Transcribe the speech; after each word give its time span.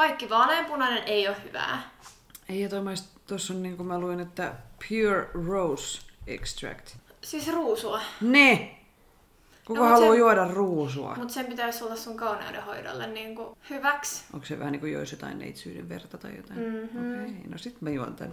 Kaikki 0.00 0.30
vaaleanpunainen 0.30 1.02
ei 1.06 1.28
ole 1.28 1.36
hyvää. 1.44 1.82
Ei, 2.48 2.60
ja 2.60 2.68
tuossa 3.26 3.54
on 3.54 3.62
niin 3.62 3.76
kuin 3.76 3.86
mä 3.86 3.98
luin, 3.98 4.20
että 4.20 4.52
Pure 4.88 5.30
Rose 5.48 6.00
Extract. 6.26 6.88
Siis 7.22 7.48
ruusua. 7.52 8.00
Ne! 8.20 8.76
Kuka 9.64 9.80
No, 9.80 9.86
haluaa 9.86 10.12
se- 10.12 10.18
juoda 10.18 10.48
ruusua? 10.48 11.14
Mutta 11.16 11.34
sen 11.34 11.46
pitäisi 11.46 11.84
olla 11.84 11.96
sun 11.96 12.16
kauneudenhoidolle 12.16 13.06
niin 13.06 13.36
kuin 13.36 13.56
hyväksi. 13.70 14.24
Onko 14.32 14.46
se 14.46 14.58
vähän 14.58 14.72
niin 14.72 14.80
kuin 14.80 14.92
joisi 14.92 15.14
jotain 15.14 15.38
neitsyyden 15.38 15.88
verta 15.88 16.18
tai 16.18 16.36
jotain? 16.36 16.60
Mhm. 16.60 17.22
Okei, 17.22 17.34
no 17.48 17.58
sit 17.58 17.80
mä 17.80 17.90
juon 17.90 18.16
tän. 18.16 18.32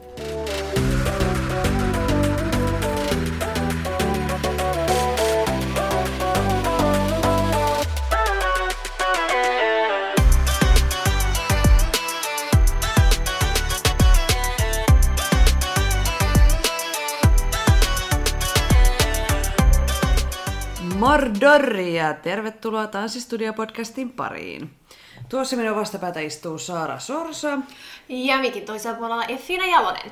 Mordorri 21.27 21.95
ja 21.95 22.13
tervetuloa 22.13 22.85
Tanssistudio-podcastin 22.85 24.11
pariin. 24.15 24.69
Tuossa 25.29 25.55
minun 25.55 25.75
vastapäätä 25.75 26.19
istuu 26.19 26.57
Saara 26.57 26.99
Sorsa. 26.99 27.59
Ja 28.09 28.37
mikin 28.37 28.65
toisella 28.65 28.97
puolella 28.97 29.25
Effina 29.25 29.65
Jalonen. 29.65 30.11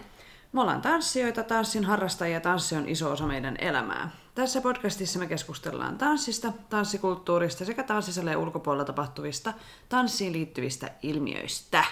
Me 0.53 0.61
ollaan 0.61 0.81
tanssijoita, 0.81 1.43
tanssin 1.43 1.83
harrastajia 1.83 2.33
ja 2.33 2.41
tanssi 2.41 2.75
on 2.75 2.89
iso 2.89 3.11
osa 3.11 3.27
meidän 3.27 3.55
elämää. 3.59 4.09
Tässä 4.35 4.61
podcastissa 4.61 5.19
me 5.19 5.27
keskustellaan 5.27 5.97
tanssista, 5.97 6.53
tanssikulttuurista 6.69 7.65
sekä 7.65 7.83
tanssisaleen 7.83 8.37
ulkopuolella 8.37 8.85
tapahtuvista 8.85 9.53
tanssiin 9.89 10.33
liittyvistä 10.33 10.91
ilmiöistä. 11.03 11.83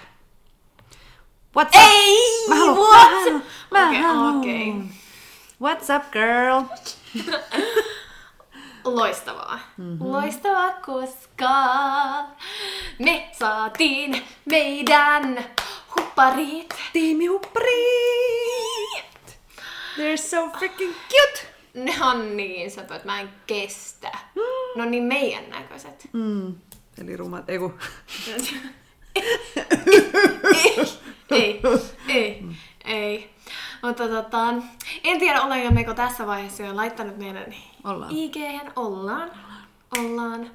What's 1.60 1.68
up? 1.68 1.74
Ei! 1.74 2.48
Mä 2.50 2.56
haluan, 2.56 2.78
what? 2.78 3.44
mä 3.72 3.80
haluan, 3.80 4.02
mä 4.02 4.08
haluan. 4.08 4.38
okei. 4.38 4.74
What's 5.64 5.96
up, 5.96 6.12
girl? 6.12 6.64
Loistavaa. 8.84 9.60
Mm-hmm. 9.78 9.98
Loistavaa, 10.12 10.74
koska 10.74 11.50
me 13.00 13.30
saatiin 13.32 14.24
meidän 14.46 15.46
hupparit. 15.96 16.74
Tiimi 16.94 17.26
Huppari! 17.26 17.74
They're 19.98 20.18
so 20.18 20.50
freaking 20.58 20.94
cute! 20.94 21.54
Ne 21.74 21.94
on 22.02 22.38
niin 22.38 22.72
söpöt, 22.72 23.06
mä 23.06 23.20
en 23.20 23.30
kestä. 23.48 24.12
No 24.76 24.86
niin 24.86 25.04
meidän 25.04 25.50
näköiset. 25.50 26.10
Mm. 26.14 26.56
Eli 27.02 27.18
rumat, 27.18 27.50
ei 27.50 27.60
kun... 27.60 27.80
ei, 31.32 31.62
ei, 32.08 32.44
ei. 32.86 33.34
Mutta 33.82 34.08
tota, 34.08 34.54
en 35.04 35.20
tiedä 35.20 35.42
olemmeko 35.42 35.94
tässä 35.94 36.28
vaiheessa 36.28 36.64
jo 36.64 36.76
laittanut 36.76 37.18
meidän 37.18 37.56
Ollaan. 37.84 38.12
ig 38.16 38.36
Ollaan. 38.76 39.32
Ollaan. 40.00 40.52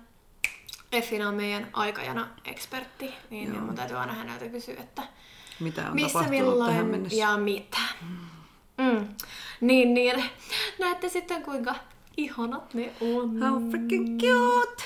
Effina 0.93 1.29
on 1.29 1.35
meidän 1.35 1.69
aikajana 1.73 2.29
ekspertti, 2.45 3.15
niin 3.31 3.55
Joo. 3.55 3.62
mun 3.62 3.75
täytyy 3.75 3.97
aina 3.97 4.12
häneltä 4.12 4.48
kysyä, 4.48 4.75
että 4.79 5.03
Mitä 5.61 5.87
on 5.89 5.95
missä, 5.95 6.23
milloin 6.23 6.70
tähän 6.70 6.87
mennessä? 6.87 7.19
ja 7.19 7.37
mitä. 7.37 7.79
Mm. 8.79 9.09
Niin, 9.61 9.95
niin. 9.95 10.25
Näette 10.79 11.09
sitten 11.09 11.43
kuinka 11.43 11.75
ihanat 12.17 12.75
ne 12.75 12.93
on. 13.01 13.42
How 13.42 13.70
freaking 13.70 14.19
cute! 14.20 14.83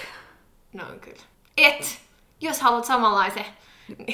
No 0.73 0.85
kyllä. 1.01 1.23
Et, 1.57 2.01
jos 2.41 2.61
haluat 2.61 2.85
samanlaisen, 2.85 3.45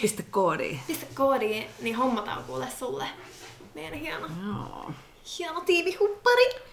Pistä 0.03 0.23
koodiin. 0.31 0.81
pistä 0.87 1.07
koodiin, 1.15 1.67
niin 1.81 1.97
hommataan 1.97 2.45
kuule 2.45 2.69
sulle 2.79 3.05
meidän 3.75 3.99
hieno, 3.99 4.27
Joo. 4.47 4.91
hieno 5.39 5.61
tiivihuppari. 5.61 6.68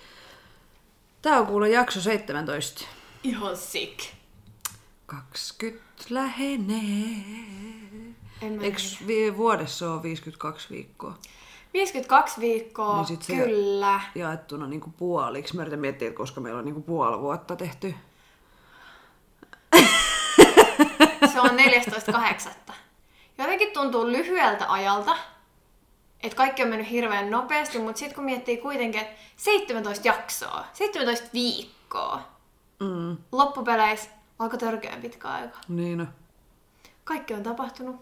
Tää 1.26 1.40
on 1.40 1.48
kuule 1.48 1.70
jakso 1.70 2.02
17. 2.02 2.86
Ihan 3.24 3.58
sick. 3.58 4.00
20 5.06 5.84
lähenee. 6.10 7.26
En 8.42 8.54
mä 8.54 8.62
Eiks 8.64 8.98
vi- 9.08 9.38
vuodessa 9.38 9.94
ole 9.94 10.04
52 10.04 10.70
viikkoa? 10.70 11.18
52 11.74 12.42
viikkoa, 12.42 12.96
Niin 12.96 13.06
sit 13.06 13.22
se- 13.22 13.36
kyllä. 13.36 14.02
Jaettuna 14.16 14.68
niinku 14.68 14.94
puoliksi. 14.98 15.56
Mä 15.56 15.62
yritän 15.62 15.80
miettiä, 15.80 16.08
että 16.08 16.18
koska 16.18 16.42
meillä 16.42 16.60
on 16.60 16.66
niinku 16.66 16.82
puoli 16.82 17.20
vuotta 17.22 17.56
tehty. 17.56 17.96
Se 21.34 21.42
on 21.42 21.50
14.8. 21.58 22.74
Jotenkin 23.38 23.72
tuntuu 23.74 24.08
lyhyeltä 24.08 24.72
ajalta, 24.72 25.18
että 26.24 26.38
kaikki 26.38 26.64
on 26.64 26.70
mennyt 26.70 26.90
hirveän 26.90 27.32
nopeasti, 27.32 27.80
mutta 27.80 28.00
sitten 28.00 28.16
kun 28.16 28.24
miettii 28.26 28.58
kuitenkin, 28.58 29.02
että 29.02 29.16
17 29.38 30.08
jaksoa, 30.08 30.66
17 30.74 31.30
viikkoa, 31.34 32.36
Mm. 32.80 33.18
loppupeleissä 33.32 34.10
aika 34.40 34.58
törkeän 34.58 35.02
pitkä 35.02 35.28
aika. 35.28 35.60
Niin 35.68 35.98
no. 35.98 36.06
Kaikki 37.04 37.34
on 37.34 37.44
tapahtunut. 37.44 37.96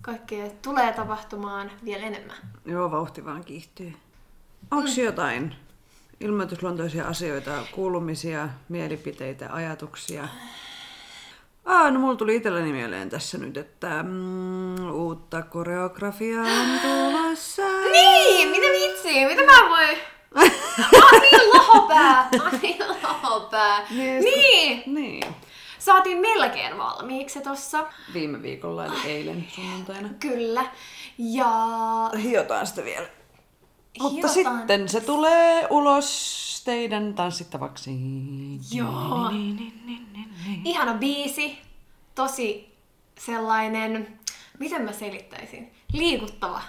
Kaikki 0.00 0.42
tulee 0.62 0.92
tapahtumaan 0.92 1.70
vielä 1.84 2.06
enemmän. 2.06 2.36
Joo, 2.64 2.90
vauhti 2.90 3.24
vaan 3.24 3.44
kiihtyy. 3.44 3.92
Onko 4.70 4.88
jotain 5.04 5.54
ilmoitusluontoisia 6.20 7.04
asioita, 7.08 7.64
kuulumisia, 7.72 8.48
mielipiteitä, 8.68 9.52
ajatuksia? 9.52 10.28
Ah, 11.70 11.92
no 11.92 12.00
mulla 12.00 12.16
tuli 12.16 12.36
itselleni 12.36 12.72
mieleen 12.72 13.10
tässä 13.10 13.38
nyt, 13.38 13.56
että 13.56 14.02
mm, 14.02 14.90
uutta 14.92 15.42
koreografiaa 15.42 16.42
on 16.44 16.80
tulossa. 16.82 17.62
Niin, 17.92 18.48
mitä 18.48 18.66
vitsi, 18.66 19.24
mitä 19.26 19.42
mä 19.42 19.68
voin... 19.68 19.98
Mä 20.34 20.42
oon 21.12 21.20
niin 21.22 21.50
lohopää, 21.54 22.28
mä 22.38 22.42
oon 22.44 22.58
niin 22.62 22.84
lohopää. 23.02 23.86
Niin, 23.90 24.24
Niin, 24.24 24.82
Niin. 24.86 25.22
saatiin 25.78 26.18
melkein 26.18 26.78
valmiiksi 26.78 27.40
tossa. 27.40 27.86
Viime 28.14 28.42
viikolla 28.42 28.86
eli 28.86 28.94
eilen 29.04 29.46
sunnuntaina. 29.54 30.08
Kyllä. 30.20 30.64
Ja 31.18 31.50
Hiotaan 32.22 32.66
sitä 32.66 32.84
vielä. 32.84 33.06
Mutta 34.00 34.28
Hiotaan. 34.32 34.58
sitten 34.58 34.88
se 34.88 35.00
tulee 35.00 35.66
ulos 35.70 36.47
teidän 36.64 37.14
tanssittavaksi. 37.14 37.90
Joo. 38.72 39.30
Niin, 39.30 39.56
niin, 39.56 39.82
niin, 39.86 40.06
niin, 40.12 40.34
niin. 40.46 40.66
ihana 40.66 40.94
biisi, 40.94 41.58
tosi 42.14 42.74
sellainen, 43.18 44.18
miten 44.58 44.82
mä 44.82 44.92
selittäisin, 44.92 45.72
liikuttava. 45.92 46.62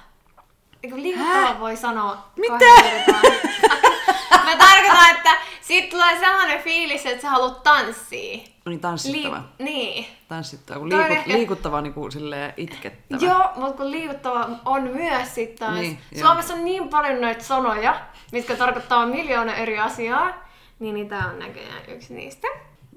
Eikö 0.84 0.96
liikuttava 0.96 1.48
Häh? 1.48 1.60
voi 1.60 1.78
sanoa 1.78 2.32
Mitä? 2.36 2.56
Mä 4.46 4.58
tarkoitan, 4.58 5.16
että 5.16 5.38
siitä 5.62 5.90
tulee 5.90 6.20
sellainen 6.20 6.64
fiilis, 6.64 7.06
että 7.06 7.22
sä 7.22 7.30
haluat 7.30 7.64
tanssia. 7.64 8.38
No 8.69 8.72
niin, 8.72 8.80
tanssittava. 8.80 9.44
niin. 9.59 10.06
Tanssittava, 10.28 10.80
kun 10.80 10.90
liikut, 10.90 11.12
ehkä- 11.12 11.34
liikuttava 11.34 11.81
niin 11.81 11.94
kuin 11.94 12.12
silleen 12.12 12.53
itkettävä. 12.57 13.25
Joo, 13.25 13.50
mutta 13.56 13.74
kun 13.78 13.91
liikuttava 13.91 14.50
on 14.66 14.84
myös 14.84 15.35
sitten 15.35 15.57
taas. 15.68 15.74
Niin, 15.80 15.84
Niin, 15.91 16.00
joo. 16.12 16.28
Suomessa 16.28 16.53
on 16.53 16.66
niin 16.66 16.90
paljon 16.90 17.22
noita 17.22 17.44
sanoja, 17.44 18.02
mitkä 18.31 18.56
tarkoittaa 18.56 19.06
miljoona 19.06 19.56
eri 19.56 19.80
asiaa, 19.80 20.34
niin, 20.80 20.94
niin 20.96 21.09
tää 21.09 21.28
on 21.28 21.40
näköjään 21.40 21.81
yksi 21.88 22.13
niistä. 22.13 22.47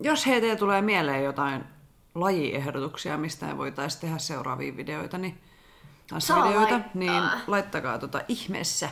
Jos 0.00 0.26
heitä 0.26 0.56
tulee 0.56 0.82
mieleen 0.82 1.24
jotain 1.24 1.64
lajiehdotuksia, 2.14 3.18
mistä 3.18 3.46
me 3.46 3.58
voitaisiin 3.58 4.00
tehdä 4.00 4.18
seuraavia 4.18 4.76
videoita, 4.76 5.18
niin, 5.18 5.38
tanssivideoita, 6.10 6.60
laittaa. 6.72 6.90
niin 6.94 7.22
laittakaa 7.46 7.98
tota 7.98 8.20
ihmeessä 8.28 8.88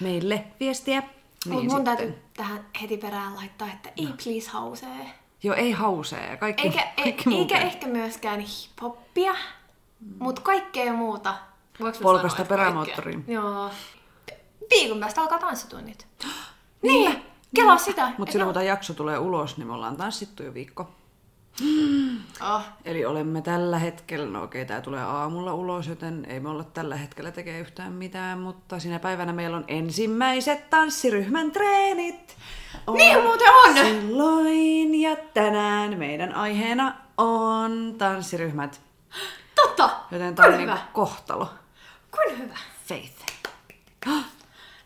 meille 0.00 0.44
viestiä. 0.60 1.00
Niin 1.00 1.10
Niin 1.56 1.70
mun 1.70 1.70
sitten. 1.70 1.84
täytyy 1.84 2.18
tähän 2.36 2.66
heti 2.82 2.96
perään 2.96 3.36
laittaa, 3.36 3.68
että 3.68 3.88
ei 3.96 4.08
please 4.24 4.50
hausee. 4.50 5.10
Joo, 5.42 5.54
ei 5.54 5.72
hausee. 5.72 6.36
Kaikki, 6.36 6.66
Eikä, 6.66 6.82
e, 6.82 7.02
kaikki 7.02 7.28
muu 7.28 7.38
eikä 7.38 7.58
ehkä 7.58 7.86
myöskään 7.86 8.40
hiphoppia, 8.40 9.34
mutta 10.18 10.40
kaikkea 10.40 10.92
muuta. 10.92 11.34
Polkasta 12.02 12.44
perämoottoriin. 12.44 13.24
Joo. 13.28 13.70
Viikon 14.70 15.00
päästä 15.00 15.20
alkaa 15.20 15.38
tanssitunnit. 15.38 16.06
Niin, 16.82 17.22
kelaa 17.54 17.78
sitä. 17.78 18.12
Mutta 18.18 18.32
silloin 18.32 18.46
kun 18.46 18.54
tämä 18.54 18.64
jakso 18.64 18.94
tulee 18.94 19.18
ulos, 19.18 19.56
niin 19.56 19.66
me 19.66 19.72
ollaan 19.72 19.96
tanssittu 19.96 20.42
jo 20.42 20.54
viikko. 20.54 20.90
Oh, 22.54 22.62
Eli 22.84 23.04
olemme 23.04 23.42
tällä 23.42 23.78
hetkellä, 23.78 24.26
no 24.26 24.42
okei, 24.42 24.64
tämä 24.66 24.80
tulee 24.80 25.02
aamulla 25.02 25.54
ulos, 25.54 25.86
joten 25.86 26.24
ei 26.28 26.40
me 26.40 26.48
olla 26.48 26.64
tällä 26.64 26.96
hetkellä 26.96 27.30
tekee 27.30 27.60
yhtään 27.60 27.92
mitään, 27.92 28.38
mutta 28.38 28.78
sinä 28.78 28.98
päivänä 28.98 29.32
meillä 29.32 29.56
on 29.56 29.64
ensimmäiset 29.68 30.70
tanssiryhmän 30.70 31.50
treenit. 31.50 32.36
On 32.86 32.96
Niin 32.96 33.22
muuten 33.22 33.48
on! 33.64 33.76
Silloin 33.86 35.00
ja 35.00 35.16
tänään 35.34 35.98
meidän 35.98 36.34
aiheena 36.34 36.94
on 37.18 37.94
tanssiryhmät, 37.98 38.80
totta! 39.54 39.90
joten 40.10 40.34
tämä 40.34 40.48
on 40.48 40.56
niinku 40.58 40.72
hyvä. 40.72 40.82
kohtalo. 40.92 41.48
Kuin 42.10 42.38
hyvä. 42.38 42.58
Faith. 42.86 43.22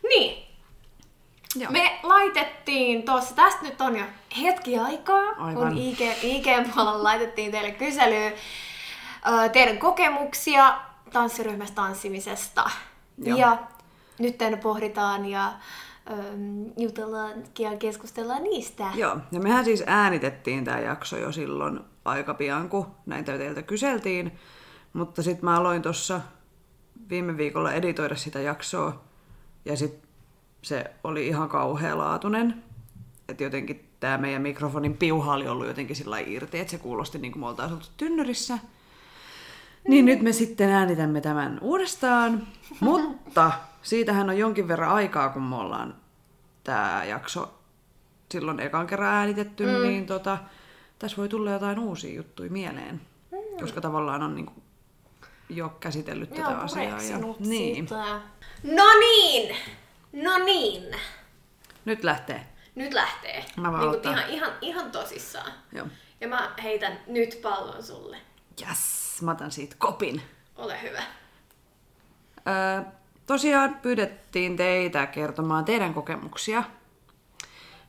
Niin, 0.09 0.46
Joo. 1.59 1.71
me 1.71 1.99
laitettiin 2.03 3.03
tuossa, 3.03 3.35
tästä 3.35 3.61
nyt 3.63 3.81
on 3.81 3.97
jo 3.97 4.05
hetki 4.41 4.79
aikaa, 4.79 5.23
Aivan. 5.37 5.55
kun 5.55 5.77
IG, 5.77 5.99
IG-puolella 6.23 7.03
laitettiin 7.03 7.51
teille 7.51 7.71
kyselyä. 7.71 8.27
ö, 8.27 9.49
teidän 9.49 9.77
kokemuksia 9.77 10.77
tanssiryhmässä 11.13 11.75
tanssimisesta. 11.75 12.69
Joo. 13.17 13.37
Ja 13.37 13.57
nyt 14.19 14.35
pohditaan 14.63 15.25
ja 15.25 15.53
jutellaan 16.77 17.33
ja 17.59 17.77
keskustellaan 17.77 18.43
niistä. 18.43 18.85
Joo, 18.95 19.17
ja 19.31 19.39
mehän 19.39 19.65
siis 19.65 19.83
äänitettiin 19.85 20.65
tämä 20.65 20.79
jakso 20.79 21.17
jo 21.17 21.31
silloin 21.31 21.79
aika 22.05 22.33
pian, 22.33 22.69
kun 22.69 22.87
näitä 23.05 23.37
teiltä 23.37 23.61
kyseltiin. 23.61 24.39
Mutta 24.93 25.23
sitten 25.23 25.45
mä 25.45 25.57
aloin 25.57 25.81
tuossa 25.81 26.21
viime 27.09 27.37
viikolla 27.37 27.73
editoida 27.73 28.15
sitä 28.15 28.39
jaksoa, 28.39 29.03
ja 29.65 29.77
sitten 29.77 30.06
se 30.67 30.91
oli 31.03 31.27
ihan 31.27 31.49
kauhealaatuinen. 31.49 32.63
Että 33.29 33.43
jotenkin 33.43 33.89
tämä 33.99 34.17
meidän 34.17 34.41
mikrofonin 34.41 34.97
piuha 34.97 35.33
oli 35.33 35.47
ollut 35.47 35.67
jotenkin 35.67 35.95
sillä 35.95 36.19
irti, 36.19 36.59
että 36.59 36.71
se 36.71 36.77
kuulosti 36.77 37.17
niin 37.17 37.31
kuin 37.31 37.39
me 37.39 37.47
oltaisiin 37.47 37.75
oltu 37.75 37.87
tynnyrissä. 37.97 38.59
Niin 39.87 40.05
nyt 40.05 40.21
me 40.21 40.33
sitten 40.33 40.69
äänitämme 40.69 41.21
tämän 41.21 41.57
uudestaan, 41.61 42.47
mutta 42.79 43.51
siitähän 43.81 44.29
on 44.29 44.37
jonkin 44.37 44.67
verran 44.67 44.91
aikaa, 44.91 45.29
kun 45.29 45.43
me 45.43 45.55
ollaan 45.55 45.95
tämä 46.63 47.03
jakso 47.07 47.53
silloin 48.31 48.59
ekan 48.59 48.87
kerran 48.87 49.13
äänitetty, 49.13 49.65
mm. 49.65 49.81
niin 49.81 50.05
tota, 50.05 50.37
tässä 50.99 51.17
voi 51.17 51.29
tulla 51.29 51.51
jotain 51.51 51.79
uusia 51.79 52.15
juttuja 52.15 52.51
mieleen, 52.51 53.01
mm. 53.31 53.59
koska 53.59 53.81
tavallaan 53.81 54.23
on 54.23 54.35
niinku 54.35 54.53
jo 55.49 55.69
käsitellyt 55.79 56.29
tätä 56.29 56.41
Joo, 56.51 56.61
asiaa. 56.61 56.85
pureksinut 56.85 57.39
niin. 57.39 57.87
sitä. 57.87 58.21
No 58.63 58.85
niin! 58.99 59.55
No 60.13 60.37
niin! 60.37 60.95
Nyt 61.85 62.03
lähtee. 62.03 62.47
Nyt 62.75 62.93
lähtee. 62.93 63.45
Mä 63.57 63.71
vaan 63.71 63.91
niin 63.91 64.03
ihan, 64.03 64.29
ihan, 64.29 64.51
ihan 64.61 64.91
tosissaan. 64.91 65.51
Joo. 65.73 65.87
Ja 66.21 66.27
mä 66.27 66.51
heitän 66.63 66.99
nyt 67.07 67.39
pallon 67.41 67.83
sulle. 67.83 68.17
Yes, 68.67 69.21
mä 69.21 69.31
otan 69.31 69.51
siitä 69.51 69.75
kopin. 69.79 70.21
Ole 70.55 70.81
hyvä. 70.81 71.03
Öö, 72.47 72.81
tosiaan 73.25 73.75
pyydettiin 73.81 74.57
teitä 74.57 75.05
kertomaan 75.05 75.65
teidän 75.65 75.93
kokemuksia, 75.93 76.63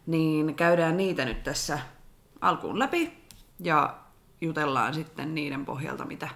niin 0.06 0.54
käydään 0.54 0.96
niitä 0.96 1.24
nyt 1.24 1.42
tässä 1.42 1.78
alkuun 2.40 2.78
läpi 2.78 3.18
ja 3.60 3.98
jutellaan 4.40 4.94
sitten 4.94 5.34
niiden 5.34 5.64
pohjalta, 5.64 6.04
mitä 6.04 6.28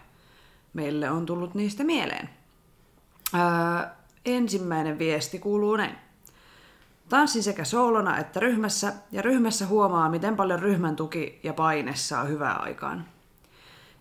meille 0.73 1.11
on 1.11 1.27
tullut 1.27 1.55
niistä 1.55 1.85
mieleen. 1.85 2.31
Öö, 3.35 4.02
ensimmäinen 4.27 4.99
viesti 4.99 5.39
kuuluu 5.39 5.77
näin. 5.77 5.95
Tanssin 7.09 7.43
sekä 7.43 7.65
soolona 7.65 8.19
että 8.19 8.41
ryhmässä, 8.41 8.93
ja 9.13 9.23
ryhmässä 9.23 9.67
huomaa, 9.67 10.09
miten 10.09 10.37
paljon 10.37 10.61
ryhmän 10.61 10.97
tuki 10.97 11.41
ja 11.43 11.55
paine 11.55 11.95
saa 11.95 12.25
hyvää 12.25 12.55
aikaan. 12.55 13.05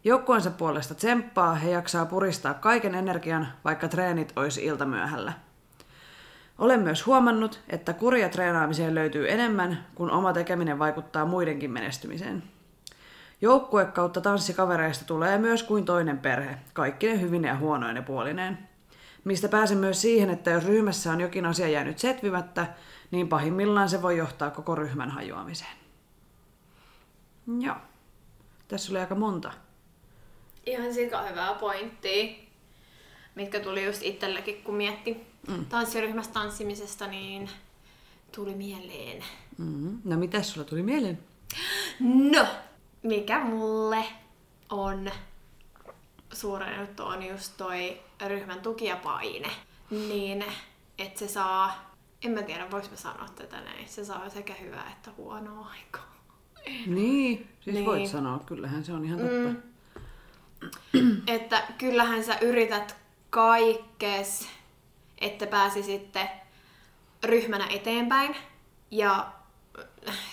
Joukkueensa 0.04 0.52
puolesta 0.52 0.96
tsemppaa 0.96 1.56
he 1.56 1.70
jaksaa 1.70 2.06
puristaa 2.06 2.54
kaiken 2.54 2.96
energian, 2.96 3.48
vaikka 3.66 3.88
treenit 3.88 4.34
olisi 4.36 4.66
iltamyöhällä. 4.66 5.34
Olen 6.58 6.80
myös 6.80 7.06
huomannut, 7.06 7.60
että 7.70 7.94
kuria 7.94 8.30
treenaamiseen 8.30 8.96
löytyy 8.96 9.32
enemmän, 9.32 9.86
kun 9.96 10.12
oma 10.12 10.34
tekeminen 10.34 10.80
vaikuttaa 10.80 11.26
muidenkin 11.26 11.72
menestymiseen. 11.72 12.44
Joukkue 13.42 13.86
kautta 13.86 14.22
tanssikavereista 14.22 15.06
tulee 15.06 15.38
myös 15.38 15.64
kuin 15.64 15.86
toinen 15.86 16.18
perhe, 16.18 16.58
kaikkine 16.74 17.22
hyvine 17.22 17.48
ja 17.48 17.58
huonoine 17.58 18.02
puolineen. 18.02 18.71
Mistä 19.24 19.50
pääsen 19.50 19.78
myös 19.78 20.02
siihen, 20.02 20.30
että 20.30 20.52
jos 20.52 20.66
ryhmässä 20.66 21.12
on 21.12 21.22
jokin 21.22 21.46
asia 21.46 21.68
jäänyt 21.68 22.00
setvimättä, 22.00 22.68
niin 23.12 23.28
pahimmillaan 23.28 23.90
se 23.90 24.02
voi 24.02 24.18
johtaa 24.18 24.52
koko 24.52 24.76
ryhmän 24.76 25.12
hajoamiseen. 25.12 25.78
Joo. 27.60 27.76
Tässä 28.68 28.92
oli 28.92 29.00
aika 29.00 29.16
monta. 29.16 29.52
Ihan 30.66 30.94
sika 30.94 31.22
hyvää 31.22 31.54
pointtia, 31.54 32.36
mitkä 33.36 33.60
tuli 33.60 33.86
just 33.86 34.04
itsellekin, 34.04 34.64
kun 34.64 34.76
mietti 34.76 35.28
mm. 35.48 35.66
tanssiryhmässä 35.66 36.32
tanssimisesta, 36.32 37.08
niin 37.08 37.50
tuli 38.36 38.56
mieleen. 38.56 39.24
Mm-hmm. 39.58 40.02
No 40.04 40.18
mitä 40.18 40.44
sulla 40.44 40.68
tuli 40.68 40.84
mieleen? 40.84 41.20
No, 42.00 42.48
mikä 43.04 43.40
mulle 43.40 44.06
on 44.70 45.12
suuren 46.34 46.80
juttu 46.80 47.04
on 47.04 47.24
just 47.24 47.58
toi 47.58 48.02
ryhmän 48.28 48.62
tuki 48.62 48.86
ja 48.86 48.96
paine. 48.96 49.50
Niin, 49.90 50.46
että 50.98 51.20
se 51.20 51.28
saa, 51.28 51.92
en 52.26 52.32
mä 52.32 52.42
tiedä 52.42 52.72
voiko 52.72 52.88
mä 52.92 52.96
sanoa 52.96 53.28
tätä 53.36 53.62
näin, 53.62 53.88
se 53.88 54.06
saa 54.06 54.30
sekä 54.30 54.54
hyvää 54.54 54.92
että 54.92 55.12
huonoa 55.18 55.68
aikaa. 55.72 56.12
Niin, 56.88 57.50
siis 57.62 57.74
Niin. 57.76 57.86
voit 57.86 58.08
sanoa, 58.08 58.40
kyllähän 58.46 58.84
se 58.86 58.94
on 58.94 59.06
ihan 59.06 59.20
totta. 59.20 59.50
Mm. 60.94 61.22
Että 61.28 61.64
kyllähän 61.78 62.24
sä 62.24 62.38
yrität 62.42 62.96
kaikkes, 63.30 64.50
että 65.18 65.48
pääsisitte 65.48 66.30
ryhmänä 67.24 67.68
eteenpäin 67.70 68.36
ja 68.92 69.32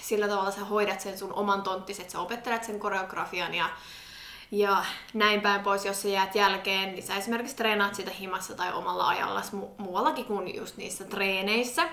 sillä 0.00 0.28
tavalla 0.28 0.50
sä 0.50 0.64
hoidat 0.64 1.00
sen 1.00 1.18
sun 1.18 1.32
oman 1.32 1.62
tonttis, 1.62 2.00
että 2.00 2.12
sä 2.12 2.20
opettelet 2.20 2.64
sen 2.64 2.78
koreografian 2.80 3.54
ja, 3.54 3.70
ja 4.50 4.84
näin 5.14 5.40
päin 5.40 5.60
pois, 5.60 5.84
jos 5.84 6.02
sä 6.02 6.08
jäät 6.08 6.34
jälkeen, 6.34 6.92
niin 6.92 7.02
sä 7.02 7.14
esimerkiksi 7.14 7.56
treenaat 7.56 7.94
sitä 7.94 8.10
himassa 8.10 8.54
tai 8.54 8.72
omalla 8.72 9.08
ajalla 9.08 9.40
mu- 9.40 9.82
muuallakin 9.82 10.24
kuin 10.24 10.56
just 10.56 10.76
niissä 10.76 11.04
treeneissä. 11.04 11.88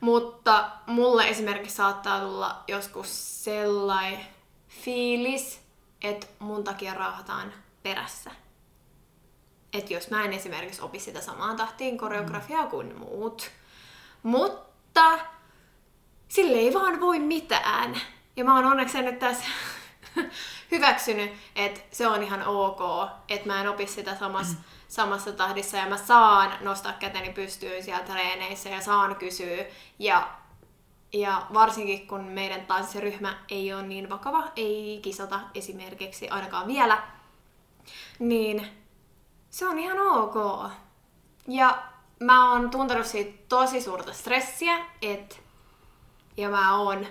Mutta 0.00 0.70
mulle 0.86 1.28
esimerkiksi 1.28 1.76
saattaa 1.76 2.20
tulla 2.20 2.64
joskus 2.68 3.44
sellainen 3.44 4.26
fiilis, 4.68 5.60
että 6.02 6.26
mun 6.38 6.64
takia 6.64 6.94
raahataan 6.94 7.52
perässä. 7.82 8.30
Että 9.72 9.94
jos 9.94 10.10
mä 10.10 10.24
en 10.24 10.32
esimerkiksi 10.32 10.82
opi 10.82 11.00
sitä 11.00 11.20
samaan 11.20 11.56
tahtiin 11.56 11.98
koreografiaa 11.98 12.66
kuin 12.66 12.98
muut. 12.98 13.50
Mutta 14.22 15.18
sille 16.28 16.58
ei 16.58 16.74
vaan 16.74 17.00
voi 17.00 17.18
mitään. 17.18 18.00
Ja 18.36 18.44
mä 18.44 18.56
oon 18.56 18.64
onneksi 18.64 19.02
nyt 19.02 19.18
tässä 19.18 19.44
hyväksynyt, 20.72 21.32
että 21.56 21.80
se 21.90 22.06
on 22.08 22.22
ihan 22.22 22.46
ok, 22.46 23.10
että 23.28 23.46
mä 23.46 23.60
en 23.60 23.68
opi 23.68 23.86
sitä 23.86 24.16
samassa, 24.16 24.56
samassa 24.88 25.32
tahdissa 25.32 25.76
ja 25.76 25.86
mä 25.86 25.96
saan 25.96 26.52
nostaa 26.60 26.92
käteni 26.92 27.32
pystyyn 27.32 27.82
siellä 27.82 28.04
treeneissä 28.04 28.68
ja 28.68 28.80
saan 28.80 29.16
kysyä. 29.16 29.64
Ja, 29.98 30.28
ja 31.12 31.46
varsinkin 31.54 32.06
kun 32.06 32.24
meidän 32.24 32.66
tanssiryhmä 32.66 33.36
ei 33.48 33.72
ole 33.72 33.82
niin 33.82 34.10
vakava, 34.10 34.44
ei 34.56 35.00
kisata 35.02 35.40
esimerkiksi 35.54 36.28
ainakaan 36.28 36.66
vielä, 36.66 37.02
niin 38.18 38.68
se 39.50 39.68
on 39.68 39.78
ihan 39.78 39.98
ok. 40.00 40.70
Ja 41.48 41.82
mä 42.20 42.52
oon 42.52 42.70
tuntenut 42.70 43.06
siitä 43.06 43.38
tosi 43.48 43.80
suurta 43.80 44.12
stressiä, 44.12 44.78
että 45.02 45.36
ja 46.36 46.48
mä 46.48 46.76
oon 46.76 47.06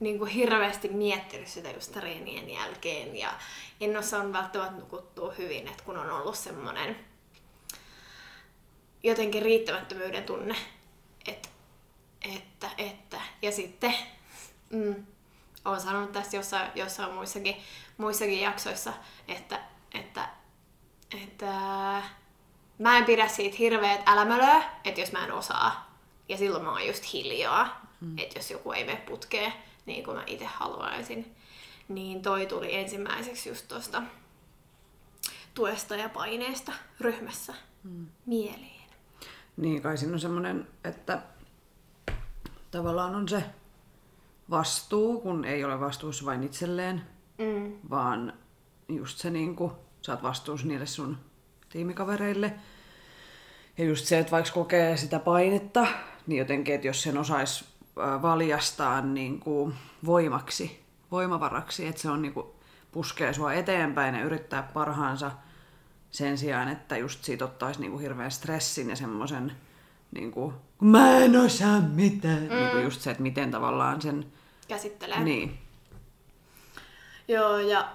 niin 0.00 0.18
kuin 0.18 0.30
hirveästi 0.30 0.88
miettinyt 0.88 1.48
sitä 1.48 1.70
just 1.70 1.92
treenien 1.92 2.50
jälkeen 2.50 3.16
ja 3.16 3.32
en 3.80 3.96
ole 3.96 4.02
saanut 4.02 4.32
välttämättä 4.32 4.76
nukuttua 4.76 5.32
hyvin, 5.38 5.68
että 5.68 5.84
kun 5.84 5.98
on 5.98 6.10
ollut 6.10 6.36
semmonen 6.36 6.96
jotenkin 9.02 9.42
riittämättömyyden 9.42 10.24
tunne, 10.24 10.56
että, 11.26 11.48
että, 12.34 12.70
että. 12.78 13.20
ja 13.42 13.52
sitten 13.52 13.94
mm, 14.70 15.06
olen 15.64 15.80
sanonut 15.80 16.12
tässä 16.12 16.36
jossain, 16.36 16.70
jossain 16.74 17.12
muissakin, 17.12 17.56
muissakin 17.98 18.40
jaksoissa, 18.40 18.92
että, 19.28 19.60
että, 19.94 20.28
että 21.22 21.52
mä 22.78 22.98
en 22.98 23.04
pidä 23.04 23.28
siitä 23.28 23.56
hirveät 23.58 24.00
älämölöä, 24.06 24.62
että 24.84 25.00
jos 25.00 25.12
mä 25.12 25.24
en 25.24 25.32
osaa, 25.32 25.94
ja 26.28 26.36
silloin 26.36 26.64
mä 26.64 26.70
oon 26.70 26.86
just 26.86 27.12
hiljaa, 27.12 27.86
mm. 28.00 28.18
että 28.18 28.38
jos 28.38 28.50
joku 28.50 28.72
ei 28.72 28.84
mene 28.84 29.00
putkeen, 29.00 29.52
niin 29.90 30.04
kuin 30.04 30.16
mä 30.16 30.24
itse 30.26 30.44
haluaisin, 30.44 31.34
niin 31.88 32.22
toi 32.22 32.46
tuli 32.46 32.74
ensimmäiseksi 32.74 33.48
just 33.48 33.68
tuosta 33.68 34.02
tuesta 35.54 35.96
ja 35.96 36.08
paineesta 36.08 36.72
ryhmässä 37.00 37.54
mm. 37.82 38.06
mieliin. 38.26 38.90
Niin, 39.56 39.82
kai 39.82 39.98
siinä 39.98 40.14
on 40.14 40.20
semmoinen, 40.20 40.68
että 40.84 41.22
tavallaan 42.70 43.14
on 43.14 43.28
se 43.28 43.44
vastuu, 44.50 45.20
kun 45.20 45.44
ei 45.44 45.64
ole 45.64 45.80
vastuussa 45.80 46.24
vain 46.24 46.42
itselleen, 46.42 47.02
Mm. 47.38 47.72
vaan 47.90 48.32
just 48.88 49.18
se 49.18 49.30
niin 49.30 49.56
kuin, 49.56 49.72
sä 50.02 50.12
oot 50.12 50.22
vastuussa 50.22 50.66
niille 50.66 50.86
sun 50.86 51.18
tiimikavereille. 51.68 52.54
Ja 53.78 53.84
just 53.84 54.06
se, 54.06 54.18
että 54.18 54.30
vaikka 54.30 54.52
kokee 54.52 54.96
sitä 54.96 55.18
painetta, 55.18 55.86
niin 56.26 56.38
jotenkin, 56.38 56.74
että 56.74 56.86
jos 56.86 57.02
sen 57.02 57.18
osaisi 57.18 57.64
valjastaa 58.22 59.00
niin 59.00 59.40
kuin 59.40 59.74
voimaksi, 60.06 60.84
voimavaraksi, 61.10 61.86
että 61.86 62.02
se 62.02 62.10
on 62.10 62.22
niin 62.22 62.34
kuin, 62.34 62.46
puskee 62.92 63.32
sua 63.32 63.52
eteenpäin 63.52 64.14
ja 64.14 64.24
yrittää 64.24 64.62
parhaansa 64.62 65.30
sen 66.10 66.38
sijaan, 66.38 66.68
että 66.68 66.96
just 66.96 67.24
siitä 67.24 67.44
ottaisi 67.44 67.80
niin 67.80 67.90
kuin 67.90 68.02
hirveän 68.02 68.30
stressin 68.30 68.90
ja 68.90 68.96
semmoisen, 68.96 69.52
niin 70.10 70.32
kuin, 70.32 70.54
mä 70.80 71.16
en 71.16 71.36
osaa 71.36 71.80
mitään. 71.80 72.42
Mm. 72.42 72.54
Niin 72.54 72.70
kuin 72.70 72.84
just 72.84 73.00
se, 73.00 73.10
että 73.10 73.22
miten 73.22 73.50
tavallaan 73.50 74.02
sen, 74.02 74.26
Käsittelee. 74.68 75.20
niin, 75.24 75.58
Joo, 77.28 77.58
ja 77.58 77.88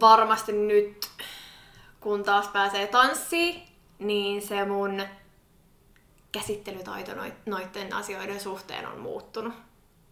varmasti 0.00 0.52
nyt, 0.52 1.10
kun 2.00 2.24
taas 2.24 2.48
pääsee 2.48 2.86
tanssiin, 2.86 3.62
niin 3.98 4.42
se 4.42 4.64
mun 4.64 5.02
käsittelytaito 6.32 7.12
noiden 7.46 7.94
asioiden 7.94 8.40
suhteen 8.40 8.88
on 8.88 9.00
muuttunut. 9.00 9.54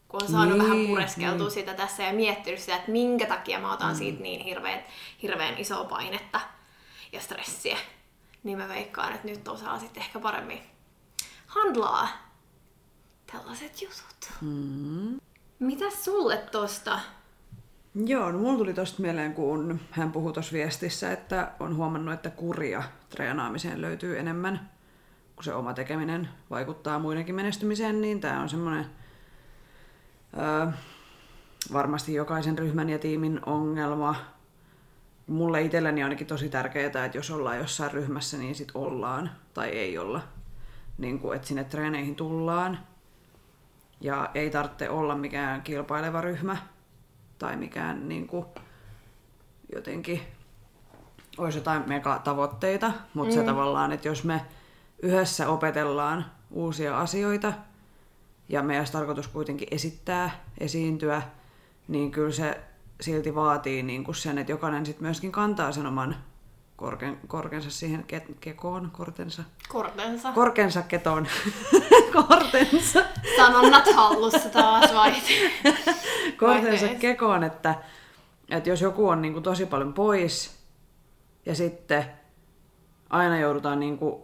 Kun 0.09 0.23
on 0.23 0.29
saanut 0.29 0.59
Niin, 0.59 0.71
vähän 0.71 0.87
pureskeltua 0.87 1.47
niin. 1.47 1.51
sitä 1.51 1.75
tässä 1.75 2.03
ja 2.03 2.13
miettinyt 2.13 2.61
sitä, 2.61 2.77
että 2.77 2.91
minkä 2.91 3.27
takia 3.27 3.61
mä 3.61 3.73
otan 3.73 3.97
siitä 3.97 4.23
niin 4.23 4.45
hirveän, 4.45 4.85
hirveän 5.23 5.59
isoa 5.59 5.85
painetta 5.85 6.41
ja 7.13 7.21
stressiä. 7.21 7.79
Niin 8.43 8.59
mä 8.59 8.69
veikkaan, 8.69 9.13
että 9.15 9.29
nyt 9.29 9.49
osaa 9.49 9.79
sitten 9.79 10.03
ehkä 10.03 10.21
paremmin 10.21 10.61
handlaa 11.47 12.09
tällaiset 13.33 13.83
jutut. 13.83 14.31
Mm. 14.41 15.19
Mitäs 15.59 16.05
sulle 16.05 16.37
tosta? 16.37 17.01
Joo, 17.95 18.33
no 18.33 18.39
mulla 18.39 18.59
tuli 18.59 18.75
tosta 18.75 19.03
mieleen, 19.03 19.35
kun 19.35 19.81
hän 19.91 20.13
puhui 20.13 20.33
tuossa 20.33 20.53
viestissä, 20.53 21.13
että 21.13 21.53
on 21.61 21.77
huomannut, 21.77 22.15
että 22.15 22.31
kuria 22.31 22.83
treenaamiseen 23.09 23.83
löytyy 23.83 24.19
enemmän, 24.19 24.71
kun 25.39 25.45
se 25.45 25.55
oma 25.55 25.75
tekeminen 25.75 26.29
vaikuttaa 26.51 26.99
muidenkin 26.99 27.35
menestymiseen, 27.35 28.01
niin 28.01 28.21
tämä 28.21 28.41
on 28.41 28.49
semmoinen 28.49 28.87
öö, 30.39 30.67
varmasti 31.73 32.15
jokaisen 32.15 32.59
ryhmän 32.59 32.89
ja 32.89 32.99
tiimin 32.99 33.41
ongelma. 33.47 34.17
Mulle 35.27 35.63
itselleni 35.63 36.01
on 36.01 36.05
ainakin 36.05 36.27
tosi 36.27 36.49
tärkeää, 36.49 36.87
että 36.87 37.11
jos 37.15 37.31
ollaan 37.31 37.59
jossain 37.59 37.93
ryhmässä, 37.93 38.37
niin 38.37 38.55
sit 38.55 38.69
ollaan 38.75 39.31
tai 39.55 39.69
ei 39.69 39.99
olla. 39.99 40.21
Niin 40.99 41.19
kuin, 41.19 41.37
että 41.37 41.49
sinne 41.49 41.65
treeneihin 41.65 42.15
tullaan. 42.15 42.79
Ja 44.01 44.31
ei 44.35 44.51
tarvitse 44.51 44.91
olla 44.91 45.15
mikään 45.15 45.63
kilpaileva 45.63 46.21
ryhmä 46.21 46.57
tai 47.39 47.57
mikään 47.57 48.09
niin 48.09 48.27
kuin, 48.27 48.47
jotenkin 49.75 50.23
olisi 51.39 51.59
jotain 51.59 51.89
megatavoitteita, 51.89 52.93
mutta 53.15 53.35
mm. 53.35 53.41
se 53.41 53.47
tavallaan, 53.47 53.93
että 53.93 54.09
jos 54.09 54.25
me 54.25 54.45
yhdessä 55.03 55.49
opetellaan 55.49 56.25
uusia 56.51 57.01
asioita 57.01 57.53
ja 58.49 58.63
meidän 58.63 58.87
tarkoitus 58.93 59.29
kuitenkin 59.29 59.69
esittää, 59.71 60.45
esiintyä, 60.59 61.23
niin 61.89 62.11
kyllä 62.11 62.33
se 62.33 62.61
silti 63.01 63.35
vaatii 63.35 63.83
niin 63.83 64.05
kuin 64.05 64.15
sen, 64.15 64.39
että 64.39 64.53
jokainen 64.53 64.87
sitten 64.87 65.03
myöskin 65.05 65.33
kantaa 65.33 65.73
sen 65.73 65.87
oman 65.87 66.17
korken, 66.77 67.19
korkensa 67.27 67.71
siihen 67.71 68.05
ke, 68.05 68.23
kekoon, 68.41 68.91
kortensa, 68.93 69.43
Kortensa. 69.69 70.33
korkensa 70.33 70.83
ketoon, 70.83 71.27
kortensa, 72.29 73.05
Sanonnat 73.37 73.95
hallussa 73.95 74.49
taas 74.49 74.95
vai? 74.95 75.13
kortensa 76.41 76.71
Vaihteeksi. 76.71 76.97
kekoon, 77.01 77.45
että, 77.45 77.75
että 78.51 78.69
jos 78.71 78.81
joku 78.81 79.09
on 79.09 79.23
niin 79.23 79.33
kuin 79.33 79.43
tosi 79.43 79.67
paljon 79.67 79.93
pois 79.95 80.59
ja 81.47 81.55
sitten 81.55 82.05
aina 83.11 83.39
joudutaan 83.39 83.81
niin 83.81 83.99
kuin 83.99 84.23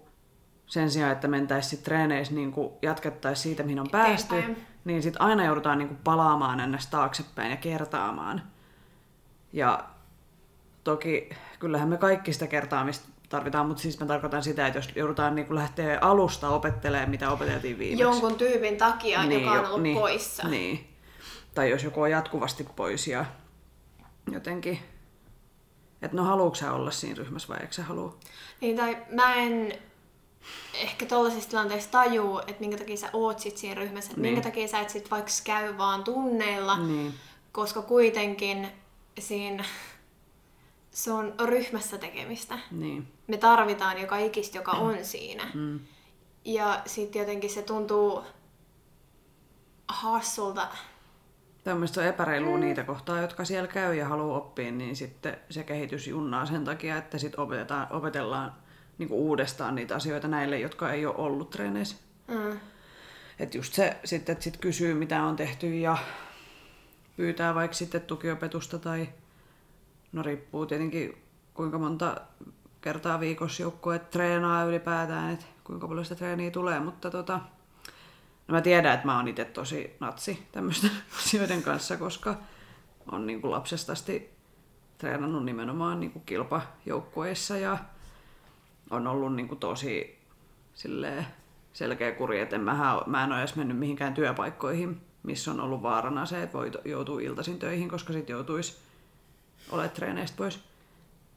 sen 0.66 0.90
sijaan, 0.90 1.12
että 1.12 1.28
mentäisiin 1.28 1.82
treeneissä 1.82 2.34
niin 2.34 2.54
jatkettaisiin 2.82 3.42
siitä, 3.42 3.62
mihin 3.62 3.80
on 3.80 3.90
päästy, 3.90 4.38
Eteenpäin. 4.38 4.66
niin 4.84 5.02
sitten 5.02 5.22
aina 5.22 5.44
joudutaan 5.44 5.78
niin 5.78 5.88
kuin 5.88 6.00
palaamaan 6.04 6.60
ennäs 6.60 6.86
taaksepäin 6.86 7.50
ja 7.50 7.56
kertaamaan. 7.56 8.42
Ja 9.52 9.84
toki 10.84 11.30
kyllähän 11.58 11.88
me 11.88 11.96
kaikki 11.96 12.32
sitä 12.32 12.46
kertaamista 12.46 13.08
tarvitaan, 13.28 13.66
mutta 13.66 13.82
siis 13.82 14.00
mä 14.00 14.06
tarkoitan 14.06 14.42
sitä, 14.42 14.66
että 14.66 14.78
jos 14.78 14.90
joudutaan 14.96 15.34
niin 15.34 15.46
kuin 15.46 15.54
lähteä 15.54 15.98
alusta 16.00 16.48
opettelemaan, 16.48 17.10
mitä 17.10 17.30
opeteltiin 17.30 17.78
viimeksi. 17.78 18.02
Jonkun 18.02 18.34
tyypin 18.34 18.76
takia, 18.76 19.24
joka 19.24 19.50
on 19.50 19.66
ollut 19.66 19.82
niin, 19.82 19.98
poissa. 19.98 20.48
Niin. 20.48 20.88
Tai 21.54 21.70
jos 21.70 21.84
joku 21.84 22.00
on 22.00 22.10
jatkuvasti 22.10 22.66
pois 22.76 23.06
ja 23.06 23.24
jotenkin, 24.32 24.78
että 26.02 26.16
no 26.16 26.24
haluatko 26.24 26.54
sä 26.54 26.72
olla 26.72 26.90
siinä 26.90 27.16
ryhmässä 27.18 27.48
vai 27.48 27.58
eikö 27.60 27.72
sä 27.72 27.82
halua? 27.82 28.18
Niin, 28.60 28.76
tai 28.76 28.96
mä 29.10 29.34
en 29.34 29.72
ehkä 30.74 31.06
tollaisissa 31.06 31.50
tilanteissa 31.50 31.90
tajuu, 31.90 32.38
että 32.38 32.60
minkä 32.60 32.76
takia 32.76 32.96
sä 32.96 33.10
oot 33.12 33.38
sit 33.38 33.56
siinä 33.56 33.74
ryhmässä, 33.74 34.10
että 34.10 34.20
Niin. 34.22 34.34
minkä 34.34 34.48
takia 34.48 34.68
sä 34.68 34.80
et 34.80 34.90
sit 34.90 35.10
vaikka 35.10 35.30
käy 35.44 35.78
vaan 35.78 36.04
tunneilla, 36.04 36.76
Niin. 36.78 37.14
koska 37.52 37.82
kuitenkin 37.82 38.68
siinä 39.18 39.64
se 40.90 41.12
on 41.12 41.34
ryhmässä 41.44 41.98
tekemistä. 41.98 42.58
Niin. 42.70 43.08
Me 43.26 43.36
tarvitaan 43.36 44.00
joka 44.00 44.18
ikistä, 44.18 44.58
joka 44.58 44.72
on 44.72 45.04
siinä. 45.04 45.50
Mm. 45.54 45.80
Ja 46.44 46.82
sitten 46.86 47.20
jotenkin 47.20 47.50
se 47.50 47.62
tuntuu 47.62 48.22
hassulta. 49.88 50.68
Tämmöistä 51.64 52.00
on 52.00 52.06
epäreilua 52.06 52.58
niitä 52.58 52.84
kohtaa, 52.84 53.20
jotka 53.20 53.44
siellä 53.44 53.68
käy 53.68 53.94
ja 53.94 54.08
haluaa 54.08 54.36
oppia, 54.38 54.72
niin 54.72 54.96
sitten 54.96 55.36
se 55.50 55.62
kehitys 55.62 56.06
junnaa 56.06 56.46
sen 56.46 56.64
takia, 56.64 56.96
että 56.96 57.18
sitten 57.18 57.40
opetetaan, 57.40 57.86
opetellaan 57.90 58.54
niin 58.98 59.12
uudestaan 59.12 59.74
niitä 59.74 59.96
asioita 59.96 60.28
näille, 60.28 60.58
jotka 60.58 60.92
ei 60.92 61.06
ole 61.06 61.16
ollut 61.16 61.50
treeneissä. 61.50 61.96
Mm. 62.28 62.60
Että 63.38 63.56
just 63.58 63.74
se 63.74 63.96
sitten, 64.04 64.32
että 64.32 64.44
sit 64.44 64.56
kysyy 64.56 64.94
mitä 64.94 65.22
on 65.22 65.36
tehty 65.36 65.78
ja 65.78 65.98
pyytää 67.16 67.54
vaikka 67.54 67.76
sitten 67.76 68.00
tukiopetusta 68.00 68.78
tai 68.78 69.08
no 70.12 70.22
riippuu 70.22 70.66
tietenkin 70.66 71.22
kuinka 71.54 71.78
monta 71.78 72.20
kertaa 72.80 73.20
viikossa 73.20 73.62
joukkue 73.62 73.98
treenaa 73.98 74.64
ylipäätään, 74.64 75.34
että 75.34 75.46
kuinka 75.64 75.88
paljon 75.88 76.04
sitä 76.04 76.14
treeniä 76.14 76.50
tulee, 76.50 76.80
mutta 76.80 77.10
tota, 77.10 77.40
no 78.48 78.52
mä 78.52 78.60
tiedän, 78.60 78.94
että 78.94 79.06
mä 79.06 79.16
oon 79.16 79.28
itse 79.28 79.44
tosi 79.44 79.96
natsi 80.00 80.46
tämmöisten 80.52 80.90
asioiden 81.18 81.62
kanssa, 81.62 81.96
koska 81.96 82.34
on 83.12 83.26
niin 83.26 83.40
kuin 83.40 83.50
lapsesta 83.50 83.92
asti 83.92 84.30
treenannut 84.98 85.44
nimenomaan 85.44 86.00
niin 86.00 86.10
kuin 86.10 86.24
kilpajoukkueissa 86.26 87.56
ja 87.56 87.78
on 88.94 89.06
ollut 89.06 89.34
niin 89.34 89.48
kuin 89.48 89.60
tosi 89.60 90.18
silleen 90.74 91.26
selkeä 91.72 92.12
kuri, 92.12 92.40
että 92.40 92.58
mä, 92.58 93.02
mä 93.06 93.24
en 93.24 93.32
ole 93.32 93.38
edes 93.38 93.56
mennyt 93.56 93.78
mihinkään 93.78 94.14
työpaikkoihin, 94.14 95.00
missä 95.22 95.50
on 95.50 95.60
ollut 95.60 95.82
vaarana 95.82 96.26
se, 96.26 96.42
että 96.42 96.58
voi 96.58 96.70
joutua 96.84 97.20
iltaisin 97.20 97.58
töihin, 97.58 97.88
koska 97.88 98.12
sitten 98.12 98.34
joutuisi 98.34 98.76
olemaan 99.70 99.94
treeneistä 99.94 100.36
pois. 100.36 100.60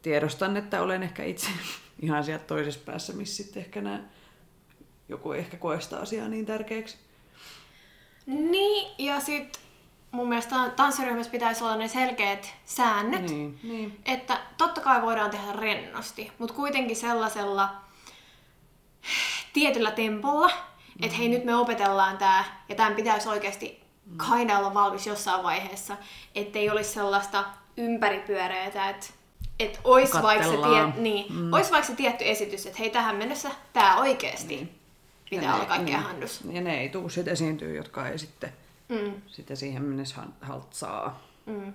Tiedostan, 0.01 0.57
että 0.57 0.81
olen 0.81 1.03
ehkä 1.03 1.23
itse 1.23 1.47
ihan 2.01 2.23
sieltä 2.23 2.45
toisessa 2.45 2.79
päässä, 2.85 3.13
missä 3.13 3.43
sitten 3.43 3.63
ehkä 3.63 3.81
nää, 3.81 4.09
joku 5.09 5.31
ehkä 5.31 5.57
koe 5.57 5.81
sitä 5.81 5.99
asiaa 5.99 6.27
niin 6.27 6.45
tärkeäksi. 6.45 6.97
Niin, 8.25 8.95
ja 8.97 9.19
sitten 9.19 9.61
mun 10.17 10.29
mielestä 10.29 10.55
tan- 10.55 10.71
tanssiryhmässä 10.75 11.31
pitäisi 11.31 11.63
olla 11.63 11.75
ne 11.75 11.87
selkeät 11.87 12.53
säännöt. 12.65 13.21
Niin, 13.21 13.59
niin. 13.63 13.99
Että 14.05 14.39
totta 14.57 14.81
kai 14.81 15.01
voidaan 15.01 15.29
tehdä 15.31 15.53
rennosti, 15.53 16.31
mutta 16.39 16.53
kuitenkin 16.53 16.95
sellaisella 16.95 17.69
tietyllä 19.53 19.91
tempolla, 19.91 20.51
että 21.01 21.17
hei 21.17 21.29
nyt 21.29 21.43
me 21.43 21.55
opetellaan 21.55 22.17
tämä 22.17 22.43
ja 22.69 22.75
tämän 22.75 22.95
pitäisi 22.95 23.29
oikeasti 23.29 23.83
kinda 24.29 24.59
olla 24.59 24.73
valmis 24.73 25.07
jossain 25.07 25.43
vaiheessa, 25.43 25.97
ettei 26.35 26.69
olisi 26.69 26.89
sellaista 26.89 27.45
ympäripyöreätä, 27.77 28.89
että 28.89 29.07
et 29.59 29.79
ois 29.83 30.13
vaikka, 30.13 30.47
se 30.47 30.57
tiet, 30.57 30.95
niin, 30.95 31.33
mm. 31.33 31.53
ois 31.53 31.71
vaikka 31.71 31.87
se 31.87 31.95
tietty 31.95 32.29
esitys, 32.29 32.65
että 32.65 32.77
hei 32.79 32.89
tähän 32.89 33.15
mennessä 33.15 33.51
tämä 33.73 33.97
oikeasti 33.97 34.55
niin. 34.55 34.79
pitää 35.29 35.45
Ja 35.45 35.53
olla 35.53 35.63
ne- 35.63 35.67
kaikkea 35.69 35.97
niin. 35.97 36.07
handus. 36.07 36.41
Ja 36.51 36.61
ne 36.61 36.79
ei 36.79 36.89
tule 36.89 37.09
sitten 37.09 37.33
esiintyä, 37.33 37.69
jotka 37.69 38.07
ei 38.07 38.19
sitten, 38.19 38.53
Mm, 38.89 39.21
sitten 39.27 39.57
siihen 39.57 39.83
mennessä 39.83 40.21
haltsaa. 40.41 41.27
mm. 41.45 41.73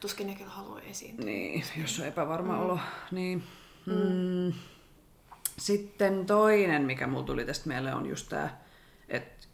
Tuskin 0.00 0.26
ne 0.26 0.34
kyllä 0.34 0.50
haluaa 0.50 0.80
esiintyä. 0.80 1.24
Niin, 1.24 1.64
jos 1.82 2.00
on 2.00 2.06
epävarma 2.06 2.52
mm. 2.52 2.60
olo. 2.60 2.78
Niin. 3.10 3.42
Mm. 3.86 4.52
Sitten 5.58 6.26
toinen, 6.26 6.82
mikä 6.82 7.06
mulla 7.06 7.24
tuli 7.24 7.44
tästä 7.44 7.68
mieleen, 7.68 7.96
on 7.96 8.06
just 8.06 8.28
tämä, 8.28 8.50
että 9.08 9.46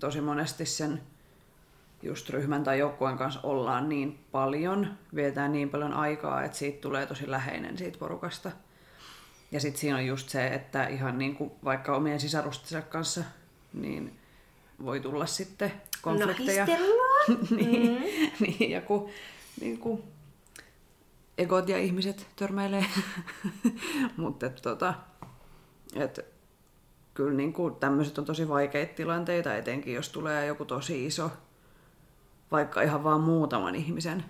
tosi 0.00 0.20
monesti 0.20 0.66
sen 0.66 1.02
just 2.02 2.30
ryhmän 2.30 2.64
tai 2.64 2.78
joukkueen 2.78 3.18
kanssa 3.18 3.40
ollaan 3.42 3.88
niin 3.88 4.18
paljon, 4.32 4.98
vietään 5.14 5.52
niin 5.52 5.70
paljon 5.70 5.92
aikaa, 5.92 6.44
että 6.44 6.58
siitä 6.58 6.80
tulee 6.80 7.06
tosi 7.06 7.30
läheinen 7.30 7.78
siitä 7.78 7.98
porukasta. 7.98 8.50
Ja 9.52 9.60
sitten 9.60 9.80
siinä 9.80 9.96
on 9.96 10.06
just 10.06 10.28
se, 10.28 10.46
että 10.46 10.86
ihan 10.86 11.18
niin 11.18 11.36
kuin 11.36 11.52
vaikka 11.64 11.96
omien 11.96 12.20
sisarustensa 12.20 12.82
kanssa, 12.82 13.24
niin 13.72 14.18
voi 14.84 15.00
tulla 15.00 15.26
sitten 15.26 15.72
konflikteja. 16.02 16.66
Nahistellaan. 16.66 17.38
niin, 17.56 18.02
niin, 18.40 18.70
ja 18.70 18.80
kun 18.80 19.10
niin 19.60 19.78
kuin, 19.78 20.02
egot 21.38 21.68
ja 21.68 21.78
ihmiset 21.78 22.26
törmäilee. 22.36 22.86
Mutta 24.16 24.46
et, 24.46 24.62
tota, 24.62 24.94
et, 25.94 26.20
kyllä 27.14 27.36
niin 27.36 27.52
kuin, 27.52 27.74
tämmöiset 27.74 28.18
on 28.18 28.24
tosi 28.24 28.48
vaikeita 28.48 28.94
tilanteita, 28.94 29.54
etenkin 29.54 29.94
jos 29.94 30.08
tulee 30.08 30.46
joku 30.46 30.64
tosi 30.64 31.06
iso, 31.06 31.30
vaikka 32.50 32.82
ihan 32.82 33.04
vaan 33.04 33.20
muutaman 33.20 33.74
ihmisen 33.74 34.24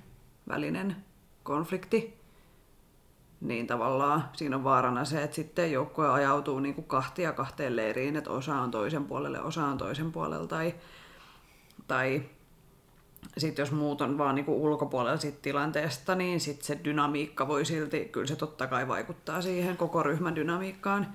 välinen 0.48 0.96
konflikti. 1.42 2.23
Niin 3.44 3.66
tavallaan 3.66 4.28
siinä 4.32 4.56
on 4.56 4.64
vaarana 4.64 5.04
se, 5.04 5.22
että 5.22 5.36
sitten 5.36 5.72
joukkue 5.72 6.08
ajautuu 6.08 6.60
niin 6.60 6.74
kuin 6.74 6.84
kahtia 6.84 7.32
kahteen 7.32 7.76
leiriin, 7.76 8.16
että 8.16 8.30
osa 8.30 8.54
on 8.54 8.70
toisen 8.70 9.04
puolelle, 9.04 9.40
osa 9.40 9.64
on 9.64 9.78
toisen 9.78 10.12
puolella 10.12 10.46
tai, 10.46 10.74
tai 11.88 12.22
sitten 13.36 13.62
jos 13.62 13.72
muut 13.72 14.00
on 14.00 14.18
vaan 14.18 14.34
niinku 14.34 14.64
ulkopuolella 14.64 15.16
sit 15.16 15.42
tilanteesta, 15.42 16.14
niin 16.14 16.40
sit 16.40 16.62
se 16.62 16.80
dynamiikka 16.84 17.48
voi 17.48 17.64
silti, 17.64 18.04
kyllä 18.04 18.26
se 18.26 18.36
totta 18.36 18.66
kai 18.66 18.88
vaikuttaa 18.88 19.42
siihen 19.42 19.76
koko 19.76 20.02
ryhmän 20.02 20.36
dynamiikkaan. 20.36 21.06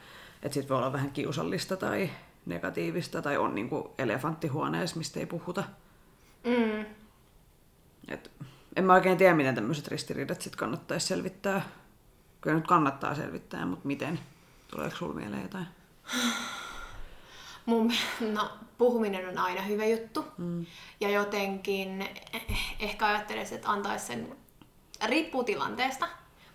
Että 0.44 0.54
sit 0.54 0.70
voi 0.70 0.78
olla 0.78 0.94
vähän 0.94 1.12
kiusallista 1.12 1.78
tai 1.78 2.10
negatiivista 2.46 3.22
tai 3.22 3.38
on 3.38 3.56
niinku 3.56 3.94
elefanttihuoneessa, 3.98 4.98
mistä 4.98 5.20
ei 5.20 5.26
puhuta. 5.26 5.64
Mm. 6.44 6.86
Et 8.08 8.32
en 8.76 8.84
mä 8.84 8.94
oikein 8.94 9.18
tiedä, 9.18 9.36
miten 9.36 9.56
tämmöiset 9.56 9.88
ristiriidat 9.88 10.42
sit 10.42 10.56
kannattaisi 10.56 11.08
selvittää. 11.08 11.62
Kyllä 12.42 12.56
nyt 12.56 12.68
kannattaa 12.68 13.16
selvittää, 13.16 13.66
mutta 13.66 13.88
miten? 13.88 14.20
Tuleeko 14.68 14.96
sulla 14.96 15.14
mieleen 15.14 15.42
jotain? 15.42 15.68
Mun, 17.66 17.94
no, 18.34 18.50
puhuminen 18.78 19.30
on 19.30 19.38
aina 19.38 19.62
hyvä 19.62 19.86
juttu. 19.86 20.26
Mm. 20.38 20.66
Ja 21.00 21.10
jotenkin 21.10 22.08
eh- 22.34 22.54
ehkä 22.80 23.08
ajattelisin, 23.08 23.56
että 23.56 23.70
antaisi 23.72 24.06
sen, 24.06 24.38
riippuu 25.06 25.44
tilanteesta, 25.44 26.08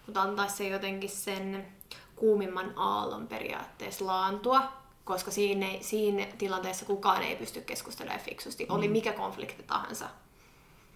mutta 0.06 0.22
antaisi 0.22 0.56
se 0.56 0.68
jotenkin 0.68 1.10
sen 1.10 1.66
kuumimman 2.16 2.72
aallon 2.76 3.28
periaatteessa 3.28 4.06
laantua, 4.06 4.72
koska 5.04 5.30
siinä, 5.30 5.66
siinä 5.80 6.26
tilanteessa 6.38 6.84
kukaan 6.84 7.22
ei 7.22 7.36
pysty 7.36 7.60
keskustelemaan 7.60 8.20
fiksusti, 8.20 8.66
oli 8.68 8.88
mikä 8.88 9.12
konflikti 9.12 9.62
tahansa. 9.62 10.08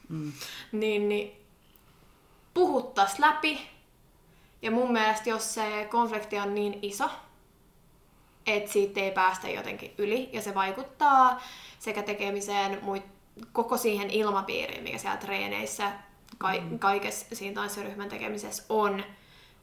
Mm. 0.08 0.32
Niin, 0.72 1.08
niin 1.08 1.46
puhuttais 2.54 3.18
läpi. 3.18 3.77
Ja 4.62 4.70
mun 4.70 4.92
mielestä, 4.92 5.30
jos 5.30 5.54
se 5.54 5.86
konflikti 5.90 6.38
on 6.38 6.54
niin 6.54 6.78
iso, 6.82 7.10
että 8.46 8.72
siitä 8.72 9.00
ei 9.00 9.10
päästä 9.10 9.48
jotenkin 9.48 9.94
yli, 9.98 10.30
ja 10.32 10.42
se 10.42 10.54
vaikuttaa 10.54 11.42
sekä 11.78 12.02
tekemiseen, 12.02 12.78
muit, 12.84 13.02
koko 13.52 13.76
siihen 13.76 14.10
ilmapiiriin, 14.10 14.82
mikä 14.82 14.98
siellä 14.98 15.16
treeneissä, 15.16 15.92
ka- 16.38 16.52
Mm. 16.60 16.78
kaikessa 16.78 17.26
siinä 17.32 17.54
tanssiryhmän 17.54 18.08
tekemisessä 18.08 18.62
on, 18.68 19.04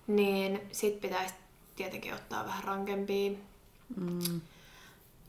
niin 0.08 0.62
sit 0.72 1.02
pitäisi 1.02 1.34
tietenkin 1.76 2.14
ottaa 2.14 2.46
vähän 2.46 2.64
rankempia 2.64 3.32
Mm. 3.96 4.42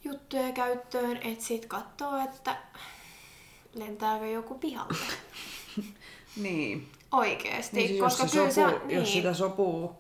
juttuja 0.04 0.52
käyttöön, 0.52 1.16
että 1.16 1.44
sit 1.44 1.66
katsoo, 1.66 2.25
että 2.25 2.56
lentääkö 3.75 4.26
joku 4.26 4.54
pihalle. 4.58 4.96
Niin. 6.37 6.88
Oikeesti, 7.13 7.77
Niin 7.77 7.89
siis 7.89 8.01
koska 8.01 8.23
jos, 8.23 8.33
se 8.33 8.39
kyllä 8.39 8.51
sopu, 8.51 8.71
se 8.71 8.77
on, 8.85 8.91
jos 8.91 9.03
niin. 9.05 9.13
sitä 9.13 9.35
sopuu 9.35 9.97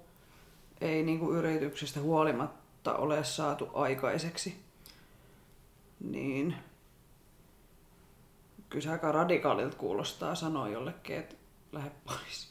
ei 0.80 1.02
niinku 1.02 1.32
yrityksestä 1.32 2.00
huolimatta 2.00 2.94
ole 2.94 3.24
saatu 3.24 3.68
aikaiseksi, 3.74 4.56
niin 6.00 6.56
kyllä 8.68 8.82
se 8.82 8.90
aika 8.90 9.12
radikaalilta 9.12 9.76
kuulostaa 9.76 10.34
sanoa 10.34 10.68
jollekin, 10.68 11.16
että 11.16 11.34
lähde 11.72 11.90
pois. 12.06 12.48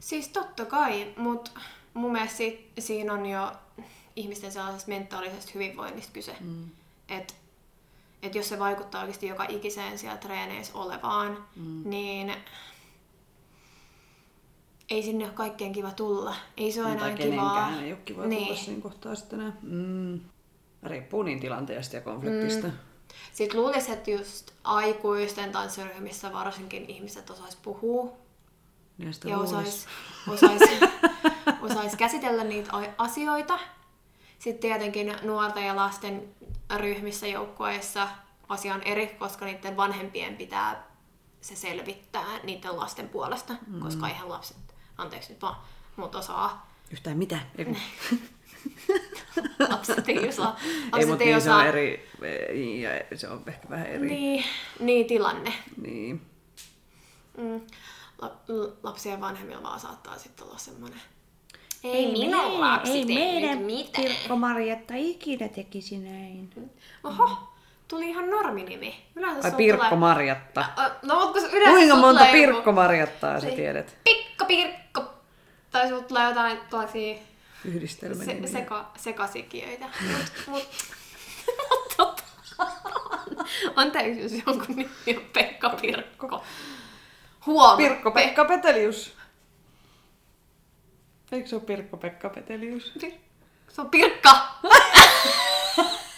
Siis 0.00 0.28
totta 0.28 0.64
kai, 0.64 1.12
mutta 1.16 1.50
mun 1.94 2.12
mielestä 2.12 2.36
si- 2.36 2.70
siinä 2.78 3.12
on 3.12 3.26
jo 3.26 3.52
ihmisten 4.16 4.52
sellaisesta 4.52 4.88
mentaalisesta 4.88 5.50
hyvinvoinnista 5.54 6.12
kyse. 6.12 6.36
Mm. 6.40 6.64
Että 7.08 7.34
et 8.22 8.34
jos 8.34 8.48
se 8.48 8.58
vaikuttaa 8.58 9.00
oikeasti 9.00 9.26
joka 9.26 9.44
ikiseen 9.48 9.98
siellä 9.98 10.16
treeneissä 10.18 10.78
olevaan, 10.78 11.44
mm. 11.56 11.90
niin 11.90 12.34
ei 14.92 15.02
sinne 15.02 15.24
ole 15.24 15.32
kaikkien 15.32 15.72
kiva 15.72 15.90
tulla. 15.90 16.34
Ei 16.56 16.72
se 16.72 16.84
ole 16.84 16.88
Tai 16.88 16.96
enää 16.96 17.16
kivaa. 17.16 17.54
kenenkään 17.54 17.84
ei 17.84 17.92
ole 17.92 18.00
kiva 18.04 18.26
niin. 18.26 18.38
tulla 18.38 18.54
niin. 18.54 18.64
siinä 18.64 18.82
kohtaa 18.82 19.14
sitten 19.14 19.40
enää. 19.40 19.52
Mm. 19.62 20.20
Riippuu 20.82 21.22
niin 21.22 21.40
tilanteesta 21.40 21.96
ja 21.96 22.02
konfliktista. 22.02 22.66
Mm. 22.66 22.72
Sitten 23.32 23.60
luulisi, 23.60 23.92
että 23.92 24.10
just 24.10 24.50
aikuisten 24.64 25.52
tanssiryhmissä 25.52 26.32
varsinkin 26.32 26.90
ihmiset 26.90 27.30
osais 27.30 27.56
puhua 27.56 28.12
sitä 29.10 29.28
ja 29.28 29.38
osais, 29.38 29.86
osais, 30.28 30.60
osais 31.70 31.96
käsitellä 31.96 32.44
niitä 32.44 32.72
asioita. 32.98 33.58
Sitten 34.38 34.70
tietenkin 34.70 35.16
nuorten 35.22 35.66
ja 35.66 35.76
lasten 35.76 36.34
ryhmissä 36.76 37.26
joukkueissa 37.26 38.08
asia 38.48 38.74
on 38.74 38.82
eri, 38.82 39.06
koska 39.06 39.44
niiden 39.44 39.76
vanhempien 39.76 40.36
pitää 40.36 40.86
se 41.40 41.56
selvittää 41.56 42.38
niiden 42.42 42.76
lasten 42.76 43.08
puolesta, 43.08 43.54
mm. 43.66 43.80
koska 43.80 44.08
eihän 44.08 44.28
lapset, 44.28 44.71
anteeksi 45.02 45.32
nyt 45.32 45.42
vaan, 45.42 45.56
mutta 45.96 46.18
osaa. 46.18 46.72
Yhtään 46.90 47.18
mitä. 47.18 47.38
Ei. 47.58 47.66
Lapset 49.70 50.08
ei 50.08 50.28
osaa. 50.28 50.56
ei 50.64 50.68
Lapset 50.92 51.08
mutta 51.08 51.24
ei 51.24 51.30
niin, 51.30 51.40
se 51.40 51.50
osaa. 51.50 51.58
on 51.60 51.66
eri, 51.66 52.10
niin, 52.52 52.82
ja 52.82 52.90
se 53.14 53.28
on 53.28 53.42
ehkä 53.46 53.68
vähän 53.70 53.86
eri. 53.86 54.06
Niin, 54.08 54.44
niin 54.80 55.06
tilanne. 55.06 55.52
niin. 55.82 56.20
Mm. 57.38 57.60
Lapsien 58.82 59.20
vanhemmilla 59.20 59.62
vaan 59.62 59.80
saattaa 59.80 60.18
sitten 60.18 60.46
olla 60.46 60.58
semmoinen. 60.58 61.00
Ei, 61.84 62.12
minun 62.12 62.52
me- 62.52 62.58
lapsi 62.58 62.92
ei 62.92 63.04
meidän 63.04 63.58
mitään. 63.58 64.04
Pirkko 64.06 64.36
Marjatta 64.36 64.94
ikinä 64.96 65.48
tekisi 65.48 65.98
näin. 65.98 66.50
Oho, 67.04 67.52
tuli 67.88 68.08
ihan 68.08 68.30
norminimi. 68.30 68.94
Yleensä 69.16 69.48
Ai 69.48 69.54
Pirkko 69.54 69.84
tulee... 69.84 69.98
Marjatta. 69.98 70.64
No, 71.02 71.20
mutta 71.20 71.40
kun 71.40 71.50
yleensä 71.50 71.70
Kuinka 71.72 71.96
monta 71.96 72.24
Pirkko 72.32 72.72
Marjattaa 72.72 73.40
sä 73.40 73.48
Ei. 73.48 73.56
tiedät? 73.56 73.96
Pikka 74.44 74.68
Pirkko. 74.72 75.14
Tai 75.70 75.88
sulla 75.88 76.02
tulee 76.02 76.28
jotain 76.28 76.58
tuollaisia 76.70 77.16
Yhdistelmä 77.64 78.24
se, 78.24 78.40
seka, 78.52 78.90
sekasikiöitä. 78.96 79.84
Mut, 80.00 80.32
mut, 80.46 80.68
mut 81.70 81.88
tota, 81.96 82.22
Anteeksi, 83.76 84.22
jos 84.22 84.32
jonkun 84.46 84.66
nimi 84.76 84.90
on 85.16 85.22
Pekka 85.32 85.70
Pirkko. 85.70 86.44
Huom. 87.46 87.76
Pirkko 87.76 88.10
Pekka 88.10 88.44
Petelius. 88.44 89.12
Eikö 91.32 91.48
se 91.48 91.56
ole 91.56 91.64
Pirkko 91.64 91.96
Pekka 91.96 92.28
Petelius? 92.30 92.92
Pir- 93.02 93.14
Se 93.68 93.80
on 93.80 93.90
Pirkka. 93.90 94.48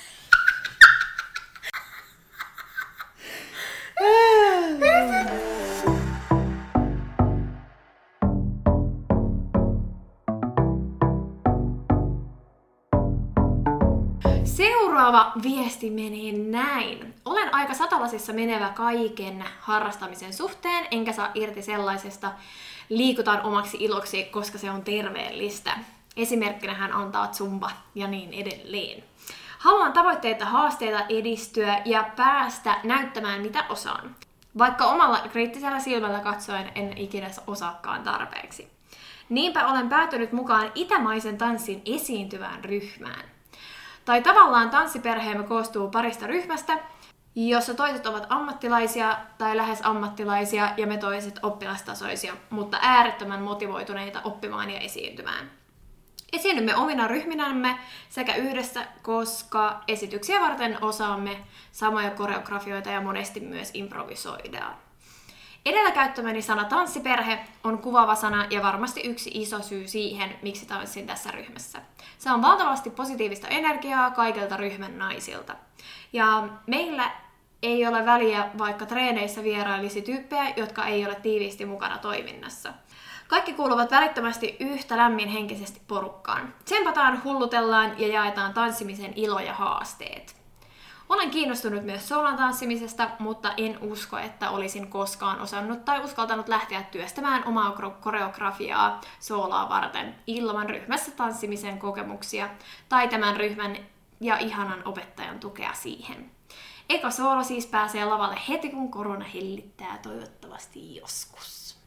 Seuraava 15.05 15.33
viesti 15.43 15.91
menee 15.91 16.33
näin. 16.33 17.15
Olen 17.25 17.55
aika 17.55 17.75
satalasissa 17.75 18.33
menevä 18.33 18.69
kaiken 18.69 19.45
harrastamisen 19.61 20.33
suhteen, 20.33 20.87
enkä 20.91 21.13
saa 21.13 21.31
irti 21.35 21.63
sellaisesta 21.63 22.33
liikutaan 22.89 23.43
omaksi 23.43 23.77
iloksi, 23.81 24.25
koska 24.25 24.59
se 24.59 24.71
on 24.71 24.83
terveellistä. 24.83 25.79
Esimerkkinä 26.17 26.75
hän 26.75 26.93
antaa 26.93 27.33
zumba 27.33 27.71
ja 27.95 28.07
niin 28.07 28.33
edelleen. 28.33 29.05
Haluan 29.59 29.93
tavoitteita, 29.93 30.45
haasteita 30.45 31.05
edistyä 31.09 31.83
ja 31.85 32.05
päästä 32.17 32.81
näyttämään 32.85 33.41
mitä 33.41 33.65
osaan. 33.69 34.17
Vaikka 34.59 34.85
omalla 34.85 35.19
kriittisellä 35.33 35.81
silmällä 35.81 36.21
katsoen 36.21 36.73
en 36.75 36.99
ikinä 36.99 37.31
osaakaan 37.47 38.03
tarpeeksi. 38.03 38.69
Niinpä 39.29 39.67
olen 39.67 39.89
päätynyt 39.89 40.33
mukaan 40.33 40.73
itämaisen 40.75 41.39
tanssin 41.39 41.83
esiintyvään 41.87 42.65
ryhmään. 42.65 43.34
Tai 44.05 44.23
tavallaan 44.23 44.71
tanssiperheemme 44.71 45.45
koostuu 45.45 45.91
parista 45.91 46.27
ryhmästä, 46.27 46.79
jossa 47.35 47.75
toiset 47.75 48.07
ovat 48.07 48.27
ammattilaisia 48.29 49.19
tai 49.39 49.57
lähes 49.57 49.81
ammattilaisia 49.83 50.71
ja 50.77 50.87
me 50.87 50.97
toiset 50.97 51.39
oppilastasoisia, 51.43 52.35
mutta 52.51 52.79
äärettömän 52.81 53.43
motivoituneita 53.43 54.21
oppimaan 54.25 54.71
ja 54.71 54.81
esiintymään. 54.81 55.51
Esiinnymme 56.33 56.77
omina 56.77 57.09
ryhminämme 57.09 57.79
sekä 58.09 58.35
yhdessä, 58.35 58.87
koska 59.03 59.81
esityksiä 59.89 60.41
varten 60.41 60.79
osaamme 60.81 61.37
samoja 61.73 62.11
koreografioita 62.11 62.91
ja 62.91 63.01
monesti 63.01 63.41
myös 63.41 63.71
improvisoidaan. 63.75 64.84
Edellä 65.67 65.91
käyttämäni 65.91 66.43
sana 66.43 66.65
tanssiperhe 66.65 67.39
on 67.65 67.79
kuvaava 67.79 68.15
sana 68.15 68.47
ja 68.51 68.63
varmasti 68.63 69.01
yksi 69.01 69.31
iso 69.35 69.63
syy 69.63 69.89
siihen, 69.89 70.39
miksi 70.43 70.67
tanssin 70.67 71.07
tässä 71.07 71.31
ryhmässä. 71.31 71.83
Se 72.19 72.33
on 72.33 72.43
valtavasti 72.43 72.91
positiivista 72.91 73.49
energiaa 73.49 74.11
kaikilta 74.11 74.57
ryhmän 74.57 74.99
naisilta. 74.99 75.57
Ja 76.13 76.49
meillä 76.67 77.11
ei 77.63 77.87
ole 77.87 78.07
väliä, 78.07 78.51
vaikka 78.59 78.87
treeneissä 78.87 79.43
vierailisi 79.43 80.03
tyyppejä, 80.03 80.53
jotka 80.57 80.87
ei 80.87 81.07
ole 81.07 81.15
tiiviisti 81.15 81.65
mukana 81.65 81.99
toiminnassa. 81.99 82.73
Kaikki 83.29 83.53
kuuluvat 83.53 83.91
välittömästi 83.91 84.57
yhtä 84.61 84.97
lämmin 84.97 85.29
henkisesti 85.29 85.81
porukkaan. 85.89 86.55
Tsempataan, 86.65 87.25
hullutellaan 87.25 88.01
ja 88.01 88.09
jaetaan 88.09 88.55
tanssimisen 88.55 89.13
ilo 89.17 89.41
ja 89.41 89.55
haasteet. 89.55 90.34
Olen 91.09 91.31
kiinnostunut 91.31 91.85
myös 91.85 92.09
soulan 92.09 92.37
tanssimisesta, 92.37 93.11
mutta 93.19 93.53
en 93.57 93.79
usko, 93.81 94.19
että 94.19 94.51
olisin 94.51 94.91
koskaan 94.91 95.41
osannut 95.41 95.85
tai 95.85 96.05
uskaltanut 96.05 96.49
lähteä 96.49 96.83
työstämään 96.83 97.45
omaa 97.47 97.77
koreografiaa 98.01 99.01
soolaa 99.21 99.69
varten 99.69 100.15
ilman 100.27 100.71
ryhmässä 100.71 101.11
tanssimisen 101.11 101.79
kokemuksia 101.79 102.49
tai 102.89 103.09
tämän 103.09 103.37
ryhmän 103.37 103.77
ja 104.21 104.39
ihanan 104.39 104.83
opettajan 104.85 105.41
tukea 105.41 105.73
siihen. 105.73 106.31
Eka 106.89 107.11
soolo 107.11 107.43
siis 107.45 107.67
pääsee 107.67 108.05
lavalle 108.05 108.37
heti, 108.49 108.69
kun 108.69 108.91
korona 108.91 109.25
hellittää 109.25 109.99
toivottavasti 110.03 110.97
joskus. 110.97 111.79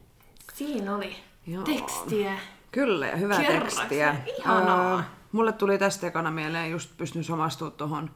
Siinä 0.54 0.94
oli 0.94 1.16
Joo. 1.46 1.62
tekstiä. 1.64 2.38
Kyllä, 2.72 3.06
ja 3.06 3.16
hyvää 3.16 3.40
Kerrakseen. 3.40 3.88
tekstiä. 3.88 4.16
Ihanaa. 4.38 5.02
mulle 5.32 5.52
tuli 5.52 5.78
tästä 5.78 6.06
ekana 6.06 6.30
mieleen, 6.30 6.70
just 6.70 6.96
pystyn 6.96 7.24
samastumaan 7.24 7.72
tuohon, 7.72 8.10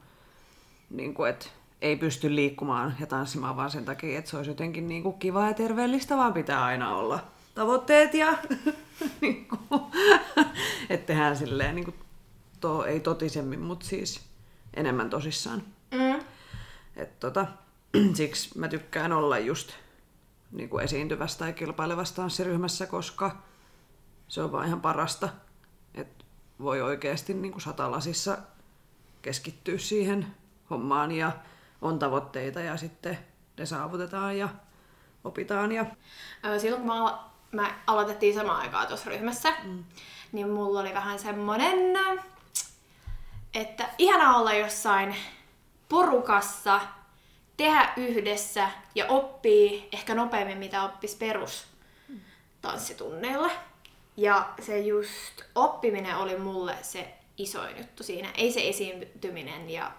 niin 0.92 1.14
kuin, 1.14 1.30
että 1.30 1.46
ei 1.80 1.96
pysty 1.96 2.34
liikkumaan 2.34 2.96
ja 3.00 3.06
tanssimaan 3.06 3.56
vaan 3.56 3.70
sen 3.70 3.84
takia, 3.84 4.18
että 4.18 4.30
se 4.30 4.36
olisi 4.36 4.50
jotenkin 4.50 4.88
niin 4.88 5.02
kuin 5.02 5.18
kiva 5.18 5.46
ja 5.46 5.54
terveellistä, 5.54 6.16
vaan 6.16 6.32
pitää 6.32 6.64
aina 6.64 6.96
olla 6.96 7.24
tavoitteet 7.54 8.14
ja 8.14 8.38
niin 9.20 9.48
kuin, 9.48 9.82
että 10.90 11.06
tehdään 11.06 11.36
silleen, 11.36 11.74
niin 11.74 11.84
kuin, 11.84 11.96
to, 12.60 12.84
ei 12.84 13.00
totisemmin, 13.00 13.60
mutta 13.60 13.86
siis 13.86 14.20
enemmän 14.74 15.10
tosissaan. 15.10 15.62
Mm. 15.90 16.20
Et 16.96 17.20
tota, 17.20 17.46
siksi 18.14 18.58
mä 18.58 18.68
tykkään 18.68 19.12
olla 19.12 19.38
just 19.38 19.72
niin 20.52 20.68
kuin 20.68 20.84
esiintyvässä 20.84 21.38
tai 21.38 21.52
kilpailevassa 21.52 22.16
tanssiryhmässä, 22.16 22.86
koska 22.86 23.42
se 24.28 24.42
on 24.42 24.52
vaan 24.52 24.66
ihan 24.66 24.80
parasta. 24.80 25.28
Että 25.94 26.24
voi 26.60 26.82
oikeasti 26.82 27.34
niin 27.34 27.52
kuin 27.52 27.62
satalasissa 27.62 28.38
keskittyä 29.22 29.78
siihen 29.78 30.26
hommaan 30.72 31.12
ja 31.12 31.32
on 31.82 31.98
tavoitteita 31.98 32.60
ja 32.60 32.76
sitten 32.76 33.18
ne 33.58 33.66
saavutetaan 33.66 34.38
ja 34.38 34.48
opitaan. 35.24 35.72
Ja... 35.72 35.86
Silloin 36.58 36.82
kun 36.82 36.96
mä, 36.96 37.18
mä 37.52 37.74
aloitettiin 37.86 38.34
samaan 38.34 38.60
aikaan 38.60 38.86
tuossa 38.86 39.10
ryhmässä, 39.10 39.52
mm. 39.62 39.84
niin 40.32 40.48
mulla 40.48 40.80
oli 40.80 40.94
vähän 40.94 41.18
semmonen, 41.18 41.98
että 43.54 43.88
ihana 43.98 44.36
olla 44.36 44.52
jossain 44.52 45.16
porukassa, 45.88 46.80
tehdä 47.56 47.92
yhdessä 47.96 48.70
ja 48.94 49.06
oppii 49.06 49.88
ehkä 49.92 50.14
nopeammin, 50.14 50.58
mitä 50.58 50.82
oppisi 50.82 51.16
perus 51.16 51.66
tanssitunneilla. 52.62 53.50
Ja 54.16 54.48
se 54.60 54.78
just 54.78 55.42
oppiminen 55.54 56.16
oli 56.16 56.38
mulle 56.38 56.76
se 56.82 57.14
isoin 57.36 57.78
juttu 57.78 58.02
siinä, 58.02 58.28
ei 58.34 58.52
se 58.52 58.68
esiintyminen 58.68 59.70
ja 59.70 59.92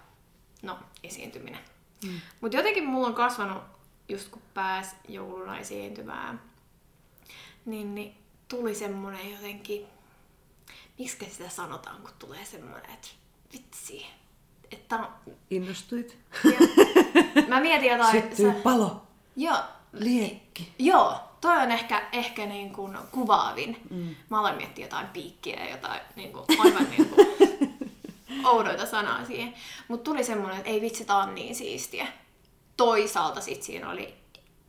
no, 0.64 0.78
esiintyminen. 1.02 1.60
Mm. 2.04 2.20
Mutta 2.40 2.56
jotenkin 2.56 2.86
mulla 2.86 3.06
on 3.06 3.14
kasvanut, 3.14 3.62
just 4.08 4.28
kun 4.28 4.42
pääs 4.54 4.96
jouluna 5.08 5.58
esiintymään, 5.58 6.40
niin, 7.64 7.94
niin 7.94 8.14
tuli 8.48 8.74
semmonen 8.74 9.32
jotenkin, 9.32 9.86
miksi 10.98 11.30
sitä 11.30 11.48
sanotaan, 11.48 12.02
kun 12.02 12.10
tulee 12.18 12.44
semmonen, 12.44 12.90
että 12.90 13.08
vitsi, 13.52 14.06
että 14.72 15.08
Innostuit? 15.50 16.18
mä 17.48 17.60
mietin 17.60 17.90
jotain, 17.90 18.22
Syttyy 18.22 18.52
sä- 18.52 18.58
palo, 18.62 19.02
joo, 19.36 19.58
liekki. 19.92 20.74
Joo, 20.78 21.20
toi 21.40 21.62
on 21.62 21.70
ehkä, 21.70 22.08
ehkä 22.12 22.46
niin 22.46 22.72
kuin 22.72 22.98
kuvaavin. 23.10 23.76
Mm. 23.90 24.14
Mä 24.30 24.38
aloin 24.40 24.56
miettiä 24.56 24.84
jotain 24.84 25.06
piikkiä 25.06 25.64
ja 25.64 25.70
jotain 25.70 26.00
niin 26.16 26.32
kuin, 26.32 26.44
aivan 26.58 26.90
niin 26.90 27.08
kuin, 27.08 27.26
oudoita 28.44 28.86
sanaa 28.86 29.24
siihen. 29.24 29.54
Mutta 29.88 30.04
tuli 30.04 30.24
semmoinen, 30.24 30.58
että 30.58 30.70
ei 30.70 30.80
vitsi, 30.80 31.04
tää 31.04 31.16
on 31.16 31.34
niin 31.34 31.54
siistiä. 31.54 32.06
Toisaalta 32.76 33.40
sit 33.40 33.62
siinä 33.62 33.90
oli 33.90 34.14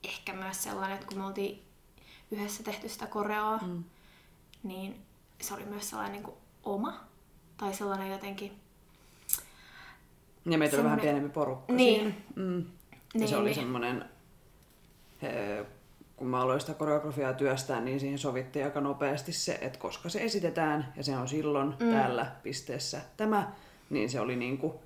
ehkä 0.04 0.34
myös 0.34 0.63
sellainen, 0.63 0.95
että 0.95 1.08
kun 1.08 1.17
me 1.17 1.25
oltiin 1.25 1.62
yhdessä 2.32 2.63
tehty 2.63 2.89
sitä 2.89 3.08
koreoa, 3.08 3.58
mm. 3.58 3.84
niin 4.63 5.01
se 5.41 5.54
oli 5.54 5.65
myös 5.65 5.89
sellainen 5.89 6.13
niin 6.13 6.23
kuin 6.23 6.36
oma. 6.63 6.99
Tai 7.58 7.73
sellainen 7.73 8.12
jotenkin... 8.12 8.60
Ja 10.45 10.58
meitä 10.58 10.75
oli 10.75 10.84
vähän 10.84 10.99
Semmonen- 10.99 11.01
pienempi 11.01 11.30
porukka 11.30 11.73
Niin. 11.73 12.01
siinä. 12.01 12.15
Mm. 12.36 12.60
Ja 12.60 12.65
Niin, 13.13 13.28
se 13.30 13.38
oli 13.38 13.45
niin. 13.45 13.56
semmoinen, 13.56 14.06
eh, 15.21 15.65
kun 16.15 16.28
mä 16.28 16.41
aloin 16.41 16.60
sitä 16.60 16.73
koreografiaa 16.73 17.34
työstää, 17.34 17.82
niin 17.82 17.99
siihen 17.99 18.19
sovittiin 18.19 18.65
aika 18.65 18.82
nopeasti 18.82 19.34
se, 19.34 19.58
että 19.62 19.80
koska 19.80 20.10
se 20.10 20.23
esitetään 20.23 20.93
ja 20.97 21.04
se 21.04 21.17
on 21.17 21.28
silloin 21.28 21.75
mm. 21.80 21.91
täällä 21.91 22.32
pisteessä 22.43 23.01
tämä, 23.17 23.51
niin 23.89 24.10
se 24.10 24.19
oli 24.19 24.36
niinku 24.36 24.82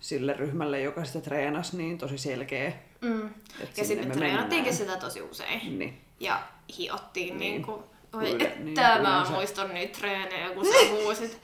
sille 0.00 0.32
ryhmälle, 0.32 0.80
joka 0.80 1.04
sitä 1.04 1.20
treenasi, 1.20 1.76
niin 1.76 1.98
tosi 1.98 2.18
selkeä. 2.18 2.72
Mm. 3.00 3.26
Et 3.60 3.78
Ja 3.78 3.84
sitten 3.84 4.08
me 4.08 4.14
treenattiinkin 4.14 4.74
sitä 4.74 4.96
tosi 4.96 5.22
usein. 5.22 5.78
Niin. 5.78 6.00
Ja 6.20 6.42
hiottiin 6.78 7.38
niin. 7.38 7.52
niin 7.52 7.62
kuin, 7.62 7.82
oi, 8.12 8.30
Yle- 8.30 8.44
että 8.44 8.60
niin, 8.60 8.80
mä 8.80 8.98
yleensä. 8.98 9.32
muistan 9.32 9.74
niitä 9.74 9.98
treenejä, 9.98 10.50
kun 10.50 10.64
sä 10.64 10.90
huusit. 10.90 11.40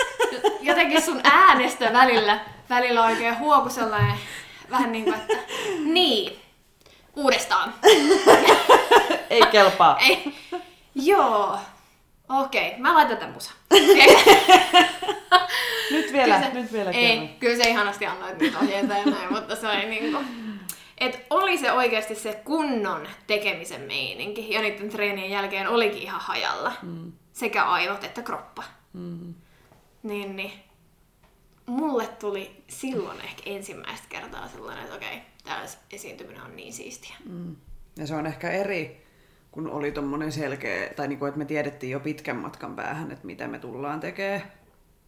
Jotenkin 0.60 1.02
sun 1.02 1.20
äänestä 1.24 1.92
välillä, 1.92 2.40
välillä 2.70 3.04
oikein 3.04 3.38
huoku 3.38 3.70
sellainen, 3.70 4.16
vähän 4.70 4.92
niin 4.92 5.04
kuin, 5.04 5.16
että 5.16 5.36
niin, 5.84 6.41
uudestaan. 7.16 7.74
Ei 9.30 9.42
kelpaa. 9.52 9.98
Ei, 9.98 10.34
joo, 10.94 11.58
okei, 12.28 12.74
mä 12.78 12.94
laitan 12.94 13.16
tämän 13.16 13.34
musa. 13.34 13.52
Nyt 15.90 16.12
vielä, 16.12 16.34
Kyllä 16.34 16.48
se- 16.52 16.60
nyt 16.60 16.72
vielä 16.72 16.90
Ei, 16.90 17.08
kerran. 17.08 17.28
kyllä 17.40 17.64
se 17.64 17.70
ihanasti 17.70 18.06
annoit 18.06 18.38
niitä 18.38 18.58
ohjeita 18.58 18.94
ja 18.94 19.04
näin, 19.04 19.32
mutta 19.32 19.56
se 19.56 19.68
oli 19.68 19.84
niinku... 19.86 20.18
Et 20.98 21.26
oli 21.30 21.58
se 21.58 21.72
oikeasti 21.72 22.14
se 22.14 22.40
kunnon 22.44 23.08
tekemisen 23.26 23.80
meininki 23.80 24.50
ja 24.54 24.60
niiden 24.62 24.88
treenien 24.88 25.30
jälkeen 25.30 25.68
olikin 25.68 26.02
ihan 26.02 26.20
hajalla. 26.20 26.72
Mm. 26.82 27.12
Sekä 27.32 27.64
aivot 27.64 28.04
että 28.04 28.22
kroppa. 28.22 28.62
Mm. 28.92 29.34
Niin, 30.02 30.36
niin. 30.36 30.52
Mulle 31.72 32.06
tuli 32.06 32.64
silloin 32.68 33.20
ehkä 33.20 33.42
ensimmäistä 33.46 34.06
kertaa 34.08 34.48
sellainen, 34.48 34.84
että 34.84 34.96
okei, 34.96 35.22
tää 35.44 35.66
esiintyminen 35.92 36.42
on 36.42 36.56
niin 36.56 36.72
siistiä. 36.72 37.14
Mm. 37.24 37.56
Ja 37.96 38.06
se 38.06 38.14
on 38.14 38.26
ehkä 38.26 38.50
eri, 38.50 39.06
kun 39.50 39.70
oli 39.70 39.92
tommonen 39.92 40.32
selkeä, 40.32 40.90
tai 40.96 41.08
niinku, 41.08 41.26
että 41.26 41.38
me 41.38 41.44
tiedettiin 41.44 41.90
jo 41.90 42.00
pitkän 42.00 42.36
matkan 42.36 42.76
päähän, 42.76 43.10
että 43.10 43.26
mitä 43.26 43.48
me 43.48 43.58
tullaan 43.58 44.00
tekemään 44.00 44.52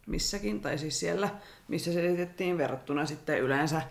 missäkin, 0.07 0.61
tai 0.61 0.77
siis 0.77 0.99
siellä, 0.99 1.29
missä 1.67 1.93
se 1.93 2.07
esitettiin 2.07 2.57
verrattuna 2.57 3.05
sitten 3.05 3.39
yleensä 3.39 3.81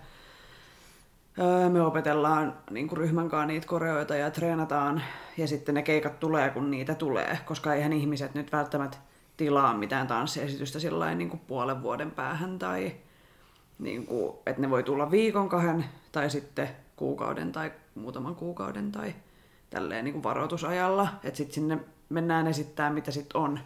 öö, 1.38 1.68
me 1.68 1.82
opetellaan 1.82 2.58
niin 2.70 2.88
kuin 2.88 2.98
ryhmän 2.98 3.28
kanssa 3.28 3.46
niitä 3.46 3.66
koreoita 3.66 4.16
ja 4.16 4.30
treenataan, 4.30 5.02
ja 5.36 5.46
sitten 5.46 5.74
ne 5.74 5.82
keikat 5.82 6.20
tulee, 6.20 6.50
kun 6.50 6.70
niitä 6.70 6.94
tulee, 6.94 7.38
koska 7.44 7.74
eihän 7.74 7.92
ihmiset 7.92 8.34
nyt 8.34 8.52
välttämättä 8.52 8.96
tilaa 9.36 9.74
mitään 9.74 10.06
tanssiesitystä 10.06 10.78
sillä 10.78 11.14
niin 11.14 11.30
kuin 11.30 11.40
puolen 11.46 11.82
vuoden 11.82 12.10
päähän, 12.10 12.58
tai 12.58 12.92
niin 13.78 14.06
kuin, 14.06 14.36
että 14.46 14.62
ne 14.62 14.70
voi 14.70 14.82
tulla 14.82 15.10
viikon 15.10 15.48
kahden, 15.48 15.84
tai 16.12 16.30
sitten 16.30 16.68
kuukauden 16.96 17.52
tai 17.52 17.72
muutaman 17.94 18.34
kuukauden, 18.34 18.92
tai 18.92 19.14
tälleen 19.70 20.04
niin 20.04 20.12
kuin 20.12 20.22
varoitusajalla, 20.22 21.08
että 21.24 21.36
sitten 21.36 21.54
sinne 21.54 21.78
mennään 22.08 22.46
esittää, 22.46 22.90
mitä 22.90 23.10
sitten 23.10 23.40
on 23.40 23.58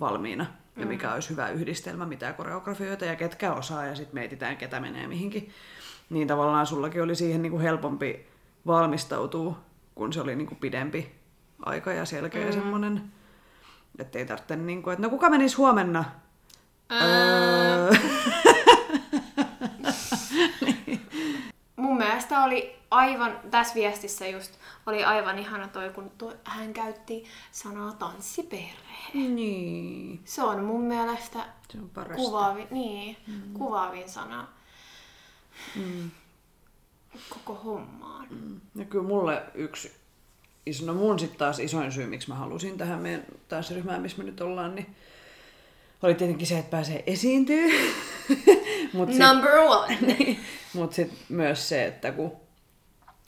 valmiina, 0.00 0.46
ja 0.76 0.86
mikä 0.86 1.14
olisi 1.14 1.30
hyvä 1.30 1.48
yhdistelmä, 1.48 2.06
mitä 2.06 2.32
koreografioita 2.32 3.04
ja 3.04 3.16
ketkä 3.16 3.52
osaa, 3.52 3.86
ja 3.86 3.94
sitten 3.94 4.14
mietitään, 4.14 4.56
ketä 4.56 4.80
menee 4.80 5.06
mihinkin. 5.06 5.50
Niin 6.10 6.28
tavallaan 6.28 6.66
sullakin 6.66 7.02
oli 7.02 7.14
siihen 7.14 7.42
niin 7.42 7.50
kuin 7.50 7.62
helpompi 7.62 8.26
valmistautua, 8.66 9.58
kun 9.94 10.12
se 10.12 10.20
oli 10.20 10.36
niin 10.36 10.46
kuin 10.46 10.58
pidempi 10.58 11.12
aika 11.60 11.92
ja 11.92 12.04
selkeä 12.04 12.46
mm. 12.46 12.52
semmoinen, 12.52 13.02
että 13.98 14.18
ei 14.18 14.26
tarvitse, 14.26 14.56
niin 14.56 14.82
kuin, 14.82 14.92
että 14.92 15.02
no 15.02 15.10
kuka 15.10 15.30
menisi 15.30 15.56
huomenna? 15.56 16.04
Öö... 16.92 17.92
Mun 21.76 21.96
mielestä 21.98 22.44
oli 22.44 22.76
aivan, 22.90 23.40
tässä 23.50 23.74
viestissä 23.74 24.26
just, 24.26 24.52
oli 24.86 25.04
aivan 25.04 25.38
ihana 25.38 25.68
toi, 25.68 25.90
kun 25.90 26.10
tuo, 26.18 26.32
hän 26.44 26.72
käytti 26.72 27.24
sanaa 27.52 27.92
tanssiperhe. 27.92 28.74
niin, 29.14 30.20
Se 30.24 30.42
on 30.42 30.64
mun 30.64 30.80
mielestä 30.84 31.38
se 31.70 31.78
on 31.78 31.88
parasta. 31.90 32.14
kuvaavin, 32.16 32.66
niin, 32.70 33.16
mm. 33.26 33.52
kuvaavin 33.52 34.08
sana 34.08 34.46
Mm. 35.76 36.10
koko 37.30 37.54
hommaan. 37.54 38.26
Mm. 38.30 38.60
Ja 38.74 38.84
kyllä 38.84 39.04
mulle 39.04 39.42
yksi, 39.54 39.92
no 40.86 40.94
mun 40.94 41.18
sitten 41.18 41.38
taas 41.38 41.58
isoin 41.58 41.92
syy, 41.92 42.06
miksi 42.06 42.28
mä 42.28 42.34
halusin 42.34 42.78
tähän 42.78 43.00
meidän 43.00 43.24
tanssiryhmään, 43.48 44.02
missä 44.02 44.18
me 44.18 44.24
nyt 44.24 44.40
ollaan, 44.40 44.74
niin 44.74 44.86
oli 46.02 46.14
tietenkin 46.14 46.46
se, 46.46 46.58
että 46.58 46.70
pääsee 46.70 47.02
esiintyä. 47.06 47.64
Mut 48.92 49.12
sit, 49.12 49.18
Number 49.18 49.58
one! 49.58 50.36
Mutta 50.74 50.96
sitten 50.96 51.18
myös 51.28 51.68
se, 51.68 51.86
että 51.86 52.12
kun 52.12 52.32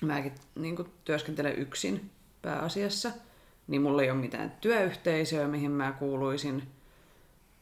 mäkin 0.02 0.32
niin 0.54 0.76
työskentelen 1.04 1.58
yksin 1.58 2.10
pääasiassa, 2.42 3.10
niin 3.66 3.82
mulla 3.82 4.02
ei 4.02 4.10
ole 4.10 4.20
mitään 4.20 4.52
työyhteisöä, 4.60 5.48
mihin 5.48 5.70
mä 5.70 5.92
kuuluisin. 5.92 6.62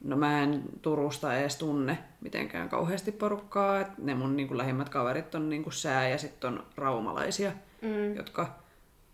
No 0.05 0.17
mä 0.17 0.43
en 0.43 0.63
Turusta 0.83 1.37
edes 1.37 1.57
tunne 1.57 1.99
mitenkään 2.21 2.69
kauheasti 2.69 3.13
porukkaa. 3.13 3.81
Et 3.81 3.99
ne 3.99 4.15
mun 4.15 4.37
niin 4.37 4.59
lähimmät 4.59 4.89
kaverit 4.89 5.35
on 5.35 5.51
niin 5.51 5.65
sää 5.71 6.09
ja 6.09 6.19
sitten 6.19 6.53
on 6.53 6.67
raumalaisia, 6.77 7.53
mm. 7.83 8.17
jotka 8.17 8.62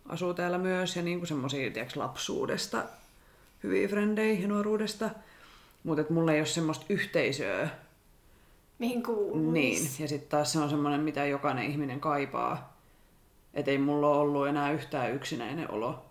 asuu 0.09 0.35
täällä 0.35 0.59
myös. 0.59 0.97
Ja 0.97 1.03
niin 1.03 1.27
semmoisia 1.27 1.71
lapsuudesta 1.97 2.85
hyviä 3.63 3.89
frendejä 3.89 4.41
ja 4.41 4.49
nuoruudesta. 4.49 5.11
Mutta 5.85 6.13
mulla 6.13 6.33
ei 6.33 6.41
ole 6.41 6.47
semmoista 6.47 6.87
yhteisöä, 6.89 7.69
Mihin 8.79 9.03
kuuluu? 9.03 9.51
Niin, 9.51 9.83
ja 9.99 10.09
sitten 10.09 10.29
taas 10.29 10.53
se 10.53 10.59
on 10.59 10.71
semmoinen, 10.71 11.01
mitä 11.01 11.25
jokainen 11.25 11.65
ihminen 11.65 12.01
kaipaa. 12.01 12.79
Että 13.55 13.71
ei 13.71 13.79
mulla 13.79 14.09
ole 14.09 14.19
ollut 14.19 14.47
enää 14.47 14.73
yhtään 14.73 15.13
yksinäinen 15.13 15.71
olo 15.71 16.05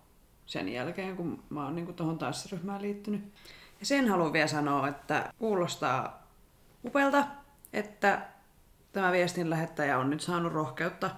sen 0.46 0.68
jälkeen, 0.68 1.16
kun 1.16 1.42
mä 1.50 1.64
oon 1.64 1.74
niinku 1.74 1.92
tuohon 1.92 2.18
tanssiryhmään 2.18 2.82
liittynyt. 2.82 3.32
Ja 3.80 3.86
sen 3.86 4.08
haluan 4.08 4.32
vielä 4.32 4.46
sanoa, 4.46 4.88
että 4.88 5.32
kuulostaa 5.38 6.26
upealta, 6.84 7.26
että 7.72 8.20
tämä 8.92 9.12
viestin 9.12 9.50
lähettäjä 9.50 9.98
on 9.98 10.10
nyt 10.10 10.20
saanut 10.20 10.52
rohkeutta 10.52 11.10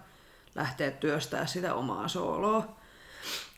lähteä 0.54 0.90
työstää 0.90 1.46
sitä 1.46 1.74
omaa 1.74 2.08
sooloa, 2.08 2.76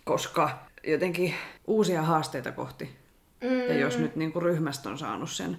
koska 0.04 0.58
jotenkin 0.86 1.34
uusia 1.66 2.02
haasteita 2.02 2.52
kohti. 2.52 2.96
Mm. 3.40 3.60
Ja 3.60 3.74
jos 3.74 3.98
nyt 3.98 4.16
niinku 4.16 4.40
ryhmästä 4.40 4.88
on 4.88 4.98
saanut 4.98 5.30
sen 5.30 5.58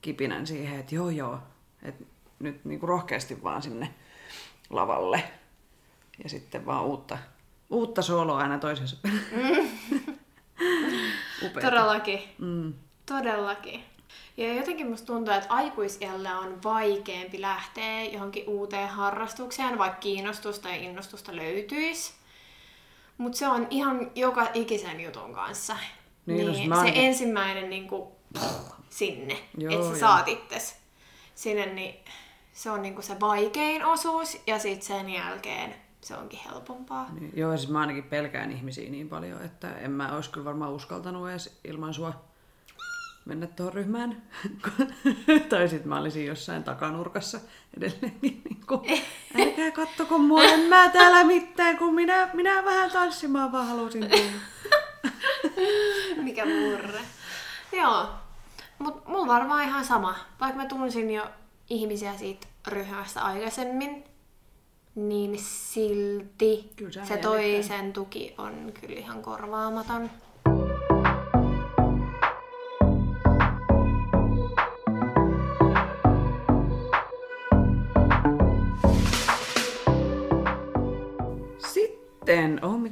kipinän 0.00 0.46
siihen, 0.46 0.80
että 0.80 0.94
joo 0.94 1.10
joo, 1.10 1.38
että 1.82 2.04
nyt 2.38 2.64
niinku 2.64 2.86
rohkeasti 2.86 3.42
vaan 3.42 3.62
sinne 3.62 3.94
lavalle. 4.70 5.24
Ja 6.22 6.28
sitten 6.28 6.66
vaan 6.66 6.84
uutta, 6.84 7.18
uutta 7.70 8.02
sooloa 8.02 8.38
aina 8.38 8.58
toisensa 8.58 8.96
perään. 9.02 9.22
Upeata. 11.42 11.70
Todellakin. 11.70 12.20
Mm. 12.38 12.74
Todellakin. 13.06 13.84
Ja 14.36 14.54
jotenkin 14.54 14.90
musta 14.90 15.06
tuntuu, 15.06 15.34
että 15.34 15.54
aikuisiällä 15.54 16.38
on 16.38 16.62
vaikeampi 16.64 17.40
lähteä 17.40 18.04
johonkin 18.04 18.48
uuteen 18.48 18.88
harrastukseen, 18.88 19.78
vaikka 19.78 19.98
kiinnostusta 19.98 20.68
ja 20.68 20.76
innostusta 20.76 21.36
löytyisi. 21.36 22.12
Mutta 23.18 23.38
se 23.38 23.48
on 23.48 23.66
ihan 23.70 24.10
joka 24.14 24.48
ikisen 24.54 25.00
jutun 25.00 25.34
kanssa. 25.34 25.76
Niin, 26.26 26.46
no, 26.46 26.52
niin 26.52 26.68
mä 26.68 26.74
se 26.74 26.80
ainakin- 26.80 27.04
ensimmäinen 27.04 27.70
niinku, 27.70 28.12
sinne, 28.90 29.38
Joo, 29.58 29.72
että 29.74 29.94
sä 29.94 30.00
saat 30.00 30.28
itses 30.28 30.76
sinne, 31.34 31.66
niin 31.66 31.94
se 32.52 32.70
on 32.70 32.82
niinku 32.82 33.02
se 33.02 33.20
vaikein 33.20 33.84
osuus 33.84 34.40
ja 34.46 34.58
sitten 34.58 34.86
sen 34.86 35.10
jälkeen 35.10 35.74
se 36.00 36.16
onkin 36.16 36.40
helpompaa. 36.50 37.08
Niin, 37.20 37.32
joo, 37.36 37.56
siis 37.56 37.70
mä 37.70 37.80
ainakin 37.80 38.04
pelkään 38.04 38.52
ihmisiä 38.52 38.90
niin 38.90 39.08
paljon, 39.08 39.42
että 39.42 39.78
en 39.78 39.90
mä 39.90 40.14
olisi 40.16 40.30
kyllä 40.30 40.44
varmaan 40.44 40.72
uskaltanut 40.72 41.30
edes 41.30 41.60
ilman 41.64 41.94
sua 41.94 42.12
mennä 43.24 43.46
tuohon 43.46 43.74
ryhmään. 43.74 44.22
tai 45.48 45.68
sitten 45.68 45.88
mä 45.88 45.98
olisin 45.98 46.26
jossain 46.26 46.64
takanurkassa 46.64 47.40
edelleenkin. 47.76 48.42
Niin 48.44 48.66
kuin, 48.66 48.80
älkää 49.40 49.70
kattoko 49.70 50.18
mua, 50.18 50.44
en 50.44 50.60
mä 50.60 50.88
täällä 50.88 51.24
mitään, 51.24 51.78
kun 51.78 51.94
minä, 51.94 52.30
minä 52.34 52.64
vähän 52.64 52.90
tanssimaan 52.90 53.52
vaan 53.52 53.66
halusin 53.66 54.08
tulla. 54.10 54.32
Mikä 56.24 56.44
murre. 56.46 57.00
Joo. 57.72 58.06
Mut 58.78 59.08
mulla 59.08 59.26
varmaan 59.26 59.64
ihan 59.64 59.84
sama. 59.84 60.16
Vaikka 60.40 60.62
mä 60.62 60.66
tunsin 60.66 61.10
jo 61.10 61.26
ihmisiä 61.70 62.16
siitä 62.16 62.46
ryhmästä 62.68 63.22
aikaisemmin, 63.22 64.04
niin 64.94 65.38
silti 65.38 66.72
Kyllä 66.76 66.92
se 66.92 67.04
se 67.04 67.16
toisen 67.16 67.92
tuki 67.92 68.34
on 68.38 68.72
kyllä 68.80 68.98
ihan 68.98 69.22
korvaamaton. 69.22 70.10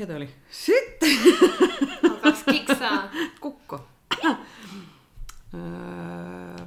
Mikä 0.01 0.07
toi 0.07 0.17
oli? 0.17 0.35
Sitten, 0.51 1.19
Alkaaks 2.11 2.43
kiksaa? 2.45 3.09
kukko. 3.41 3.89
Öö, 5.55 6.67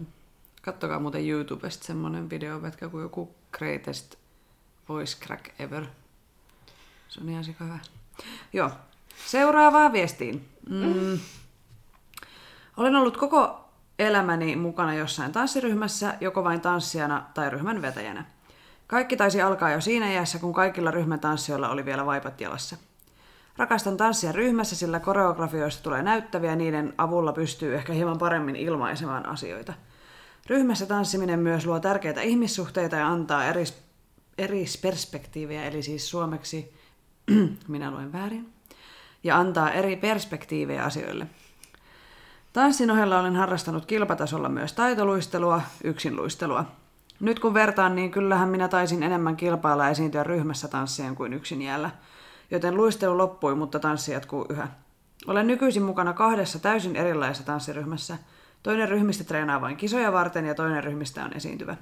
Kattokaa 0.62 1.00
muuten 1.00 1.30
YouTubesta 1.30 1.86
semmonen 1.86 2.30
videopätkä 2.30 2.90
kuin 2.90 3.02
joku 3.02 3.36
Greatest 3.52 4.16
Voice 4.90 5.18
Crack 5.26 5.62
Ever. 5.62 5.86
Se 7.10 7.22
on 7.22 7.30
ihan 7.30 7.44
sika 7.44 7.64
hyvä. 7.64 7.80
Joo, 8.54 8.72
seuraavaan 9.26 9.94
viestiin. 9.94 10.50
Mm. 10.70 11.20
Olen 12.78 12.96
ollut 12.96 13.18
koko 13.18 13.70
elämäni 14.00 14.56
mukana 14.56 14.94
jossain 14.94 15.32
tanssiryhmässä, 15.32 16.18
joko 16.22 16.44
vain 16.44 16.62
tanssijana 16.62 17.26
tai 17.34 17.50
ryhmän 17.50 17.82
vetäjänä. 17.82 18.26
Kaikki 18.88 19.18
taisi 19.18 19.42
alkaa 19.42 19.72
jo 19.72 19.82
siinä 19.82 20.12
iässä, 20.12 20.40
kun 20.40 20.54
kaikilla 20.54 20.92
ryhmän 20.92 21.20
tanssijoilla 21.20 21.70
oli 21.70 21.86
vielä 21.86 22.06
vaipat 22.06 22.42
jalassa. 22.42 22.78
Rakastan 23.58 23.98
tanssia 23.98 24.32
ryhmässä, 24.32 24.76
sillä 24.76 25.00
koreografioista 25.00 25.84
tulee 25.84 26.04
näyttäviä 26.04 26.50
ja 26.50 26.56
niiden 26.56 26.94
avulla 26.98 27.34
pystyy 27.34 27.76
ehkä 27.76 27.94
hieman 27.94 28.18
paremmin 28.18 28.56
ilmaisemaan 28.56 29.26
asioita. 29.26 29.74
Ryhmässä 30.48 30.86
tanssiminen 30.86 31.40
myös 31.40 31.66
luo 31.66 31.80
tärkeitä 31.80 32.22
ihmissuhteita 32.22 32.96
ja 32.96 33.08
antaa 33.08 33.46
eris, 33.46 33.84
erisperspektiivejä, 34.38 35.66
eli 35.66 35.84
siis 35.84 36.10
suomeksi 36.10 36.74
minä 37.68 37.92
luen 37.92 38.14
väärin, 38.14 38.54
ja 39.24 39.38
antaa 39.38 39.72
eri 39.72 39.96
perspektiivejä 39.96 40.84
asioille. 40.84 41.28
Tanssin 42.54 42.92
ohella 42.92 43.20
olen 43.20 43.36
harrastanut 43.36 43.86
kilpatasolla 43.86 44.50
myös 44.50 44.74
taitoluistelua, 44.74 45.62
yksinluistelua. 45.84 46.66
Nyt 47.20 47.40
kun 47.40 47.54
vertaan, 47.54 47.96
niin 47.96 48.12
kyllähän 48.12 48.50
minä 48.50 48.68
taisin 48.68 49.04
enemmän 49.04 49.36
kilpailla 49.36 49.90
esiintyä 49.90 50.24
ryhmässä 50.24 50.68
tanssien 50.68 51.16
kuin 51.16 51.34
yksin 51.34 51.62
jäällä. 51.62 51.92
Joten 52.52 52.78
luistelu 52.78 53.18
loppui, 53.18 53.56
mutta 53.56 53.80
tanssi 53.80 54.12
jatkuu 54.12 54.46
yhä. 54.50 54.68
Olen 55.28 55.48
nykyisin 55.48 55.84
mukana 55.84 56.14
kahdessa 56.14 56.60
täysin 56.60 56.96
erilaisessa 56.96 57.46
tanssiryhmässä. 57.46 58.18
Toinen 58.64 58.90
ryhmistä 58.90 59.24
treenaa 59.24 59.62
vain 59.62 59.78
kisoja 59.78 60.12
varten 60.14 60.46
ja 60.46 60.56
toinen 60.56 60.84
ryhmistä 60.84 61.24
on 61.24 61.34
esiintyvä. 61.34 61.76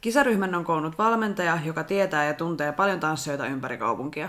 Kisaryhmän 0.00 0.54
on 0.54 0.64
koonnut 0.64 0.98
valmentaja, 0.98 1.58
joka 1.64 1.84
tietää 1.84 2.24
ja 2.24 2.34
tuntee 2.34 2.72
paljon 2.72 3.00
tanssijoita 3.00 3.46
ympäri 3.46 3.78
kaupunkia. 3.78 4.28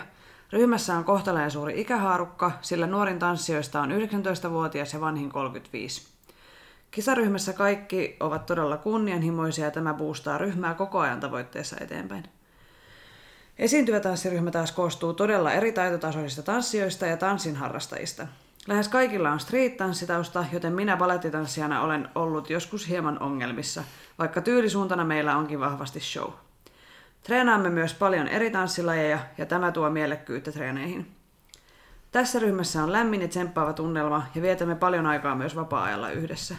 Ryhmässä 0.51 0.97
on 0.97 1.03
kohtalainen 1.03 1.51
suuri 1.51 1.81
ikähaarukka, 1.81 2.51
sillä 2.61 2.87
nuorin 2.87 3.19
tanssijoista 3.19 3.81
on 3.81 3.91
19-vuotias 3.91 4.93
ja 4.93 5.01
vanhin 5.01 5.29
35. 5.29 6.07
Kisaryhmässä 6.91 7.53
kaikki 7.53 8.17
ovat 8.19 8.45
todella 8.45 8.77
kunnianhimoisia 8.77 9.65
ja 9.65 9.71
tämä 9.71 9.93
boostaa 9.93 10.37
ryhmää 10.37 10.73
koko 10.73 10.99
ajan 10.99 11.19
tavoitteessa 11.19 11.75
eteenpäin. 11.79 12.23
Esiintyvä 13.57 13.99
tanssiryhmä 13.99 14.51
taas 14.51 14.71
koostuu 14.71 15.13
todella 15.13 15.51
eri 15.51 15.71
taitotasoisista 15.71 16.43
tanssijoista 16.43 17.05
ja 17.05 17.17
tanssin 17.17 17.55
harrastajista. 17.55 18.27
Lähes 18.67 18.87
kaikilla 18.87 19.31
on 19.31 19.39
street-tanssitausta, 19.39 20.45
joten 20.51 20.73
minä 20.73 20.97
balettitanssijana 20.97 21.81
olen 21.81 22.09
ollut 22.15 22.49
joskus 22.49 22.89
hieman 22.89 23.19
ongelmissa, 23.19 23.83
vaikka 24.19 24.41
tyylisuuntana 24.41 25.05
meillä 25.05 25.37
onkin 25.37 25.59
vahvasti 25.59 25.99
show. 25.99 26.31
Treenaamme 27.23 27.69
myös 27.69 27.93
paljon 27.93 28.27
eri 28.27 28.51
tanssilajeja 28.51 29.19
ja 29.37 29.45
tämä 29.45 29.71
tuo 29.71 29.89
mielekkyyttä 29.89 30.51
treeneihin. 30.51 31.11
Tässä 32.11 32.39
ryhmässä 32.39 32.83
on 32.83 32.91
lämmin 32.91 33.21
ja 33.21 33.27
tsemppaava 33.27 33.73
tunnelma 33.73 34.27
ja 34.35 34.41
vietämme 34.41 34.75
paljon 34.75 35.05
aikaa 35.05 35.35
myös 35.35 35.55
vapaa-ajalla 35.55 36.09
yhdessä. 36.09 36.55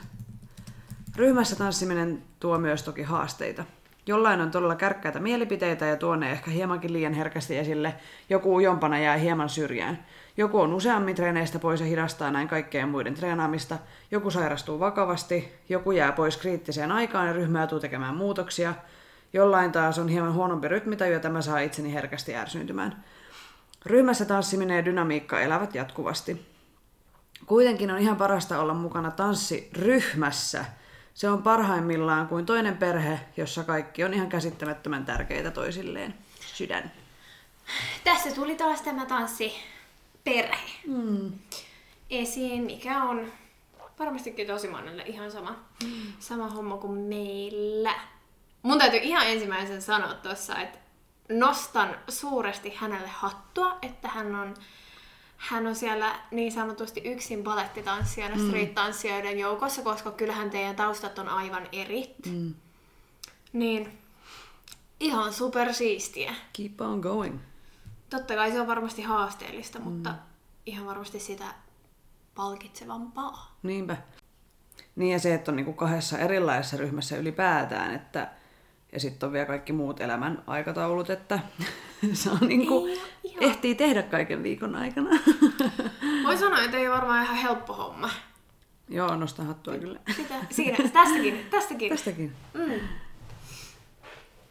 Ryhmässä 1.16 1.56
tanssiminen 1.56 2.22
tuo 2.40 2.58
myös 2.58 2.82
toki 2.82 3.02
haasteita. 3.02 3.64
Jollain 4.06 4.40
on 4.40 4.50
todella 4.50 4.74
kärkkäitä 4.74 5.20
mielipiteitä 5.20 5.86
ja 5.86 5.96
tuo 5.96 6.16
ne 6.16 6.32
ehkä 6.32 6.50
hiemankin 6.50 6.92
liian 6.92 7.12
herkästi 7.12 7.58
esille. 7.58 7.94
Joku 8.30 8.54
ujompana 8.54 8.98
jää 8.98 9.16
hieman 9.16 9.48
syrjään. 9.48 10.06
Joku 10.36 10.60
on 10.60 10.74
useammin 10.74 11.14
treeneistä 11.14 11.58
pois 11.58 11.80
ja 11.80 11.86
hidastaa 11.86 12.30
näin 12.30 12.48
kaikkeen 12.48 12.88
muiden 12.88 13.14
treenaamista. 13.14 13.78
Joku 14.10 14.30
sairastuu 14.30 14.80
vakavasti. 14.80 15.52
Joku 15.68 15.92
jää 15.92 16.12
pois 16.12 16.36
kriittiseen 16.36 16.92
aikaan 16.92 17.26
ja 17.26 17.32
ryhmä 17.32 17.58
joutuu 17.58 17.80
tekemään 17.80 18.16
muutoksia. 18.16 18.74
Jollain 19.32 19.72
taas 19.72 19.98
on 19.98 20.08
hieman 20.08 20.34
huonompi 20.34 20.68
rytmitaju 20.68 21.12
ja 21.12 21.20
tämä 21.20 21.42
saa 21.42 21.58
itseni 21.58 21.94
herkästi 21.94 22.36
ärsyyntymään. 22.36 23.04
Ryhmässä 23.86 24.24
tanssiminen 24.24 24.76
ja 24.76 24.84
dynamiikka 24.84 25.40
elävät 25.40 25.74
jatkuvasti. 25.74 26.46
Kuitenkin 27.46 27.90
on 27.90 27.98
ihan 27.98 28.16
parasta 28.16 28.60
olla 28.60 28.74
mukana 28.74 29.10
tanssiryhmässä. 29.10 30.64
Se 31.14 31.28
on 31.30 31.42
parhaimmillaan 31.42 32.28
kuin 32.28 32.46
toinen 32.46 32.76
perhe, 32.76 33.20
jossa 33.36 33.64
kaikki 33.64 34.04
on 34.04 34.14
ihan 34.14 34.28
käsittämättömän 34.28 35.04
tärkeitä 35.04 35.50
toisilleen. 35.50 36.14
Sydän. 36.40 36.92
Tässä 38.04 38.30
tuli 38.30 38.56
taas 38.56 38.82
tämä 38.82 39.06
tanssi 39.06 39.54
perhe 40.24 40.70
mm. 40.86 41.32
esiin, 42.10 42.62
mikä 42.62 43.02
on 43.02 43.32
varmastikin 43.98 44.46
tosi 44.46 44.68
monelle 44.68 45.02
ihan 45.06 45.30
sama, 45.30 45.56
mm. 45.84 46.12
sama 46.18 46.48
homma 46.48 46.76
kuin 46.76 46.98
meillä. 46.98 47.94
Mun 48.62 48.78
täytyy 48.78 49.00
ihan 49.02 49.26
ensimmäisen 49.26 49.82
sanoa 49.82 50.14
tuossa, 50.14 50.60
että 50.60 50.78
nostan 51.28 51.96
suuresti 52.08 52.74
hänelle 52.74 53.08
hattua, 53.08 53.78
että 53.82 54.08
hän 54.08 54.34
on, 54.34 54.54
hän 55.44 55.66
on 55.66 55.74
siellä 55.74 56.18
niin 56.30 56.52
sanotusti 56.52 57.00
yksin 57.04 57.42
balettitanssijana 57.44 58.36
mm. 58.36 58.48
street-tanssijoiden 58.48 59.38
joukossa, 59.38 59.82
koska 59.82 60.10
kyllähän 60.10 60.50
teidän 60.50 60.76
taustat 60.76 61.18
on 61.18 61.28
aivan 61.28 61.68
eri. 61.72 62.14
Mm. 62.26 62.54
Niin 63.52 63.98
ihan 65.00 65.32
supersiistiä. 65.32 66.34
Keep 66.52 66.80
on 66.80 67.00
going. 67.00 67.38
Totta 68.10 68.34
kai 68.34 68.52
se 68.52 68.60
on 68.60 68.66
varmasti 68.66 69.02
haasteellista, 69.02 69.80
mutta 69.80 70.14
ihan 70.66 70.86
varmasti 70.86 71.20
sitä 71.20 71.44
palkitsevampaa. 72.34 73.56
Niinpä. 73.62 73.96
Niin 74.96 75.12
ja 75.12 75.18
se, 75.18 75.34
että 75.34 75.50
on 75.50 75.56
niinku 75.56 75.72
kahdessa 75.72 76.18
erilaisessa 76.18 76.76
ryhmässä 76.76 77.16
ylipäätään, 77.16 77.94
että 77.94 78.30
ja 78.92 79.00
sitten 79.00 79.26
on 79.26 79.32
vielä 79.32 79.46
kaikki 79.46 79.72
muut 79.72 80.00
elämän 80.00 80.42
aikataulut, 80.46 81.10
että 81.10 81.38
saa 82.12 82.38
niinku, 82.40 82.86
Ei 82.86 82.96
oo 82.98 83.04
ihan- 83.24 83.42
ehtii 83.42 83.74
tehdä 83.74 84.02
kaiken 84.02 84.42
viikon 84.42 84.74
aikana. 84.74 85.10
Voi 86.24 86.36
sanoa, 86.38 86.62
että 86.62 86.76
ei 86.76 86.90
varmaan 86.90 87.24
ihan 87.24 87.36
helppo 87.36 87.72
homma. 87.74 88.10
Joo, 88.88 89.16
nostan 89.16 89.46
hattua 89.46 89.74
kyllä. 89.78 90.00
Sitä, 90.16 90.34
siinä, 90.50 90.76
tästäkin, 90.92 91.46
tästäkin. 91.50 91.88
Tästäkin. 91.90 92.32
Mm. 92.54 92.80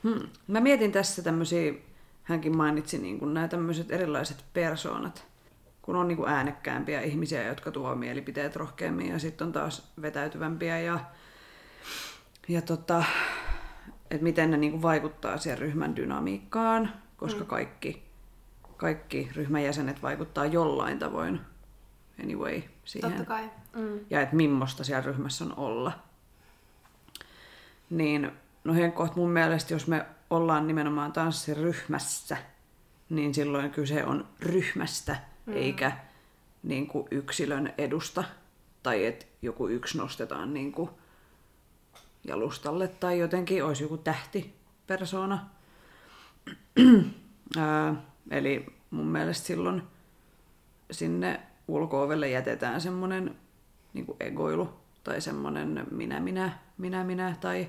Hmm. 0.04 0.28
Mä 0.48 0.60
mietin 0.60 0.92
tässä 0.92 1.22
tämmöisiä, 1.22 1.74
hänkin 2.24 2.58
mainitsi 2.58 2.98
niin 2.98 3.20
kuin 3.20 3.34
nämä 3.34 3.48
tämmöiset 3.48 3.92
erilaiset 3.92 4.46
persoonat, 4.54 5.26
kun 5.82 5.96
on 5.96 6.08
niin 6.08 6.18
kuin 6.18 6.30
äänekkäämpiä 6.30 7.02
ihmisiä, 7.02 7.44
jotka 7.44 7.72
tuo 7.72 7.96
mielipiteet 7.96 8.56
rohkeammin 8.56 9.10
ja 9.10 9.20
sitten 9.20 9.48
on 9.48 9.54
taas 9.54 9.92
vetäytyvämpiä 10.02 10.80
ja, 10.80 11.00
ja 12.48 12.62
tota, 12.62 13.04
että 14.12 14.24
miten 14.24 14.52
ne 14.52 14.58
niin 14.58 14.72
kuin 14.72 14.82
vaikuttaa 14.82 15.38
siihen 15.38 15.60
ryhmän 15.60 15.96
dynamiikkaan, 15.96 16.94
koska 17.24 17.40
mm. 17.40 17.48
kaikki, 17.48 18.04
kaikki 18.78 19.30
ryhmän 19.36 19.64
jäsenet 19.64 20.02
vaikuttaa 20.02 20.46
jollain 20.46 21.00
tavoin 21.00 21.42
anyway 22.24 22.62
siihen. 22.86 23.12
Totta 23.12 23.26
kai. 23.26 23.50
Mm. 23.76 24.00
ja 24.10 24.22
että 24.22 24.36
millaista 24.36 24.84
siellä 24.84 25.02
ryhmässä 25.02 25.46
on 25.46 25.54
olla. 25.58 25.92
Niin, 27.90 28.32
no 28.64 28.74
henkkoht 28.74 29.16
mun 29.16 29.30
mielestä, 29.30 29.74
jos 29.74 29.88
me 29.88 30.06
ollaan 30.30 30.68
nimenomaan 30.68 31.14
tanssiryhmässä, 31.14 32.38
niin 33.10 33.34
silloin 33.34 33.72
kyse 33.72 34.06
on 34.06 34.28
ryhmästä, 34.40 35.16
mm. 35.46 35.54
eikä 35.54 35.92
niin 36.64 36.88
kuin 36.88 37.08
yksilön 37.12 37.74
edusta. 37.78 38.24
Tai 38.84 39.06
että 39.06 39.26
joku 39.42 39.68
yksi 39.68 39.98
nostetaan 39.98 40.54
niin 40.54 40.72
kuin 40.72 40.90
jalustalle 42.24 42.88
tai 42.88 43.20
jotenkin 43.20 43.64
olisi 43.64 43.84
joku 43.84 43.98
tähtipersona. 43.98 45.50
Ää, 47.58 47.95
eli 48.32 48.65
mun 48.91 49.08
mielestä 49.08 49.47
silloin 49.47 49.82
sinne 50.91 51.39
ulko-ovelle 51.67 52.29
jätetään 52.29 52.82
semmoinen 52.82 53.36
niin 53.93 54.06
egoilu 54.19 54.69
tai 55.03 55.21
semmoinen 55.21 55.88
minä, 55.91 56.19
minä, 56.19 56.51
minä, 56.77 57.03
minä 57.03 57.36
tai 57.41 57.67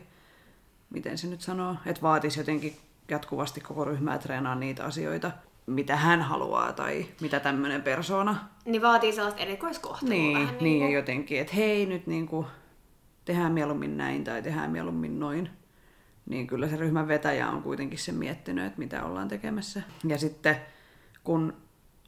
miten 0.90 1.18
se 1.18 1.26
nyt 1.26 1.40
sanoo, 1.40 1.76
että 1.86 2.02
vaatisi 2.02 2.40
jotenkin 2.40 2.76
jatkuvasti 3.08 3.60
koko 3.60 3.84
ryhmää 3.84 4.18
treenaa 4.18 4.54
niitä 4.54 4.84
asioita, 4.84 5.30
mitä 5.66 5.96
hän 5.96 6.22
haluaa 6.22 6.72
tai 6.72 7.06
mitä 7.20 7.40
tämmöinen 7.40 7.82
persona. 7.82 8.36
Niin 8.64 8.82
vaatii 8.82 9.12
sellaista 9.12 9.40
erikoiskohtelua 9.40 10.14
Niin, 10.14 10.38
vähän 10.38 10.54
niin 10.60 10.80
ja 10.80 10.86
kuin- 10.86 10.94
jotenkin, 10.94 11.40
että 11.40 11.54
hei 11.54 11.86
nyt 11.86 12.06
niin 12.06 12.26
kuin, 12.26 12.46
tehdään 13.24 13.52
mieluummin 13.52 13.96
näin 13.96 14.24
tai 14.24 14.42
tehdään 14.42 14.70
mieluummin 14.70 15.20
noin. 15.20 15.50
Niin 16.26 16.46
kyllä 16.46 16.68
se 16.68 16.76
ryhmän 16.76 17.08
vetäjä 17.08 17.48
on 17.48 17.62
kuitenkin 17.62 17.98
sen 17.98 18.14
miettinyt, 18.14 18.66
että 18.66 18.78
mitä 18.78 19.04
ollaan 19.04 19.28
tekemässä. 19.28 19.82
Ja 20.08 20.18
sitten 20.18 20.56
kun 21.24 21.56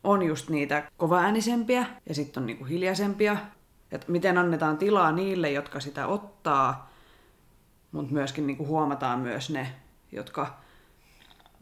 on 0.05 0.23
just 0.23 0.51
niitä 0.51 0.91
kovaäänisempiä 0.97 1.87
ja 2.09 2.15
sitten 2.15 2.41
on 2.41 2.47
niinku 2.47 2.65
hiljaisempia, 2.65 3.37
että 3.93 4.13
miten 4.13 4.39
annetaan 4.39 4.79
tilaa 4.79 5.13
niille, 5.13 5.51
jotka 5.51 5.81
sitä 5.81 6.07
ottaa, 6.07 6.93
mutta 7.93 8.13
myöskin 8.13 8.47
niinku 8.47 8.67
huomataan 8.67 9.21
myös 9.21 9.51
ne, 9.51 9.67
jotka 10.13 10.61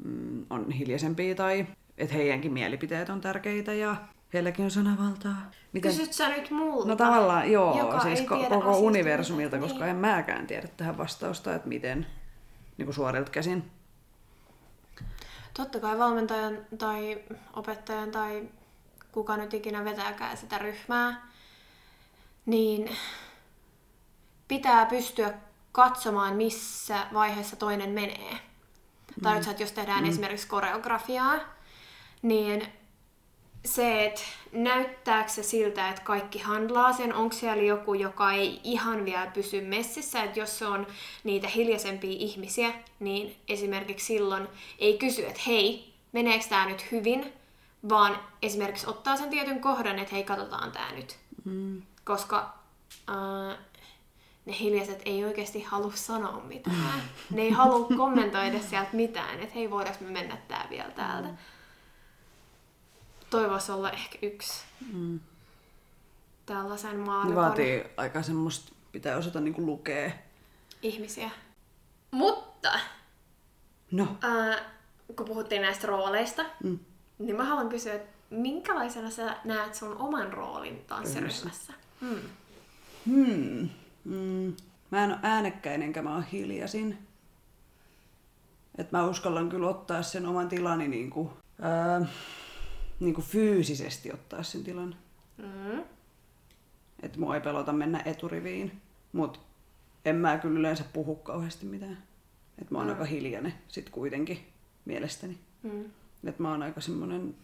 mm, 0.04 0.46
on 0.50 0.70
hiljaisempia 0.70 1.34
tai 1.34 1.66
että 1.98 2.14
heidänkin 2.14 2.52
mielipiteet 2.52 3.08
on 3.08 3.20
tärkeitä 3.20 3.72
ja 3.72 3.96
heilläkin 4.32 4.64
on 4.64 4.70
sanavaltaa. 4.70 5.50
Miten? 5.72 5.90
Kysyt 5.90 6.12
sä 6.12 6.28
nyt 6.28 6.50
multa? 6.50 6.88
No 6.88 6.96
tavallaan 6.96 7.52
joo, 7.52 7.78
joka 7.78 8.00
siis 8.00 8.20
ko- 8.20 8.28
koko 8.28 8.44
asiasta 8.44 8.70
universumilta, 8.70 9.56
mitään. 9.56 9.72
koska 9.72 9.86
en 9.86 9.96
mäkään 9.96 10.46
tiedä 10.46 10.68
tähän 10.76 10.98
vastausta, 10.98 11.54
että 11.54 11.68
miten 11.68 12.06
niin 12.76 12.86
kuin 12.86 12.94
suorilta 12.94 13.30
käsin. 13.30 13.70
Totta 15.54 15.80
kai 15.80 15.98
valmentajan 15.98 16.58
tai 16.78 17.22
opettajan 17.52 18.10
tai 18.10 18.48
kuka 19.12 19.36
nyt 19.36 19.54
ikinä 19.54 19.84
vetääkään 19.84 20.36
sitä 20.36 20.58
ryhmää, 20.58 21.28
niin 22.46 22.96
pitää 24.48 24.86
pystyä 24.86 25.34
katsomaan, 25.72 26.36
missä 26.36 27.06
vaiheessa 27.12 27.56
toinen 27.56 27.90
menee. 27.90 28.32
Mm. 28.32 29.22
Tai 29.22 29.40
jos 29.58 29.72
tehdään 29.72 30.04
mm. 30.04 30.10
esimerkiksi 30.10 30.46
koreografiaa, 30.46 31.36
niin 32.22 32.72
se, 33.64 34.06
että 34.06 34.20
näyttääkö 34.52 35.30
se 35.30 35.42
siltä, 35.42 35.88
että 35.88 36.02
kaikki 36.02 36.38
handlaa 36.38 36.92
sen, 36.92 37.14
onko 37.14 37.34
siellä 37.34 37.62
joku, 37.62 37.94
joka 37.94 38.32
ei 38.32 38.60
ihan 38.64 39.04
vielä 39.04 39.26
pysy 39.26 39.60
messissä, 39.60 40.22
että 40.22 40.40
jos 40.40 40.58
se 40.58 40.66
on 40.66 40.86
niitä 41.24 41.48
hiljaisempia 41.48 42.16
ihmisiä, 42.18 42.72
niin 43.00 43.36
esimerkiksi 43.48 44.06
silloin 44.06 44.48
ei 44.78 44.98
kysy, 44.98 45.26
että 45.26 45.40
hei, 45.46 45.94
meneekö 46.12 46.44
tämä 46.48 46.66
nyt 46.66 46.92
hyvin, 46.92 47.32
vaan 47.88 48.18
esimerkiksi 48.42 48.86
ottaa 48.86 49.16
sen 49.16 49.30
tietyn 49.30 49.60
kohdan, 49.60 49.98
että 49.98 50.14
hei, 50.14 50.24
katsotaan 50.24 50.72
tämä 50.72 50.92
nyt. 50.92 51.16
Mm. 51.44 51.82
Koska 52.04 52.54
äh, 53.10 53.58
ne 54.46 54.56
hiljaiset 54.60 55.02
ei 55.04 55.24
oikeasti 55.24 55.62
halua 55.62 55.92
sanoa 55.94 56.40
mitään. 56.40 57.02
Ne 57.30 57.42
ei 57.42 57.50
halua 57.50 57.88
kommentoida 57.96 58.60
sieltä 58.60 58.90
mitään, 58.92 59.40
että 59.40 59.54
hei, 59.54 59.70
voidaanko 59.70 60.04
me 60.04 60.10
mennä 60.10 60.36
tää 60.48 60.66
vielä 60.70 60.90
täältä. 60.90 61.28
Toivoisi 63.40 63.72
olla 63.72 63.90
ehkä 63.90 64.18
yksi 64.22 64.64
Mm. 64.92 65.20
tällaisen 66.46 66.96
maallikon 66.96 67.42
vaatii 67.42 67.84
aika 67.96 68.22
semmoista, 68.22 68.72
pitää 68.92 69.16
osata 69.16 69.40
niin 69.40 69.54
kuin 69.54 69.66
lukea. 69.66 70.10
ihmisiä. 70.82 71.30
Mutta 72.10 72.72
No, 73.90 74.16
ää, 74.22 74.58
kun 75.16 75.26
puhuttiin 75.26 75.62
näistä 75.62 75.86
rooleista, 75.86 76.44
Mm. 76.62 76.78
niin 77.18 77.36
mä 77.36 77.44
haluan 77.44 77.68
kysyä, 77.68 77.94
että 77.94 78.12
minkälaisena 78.30 79.10
sä 79.10 79.36
näet 79.44 79.74
sun 79.74 79.96
oman 79.96 80.32
roolin 80.32 80.84
tanssiryhmässä? 80.86 81.72
Hmm. 82.00 82.18
hmm. 83.06 83.68
Mm. 84.04 84.54
Mä 84.90 85.04
en 85.04 85.10
ole 85.10 85.18
äänekkäin 85.22 85.82
enkä 85.82 86.02
mä 86.02 86.14
oon 86.14 86.22
hiljaisin. 86.24 86.98
Et 88.78 88.92
mä 88.92 89.06
uskallan 89.06 89.48
kyllä 89.48 89.68
ottaa 89.68 90.02
sen 90.02 90.26
oman 90.26 90.48
tilani 90.48 90.88
niin 90.88 91.10
kuin, 91.10 91.30
ää, 91.62 92.00
niin 93.00 93.14
kuin 93.14 93.24
fyysisesti 93.24 94.12
ottaa 94.12 94.42
sen 94.42 94.64
tilan. 94.64 94.96
Mm. 95.36 95.82
Että 97.02 97.20
mua 97.20 97.34
ei 97.34 97.40
pelota 97.40 97.72
mennä 97.72 98.02
eturiviin. 98.04 98.80
Mut 99.12 99.40
en 100.04 100.16
mä 100.16 100.38
kyllä 100.38 100.58
yleensä 100.58 100.84
puhu 100.92 101.16
kauheasti 101.16 101.66
mitään. 101.66 102.02
Että 102.58 102.74
mä 102.74 102.78
oon 102.78 102.88
aika 102.90 103.04
hiljainen 103.04 103.54
sit 103.68 103.90
kuitenkin 103.90 104.46
mielestäni. 104.84 105.38
Mm. 105.62 105.84
Että 106.24 106.42
mä 106.42 106.50
oon 106.50 106.62
aika 106.62 106.80
semmonen, 106.80 107.36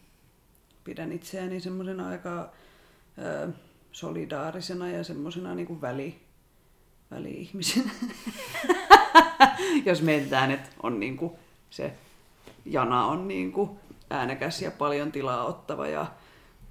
pidän 0.84 1.12
itseäni 1.12 1.60
semmoisena 1.60 2.08
aika 2.08 2.52
ö, 3.18 3.48
solidaarisena 3.92 4.88
ja 4.88 5.04
semmoisena 5.04 5.54
niinku 5.54 5.80
väli, 5.80 6.20
väli-ihmisenä. 7.10 7.90
Jos 9.86 10.02
mietitään, 10.02 10.50
että 10.50 10.70
on 10.82 11.00
niinku 11.00 11.38
se 11.70 11.92
jana 12.64 13.06
on 13.06 13.28
niinku 13.28 13.78
äänekäs 14.10 14.62
ja 14.62 14.70
paljon 14.70 15.12
tilaa 15.12 15.44
ottava 15.44 15.86
ja 15.86 16.06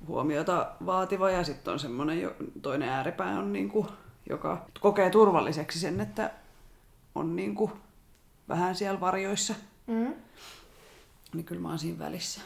huomiota 0.07 0.71
vaativa 0.85 1.29
ja 1.29 1.43
sitten 1.43 1.73
on 1.73 1.79
semmoinen 1.79 2.31
toinen 2.61 2.89
ääripää 2.89 3.39
on 3.39 3.53
niinku, 3.53 3.87
joka 4.29 4.65
kokee 4.79 5.09
turvalliseksi 5.09 5.79
sen, 5.79 5.99
että 5.99 6.31
on 7.15 7.35
niinku 7.35 7.71
vähän 8.49 8.75
siellä 8.75 8.99
varjoissa. 8.99 9.55
Mm. 9.87 10.13
Niin 11.33 11.45
kyllä 11.45 11.61
mä 11.61 11.69
oon 11.69 11.79
siinä 11.79 11.99
välissä. 11.99 12.41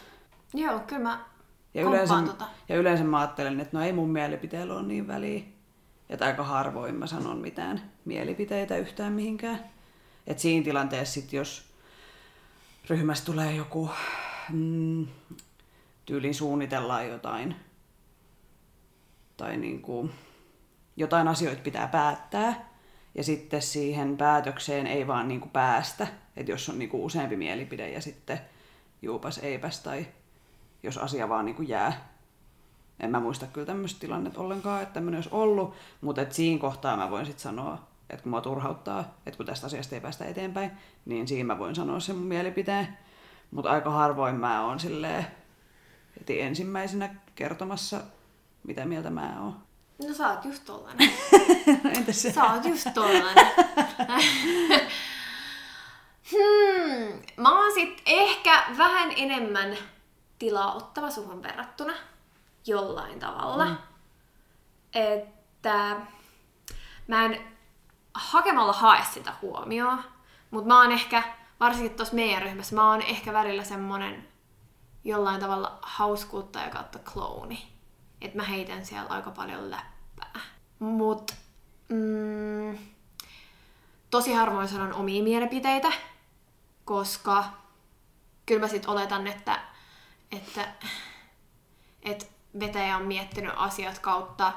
Joo, 0.54 0.80
kyllä 0.80 1.02
mä 1.02 1.26
Ja 1.74 1.84
yleensä, 1.84 2.22
tota. 2.26 2.46
ja 2.70 2.76
yleensä 2.76 3.04
mä 3.04 3.20
ajattelen, 3.20 3.60
että 3.60 3.78
no 3.78 3.84
ei 3.84 3.94
mun 3.94 4.10
mielipiteellä 4.10 4.74
ole 4.74 4.84
niin 4.84 5.08
väliä. 5.08 5.44
Että 6.10 6.26
aika 6.26 6.44
harvoin 6.44 6.96
mä 6.96 7.08
sanon 7.08 7.38
mitään 7.38 7.82
mielipiteitä 8.06 8.78
yhtään 8.78 9.14
mihinkään. 9.14 9.60
Et 10.28 10.40
siinä 10.40 10.64
tilanteessa 10.64 11.14
sit, 11.14 11.34
jos 11.34 11.73
ryhmässä 12.90 13.26
tulee 13.26 13.56
joku, 13.56 13.90
mm, 14.50 15.08
tyyliin 16.06 16.36
suunnitellaan 16.36 17.08
jotain, 17.08 17.56
tai 19.38 19.58
niinku, 19.58 20.10
jotain 20.98 21.28
asioita 21.28 21.62
pitää 21.62 21.88
päättää, 21.88 22.74
ja 23.16 23.24
sitten 23.24 23.62
siihen 23.62 24.18
päätökseen 24.18 24.88
ei 24.88 25.08
vaan 25.08 25.28
niinku 25.28 25.50
päästä. 25.50 26.08
Että 26.36 26.52
jos 26.52 26.70
on 26.70 26.80
niinku 26.80 27.06
useampi 27.06 27.36
mielipide 27.36 27.90
ja 27.90 28.02
sitten 28.02 28.40
juupas 29.02 29.38
eipäs 29.38 29.80
tai 29.80 30.08
jos 30.84 30.98
asia 30.98 31.30
vaan 31.30 31.46
niinku 31.46 31.62
jää. 31.62 32.14
En 33.00 33.12
mä 33.12 33.20
muista 33.20 33.48
kyllä 33.48 33.68
tämmöistä 33.68 34.00
tilannetta 34.00 34.40
ollenkaan, 34.40 34.82
että 34.82 34.94
tämmöinen 34.94 35.18
olisi 35.18 35.30
ollut, 35.32 35.74
mutta 36.02 36.22
et 36.22 36.32
siinä 36.32 36.62
kohtaa 36.62 36.98
mä 36.98 37.12
voin 37.12 37.26
sitten 37.26 37.44
sanoa, 37.44 37.88
että 38.14 38.24
kun 38.24 38.30
mua 38.30 38.42
turhauttaa, 38.42 39.18
että 39.26 39.38
kun 39.38 39.46
tästä 39.46 39.68
asiasta 39.68 39.96
ei 39.96 40.02
päästä 40.02 40.26
eteenpäin, 40.26 40.72
niin 41.06 41.28
siinä 41.28 41.54
mä 41.54 41.60
voin 41.60 41.76
sanoa 41.76 42.00
sen 42.00 42.16
mun 42.16 42.28
mielipiteen. 42.28 42.98
Mutta 43.52 43.72
aika 43.72 43.90
harvoin 43.90 44.36
mä 44.36 44.66
oon 44.66 44.80
silleen 44.80 45.28
heti 46.20 46.42
ensimmäisenä 46.42 47.16
kertomassa, 47.36 48.02
mitä 48.64 48.86
mieltä 48.86 49.10
mä 49.10 49.42
oon. 49.42 49.56
No 50.08 50.14
sä 50.14 50.30
oot 50.30 50.46
just 50.46 50.66
tollanen. 50.66 51.10
Entäs 51.98 52.22
se? 52.22 52.32
Sä 52.32 52.44
oot 52.44 52.66
just 52.66 52.88
tollanen. 52.94 53.46
hmm, 56.32 57.22
mä 57.38 57.62
oon 57.62 57.74
sit 57.74 58.02
ehkä 58.06 58.64
vähän 58.78 59.12
enemmän 59.18 59.78
tilaa 60.40 60.74
ottava 60.74 61.10
suhun 61.10 61.44
verrattuna. 61.44 61.94
Jollain 62.68 63.20
tavalla. 63.20 63.66
Mm. 63.66 63.78
Että 64.94 65.96
mä 67.08 67.26
en 67.26 67.53
hakemalla 68.14 68.74
hae 68.74 69.04
sitä 69.14 69.34
huomioon, 69.42 70.04
mutta 70.52 70.68
mä 70.68 70.82
oon 70.82 70.92
ehkä, 70.92 71.24
varsinkin 71.60 71.98
tuossa 71.98 72.16
meidän 72.16 72.42
ryhmässä, 72.42 72.76
mä 72.76 72.90
oon 72.90 73.02
ehkä 73.02 73.34
välillä 73.34 73.64
semmonen 73.64 74.28
jollain 75.04 75.40
tavalla 75.40 75.80
hauskuuttaja 75.82 76.70
kautta 76.70 77.00
klooni. 77.00 77.74
Että 78.22 78.38
mä 78.38 78.44
heitän 78.44 78.86
siellä 78.86 79.10
aika 79.10 79.32
paljon 79.32 79.72
läppää. 79.72 80.40
Mut 80.80 81.36
mm, 81.90 82.78
tosi 84.10 84.34
harvoin 84.34 84.68
sanon 84.68 84.94
omia 84.94 85.24
mielipiteitä, 85.24 85.92
koska 86.86 87.46
kyllä 88.46 88.62
mä 88.62 88.68
sit 88.68 88.86
oletan, 88.86 89.28
että, 89.28 89.60
että, 90.32 90.68
että 92.02 92.26
vetäjä 92.60 92.98
on 92.98 93.06
miettinyt 93.06 93.54
asiat 93.56 94.00
kautta 94.00 94.54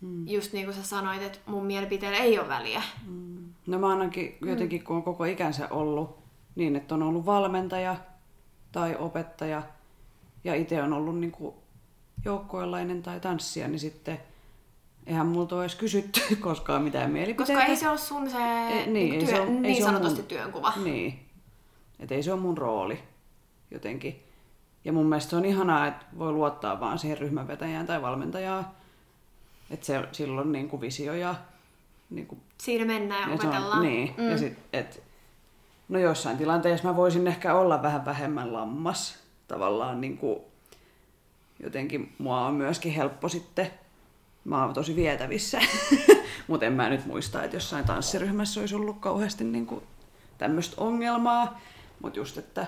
mm. 0.00 0.28
just 0.28 0.52
niin 0.52 0.64
kuin 0.64 0.74
sä 0.74 0.82
sanoit, 0.82 1.22
että 1.22 1.38
mun 1.46 1.66
mielipiteellä 1.66 2.18
ei 2.18 2.38
ole 2.38 2.48
väliä. 2.48 2.82
Mm. 3.06 3.48
No 3.66 3.78
mä 3.78 3.88
ainakin 3.88 4.38
jotenkin, 4.46 4.84
kun 4.84 4.96
on 4.96 5.02
koko 5.02 5.24
ikänsä 5.24 5.68
ollut 5.70 6.18
niin, 6.54 6.76
että 6.76 6.94
on 6.94 7.02
ollut 7.02 7.26
valmentaja 7.26 7.96
tai 8.72 8.96
opettaja 8.98 9.62
ja 10.44 10.54
itse 10.54 10.82
on 10.82 10.92
ollut 10.92 11.18
niin 11.18 11.32
kuin 11.32 11.54
joukkoilainen 12.24 13.02
tai 13.02 13.20
tanssija, 13.20 13.68
niin 13.68 13.80
sitten 13.80 14.18
eihän 15.06 15.26
multa 15.26 15.54
ole 15.54 15.64
edes 15.64 15.74
kysytty 15.74 16.20
koskaan 16.40 16.82
mitään 16.82 17.10
mielipiteitä. 17.10 17.60
Koska 17.60 17.70
ei 17.70 17.76
se 17.76 17.88
ole 17.88 17.98
sun 17.98 18.30
se, 18.30 18.38
Ei, 18.38 18.86
niin, 18.86 18.92
niin, 18.92 19.14
ei 19.14 19.20
työ, 19.20 19.28
se 19.28 19.42
ei 19.42 19.50
niin 19.50 19.76
se 19.76 19.84
ole 19.84 19.92
sanotusti 19.92 20.20
mun- 20.20 20.28
työnkuva. 20.28 20.72
Niin. 20.84 21.20
Että 22.00 22.14
ei 22.14 22.22
se 22.22 22.32
ole 22.32 22.40
mun 22.40 22.58
rooli 22.58 22.98
jotenkin. 23.70 24.22
Ja 24.84 24.92
mun 24.92 25.06
mielestä 25.06 25.30
se 25.30 25.36
on 25.36 25.44
ihanaa, 25.44 25.86
että 25.86 26.06
voi 26.18 26.32
luottaa 26.32 26.80
vaan 26.80 26.98
siihen 26.98 27.18
ryhmänvetäjään 27.18 27.86
tai 27.86 28.02
valmentajaan. 28.02 28.66
Että 29.70 29.86
se 29.86 30.08
silloin 30.12 30.52
niin 30.52 30.68
kuin 30.68 30.80
visio 30.80 31.14
ja 31.14 31.34
niin 32.10 32.26
kuin 32.26 32.40
Siinä 32.58 32.84
mennään 32.84 33.28
ja 33.30 33.34
opetellaan. 33.34 33.78
on, 33.78 33.82
niin, 33.82 34.14
mm. 34.16 34.30
ja 34.30 34.38
sit, 34.38 34.58
et, 34.72 35.02
no 35.88 35.98
joissain 35.98 36.36
tilanteissa 36.38 36.88
mä 36.88 36.96
voisin 36.96 37.26
ehkä 37.26 37.54
olla 37.54 37.82
vähän 37.82 38.04
vähemmän 38.04 38.52
lammas. 38.52 39.18
Tavallaan 39.48 40.00
niin 40.00 40.18
kuin, 40.18 40.40
jotenkin 41.62 42.14
mua 42.18 42.46
on 42.46 42.54
myöskin 42.54 42.92
helppo 42.92 43.28
sitten, 43.28 43.70
mä 44.44 44.64
oon 44.64 44.74
tosi 44.74 44.96
vietävissä. 44.96 45.60
Mutta 46.48 46.66
en 46.66 46.72
mä 46.72 46.88
nyt 46.88 47.06
muista, 47.06 47.42
että 47.44 47.56
jossain 47.56 47.84
tanssiryhmässä 47.84 48.60
olisi 48.60 48.74
ollut 48.74 48.98
kauheasti 49.00 49.44
niin 49.44 49.66
kuin 49.66 49.82
tämmöistä 50.38 50.74
ongelmaa. 50.80 51.60
Mutta 52.02 52.18
just, 52.18 52.38
että 52.38 52.66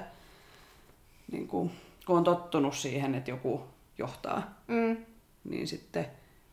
niin 1.32 1.48
kuin, 1.48 1.70
kun 2.06 2.16
on 2.18 2.24
tottunut 2.24 2.76
siihen, 2.76 3.14
että 3.14 3.30
joku 3.30 3.62
johtaa, 3.98 4.42
Mm. 4.68 4.96
niin 5.44 5.68
sitten 5.68 6.06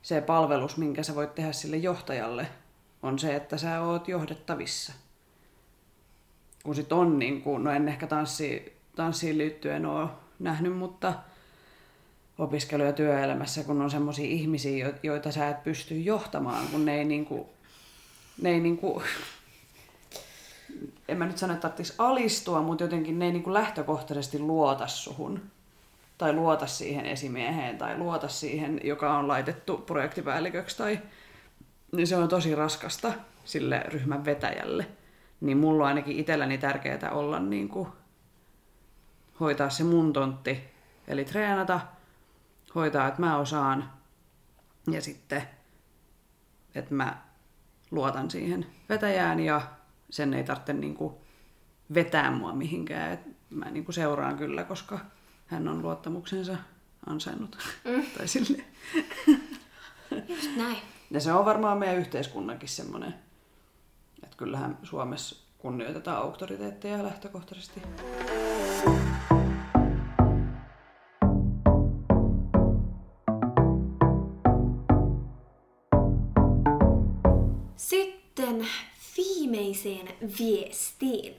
se 0.05 0.21
palvelus, 0.21 0.77
minkä 0.77 1.03
sä 1.03 1.15
voit 1.15 1.35
tehdä 1.35 1.51
sille 1.51 1.77
johtajalle, 1.77 2.47
on 3.03 3.19
se, 3.19 3.35
että 3.35 3.57
sä 3.57 3.81
oot 3.81 4.07
johdettavissa. 4.07 4.93
Kun 6.63 6.75
sit 6.75 6.91
on, 6.91 7.19
niin 7.19 7.41
kuin, 7.41 7.63
no 7.63 7.71
en 7.71 7.87
ehkä 7.87 8.07
tanssi, 8.07 8.77
tanssiin 8.95 9.37
liittyen 9.37 9.85
ole 9.85 10.09
nähnyt, 10.39 10.77
mutta 10.77 11.13
opiskelu- 12.37 12.83
ja 12.83 12.93
työelämässä, 12.93 13.63
kun 13.63 13.81
on 13.81 13.91
semmoisia 13.91 14.25
ihmisiä, 14.25 14.87
jo- 14.87 14.93
joita 15.03 15.31
sä 15.31 15.49
et 15.49 15.63
pysty 15.63 15.99
johtamaan, 15.99 16.67
kun 16.67 16.85
ne 16.85 16.97
ei 16.97 17.05
niinku, 17.05 17.49
ne 18.41 18.49
ei 18.49 18.59
niinku, 18.59 19.03
en 21.07 21.17
mä 21.17 21.25
nyt 21.25 21.37
sano, 21.37 21.53
että 21.53 21.71
alistua, 21.97 22.61
mutta 22.61 22.83
jotenkin 22.83 23.19
ne 23.19 23.25
ei 23.25 23.31
niinku 23.31 23.53
lähtökohtaisesti 23.53 24.39
luota 24.39 24.87
suhun. 24.87 25.41
Tai 26.17 26.33
luota 26.33 26.67
siihen 26.67 27.05
esimieheen, 27.05 27.77
tai 27.77 27.97
luota 27.97 28.27
siihen, 28.27 28.81
joka 28.83 29.17
on 29.17 29.27
laitettu 29.27 29.77
projektipäälliköksi, 29.77 30.77
tai 30.77 30.99
niin 31.91 32.07
se 32.07 32.15
on 32.15 32.27
tosi 32.27 32.55
raskasta 32.55 33.13
sille 33.45 33.83
ryhmän 33.87 34.25
vetäjälle. 34.25 34.87
Niin 35.41 35.57
mulla 35.57 35.83
on 35.83 35.87
ainakin 35.87 36.19
itselläni 36.19 36.57
tärkeää 36.57 37.11
olla 37.11 37.39
niin 37.39 37.69
kuin, 37.69 37.89
hoitaa 39.39 39.69
se 39.69 39.83
mun 39.83 40.13
tontti, 40.13 40.63
eli 41.07 41.25
treenata, 41.25 41.79
hoitaa, 42.75 43.07
että 43.07 43.21
mä 43.21 43.37
osaan, 43.37 43.91
ja 44.91 45.01
sitten, 45.01 45.41
että 46.75 46.93
mä 46.93 47.17
luotan 47.91 48.31
siihen 48.31 48.65
vetäjään, 48.89 49.39
ja 49.39 49.61
sen 50.09 50.33
ei 50.33 50.43
tarvitse 50.43 50.73
niin 50.73 50.95
kuin, 50.95 51.15
vetää 51.93 52.31
mua 52.31 52.53
mihinkään. 52.53 53.11
Et 53.11 53.19
mä 53.49 53.65
niin 53.71 53.85
kuin 53.85 53.95
seuraan 53.95 54.37
kyllä, 54.37 54.63
koska 54.63 54.99
hän 55.45 55.67
on 55.67 55.81
luottamuksensa 55.81 56.57
ansainnut. 57.05 57.57
Mm. 57.85 58.05
tai 58.17 58.27
silleen. 58.27 58.65
Just 60.27 60.49
näin. 60.57 60.77
Ja 61.11 61.19
se 61.19 61.33
on 61.33 61.45
varmaan 61.45 61.77
meidän 61.77 61.97
yhteiskunnankin 61.97 62.69
semmoinen, 62.69 63.15
että 64.23 64.37
kyllähän 64.37 64.77
Suomessa 64.83 65.45
kunnioitetaan 65.57 66.17
auktoriteetteja 66.17 67.03
lähtökohtaisesti. 67.03 67.81
Sitten 77.75 78.67
viimeiseen 79.17 80.07
viestiin, 80.39 81.35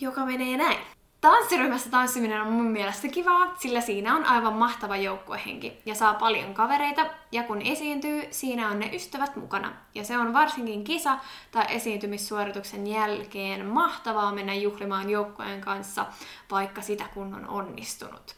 joka 0.00 0.26
menee 0.26 0.56
näin. 0.56 0.97
Tanssiryhmässä 1.20 1.90
tanssiminen 1.90 2.42
on 2.42 2.52
mun 2.52 2.66
mielestä 2.66 3.08
kivaa, 3.08 3.54
sillä 3.56 3.80
siinä 3.80 4.16
on 4.16 4.24
aivan 4.24 4.52
mahtava 4.52 4.96
joukkuehenki 4.96 5.78
ja 5.86 5.94
saa 5.94 6.14
paljon 6.14 6.54
kavereita, 6.54 7.06
ja 7.32 7.42
kun 7.42 7.62
esiintyy, 7.62 8.22
siinä 8.30 8.68
on 8.68 8.78
ne 8.78 8.90
ystävät 8.92 9.36
mukana. 9.36 9.72
Ja 9.94 10.04
se 10.04 10.18
on 10.18 10.32
varsinkin 10.32 10.84
kisa- 10.84 11.18
tai 11.50 11.66
esiintymissuorituksen 11.68 12.86
jälkeen 12.86 13.66
mahtavaa 13.66 14.32
mennä 14.32 14.54
juhlimaan 14.54 15.10
joukkueen 15.10 15.60
kanssa, 15.60 16.06
vaikka 16.50 16.82
sitä 16.82 17.04
kun 17.14 17.34
on 17.34 17.48
onnistunut. 17.48 18.36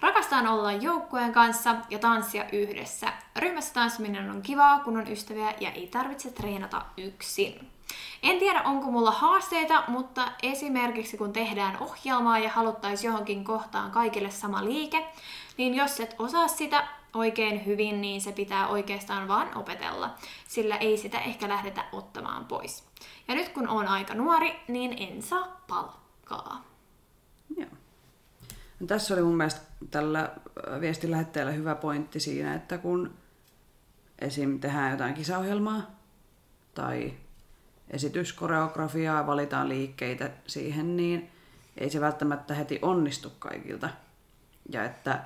Rakastan 0.00 0.46
olla 0.46 0.72
joukkueen 0.72 1.32
kanssa 1.32 1.76
ja 1.90 1.98
tanssia 1.98 2.44
yhdessä. 2.52 3.12
Ryhmässä 3.36 3.74
tanssiminen 3.74 4.30
on 4.30 4.42
kivaa, 4.42 4.78
kun 4.78 4.96
on 4.96 5.12
ystäviä 5.12 5.54
ja 5.60 5.70
ei 5.70 5.86
tarvitse 5.86 6.30
treenata 6.30 6.82
yksin. 6.96 7.77
En 8.22 8.38
tiedä, 8.38 8.62
onko 8.62 8.90
mulla 8.90 9.10
haasteita, 9.10 9.84
mutta 9.88 10.32
esimerkiksi 10.42 11.16
kun 11.16 11.32
tehdään 11.32 11.78
ohjelmaa 11.80 12.38
ja 12.38 12.50
haluttaisiin 12.50 13.08
johonkin 13.08 13.44
kohtaan 13.44 13.90
kaikille 13.90 14.30
sama 14.30 14.64
liike, 14.64 15.06
niin 15.56 15.74
jos 15.74 16.00
et 16.00 16.14
osaa 16.18 16.48
sitä 16.48 16.88
oikein 17.14 17.66
hyvin, 17.66 18.00
niin 18.00 18.20
se 18.20 18.32
pitää 18.32 18.68
oikeastaan 18.68 19.28
vaan 19.28 19.56
opetella, 19.56 20.14
sillä 20.48 20.76
ei 20.76 20.96
sitä 20.96 21.20
ehkä 21.20 21.48
lähdetä 21.48 21.84
ottamaan 21.92 22.44
pois. 22.44 22.84
Ja 23.28 23.34
nyt 23.34 23.48
kun 23.48 23.68
on 23.68 23.88
aika 23.88 24.14
nuori, 24.14 24.60
niin 24.68 24.96
en 24.98 25.22
saa 25.22 25.60
palkkaa. 25.68 26.64
Joo. 27.56 27.70
No, 28.80 28.86
tässä 28.86 29.14
oli 29.14 29.22
mun 29.22 29.36
mielestä 29.36 29.60
tällä 29.90 30.30
ö, 30.66 30.80
viestin 30.80 31.10
lähettäjällä 31.10 31.52
hyvä 31.52 31.74
pointti 31.74 32.20
siinä, 32.20 32.54
että 32.54 32.78
kun 32.78 33.14
esim. 34.18 34.60
tehdään 34.60 34.90
jotain 34.90 35.14
kisaohjelmaa 35.14 35.82
tai 36.74 37.14
esityskoreografiaa, 37.90 39.26
valitaan 39.26 39.68
liikkeitä 39.68 40.30
siihen, 40.46 40.96
niin 40.96 41.30
ei 41.78 41.90
se 41.90 42.00
välttämättä 42.00 42.54
heti 42.54 42.78
onnistu 42.82 43.32
kaikilta. 43.38 43.88
Ja 44.72 44.84
että 44.84 45.20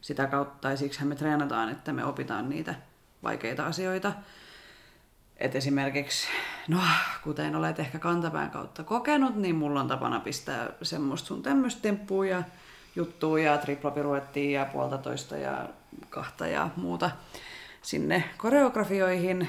sitä 0.00 0.26
kautta, 0.26 0.58
tai 0.60 0.76
me 1.04 1.14
treenataan, 1.14 1.68
että 1.68 1.92
me 1.92 2.04
opitaan 2.04 2.48
niitä 2.48 2.74
vaikeita 3.22 3.66
asioita. 3.66 4.12
Et 5.36 5.54
esimerkiksi, 5.54 6.28
no 6.68 6.80
kuten 7.24 7.56
olet 7.56 7.80
ehkä 7.80 7.98
kantapään 7.98 8.50
kautta 8.50 8.84
kokenut, 8.84 9.36
niin 9.36 9.56
mulla 9.56 9.80
on 9.80 9.88
tapana 9.88 10.20
pistää 10.20 10.70
semmoista 10.82 11.28
sun 11.28 11.42
tämmöistä 11.42 11.82
temppua 11.82 12.26
ja 12.26 12.42
juttua 12.96 13.40
ja 13.40 13.58
triplapiruettia 13.58 14.60
ja 14.60 14.66
puolta 14.66 14.98
toista 14.98 15.36
ja 15.36 15.68
kahta 16.10 16.46
ja 16.46 16.68
muuta 16.76 17.10
sinne 17.82 18.24
koreografioihin, 18.36 19.48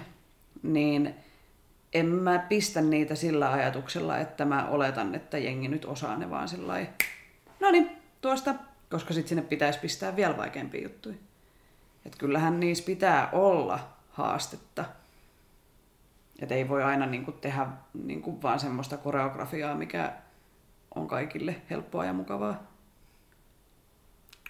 niin 0.64 1.16
en 1.94 2.06
mä 2.06 2.40
pistä 2.40 2.82
niitä 2.82 3.16
sillä 3.16 3.52
ajatuksella, 3.52 4.18
että 4.18 4.46
mä 4.46 4.68
oletan, 4.68 5.16
että 5.16 5.38
jengi 5.38 5.68
nyt 5.68 5.86
osaa 5.86 6.18
ne 6.18 6.30
vaan 6.30 6.48
sillä 6.48 6.86
no 7.60 7.72
niin, 7.72 7.90
tuosta, 8.22 8.56
koska 8.90 9.14
sitten 9.14 9.30
sinne 9.30 9.42
pitäisi 9.42 9.80
pistää 9.80 10.16
vielä 10.16 10.38
vaikeampia 10.38 10.84
juttuja. 10.84 11.16
Et 12.06 12.16
kyllähän 12.16 12.60
niissä 12.60 12.84
pitää 12.86 13.30
olla 13.32 13.80
haastetta. 14.12 14.86
Et 16.40 16.52
ei 16.52 16.70
voi 16.70 16.84
aina 16.84 17.06
niinku 17.06 17.32
tehdä 17.32 17.68
niinku 17.94 18.42
vaan 18.42 18.60
semmoista 18.60 18.98
koreografiaa, 18.98 19.76
mikä 19.76 20.14
on 20.96 21.08
kaikille 21.08 21.62
helppoa 21.70 22.06
ja 22.06 22.14
mukavaa. 22.14 22.64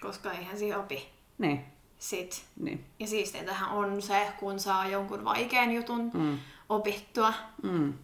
Koska 0.00 0.32
eihän 0.32 0.58
siihen 0.58 0.78
opi. 0.78 1.08
Niin. 1.38 1.64
sit. 1.98 2.44
Niin. 2.56 2.84
Ja 2.98 3.06
siisteintähän 3.06 3.70
on 3.70 4.02
se, 4.02 4.32
kun 4.40 4.60
saa 4.60 4.86
jonkun 4.86 5.24
vaikean 5.24 5.72
jutun 5.72 6.10
mm. 6.14 6.38
Opittua. 6.70 7.32
Mm. 7.62 7.94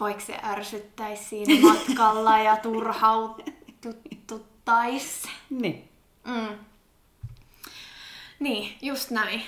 Vaikka 0.00 0.22
se 0.22 0.38
ärsyttäisi 0.44 1.24
siinä 1.24 1.60
matkalla 1.60 2.38
ja 2.38 2.56
turhaututtaisi. 2.56 5.28
Niin. 5.50 5.88
Mm. 6.24 6.58
Niin, 8.38 8.76
just 8.82 9.10
näin. 9.10 9.42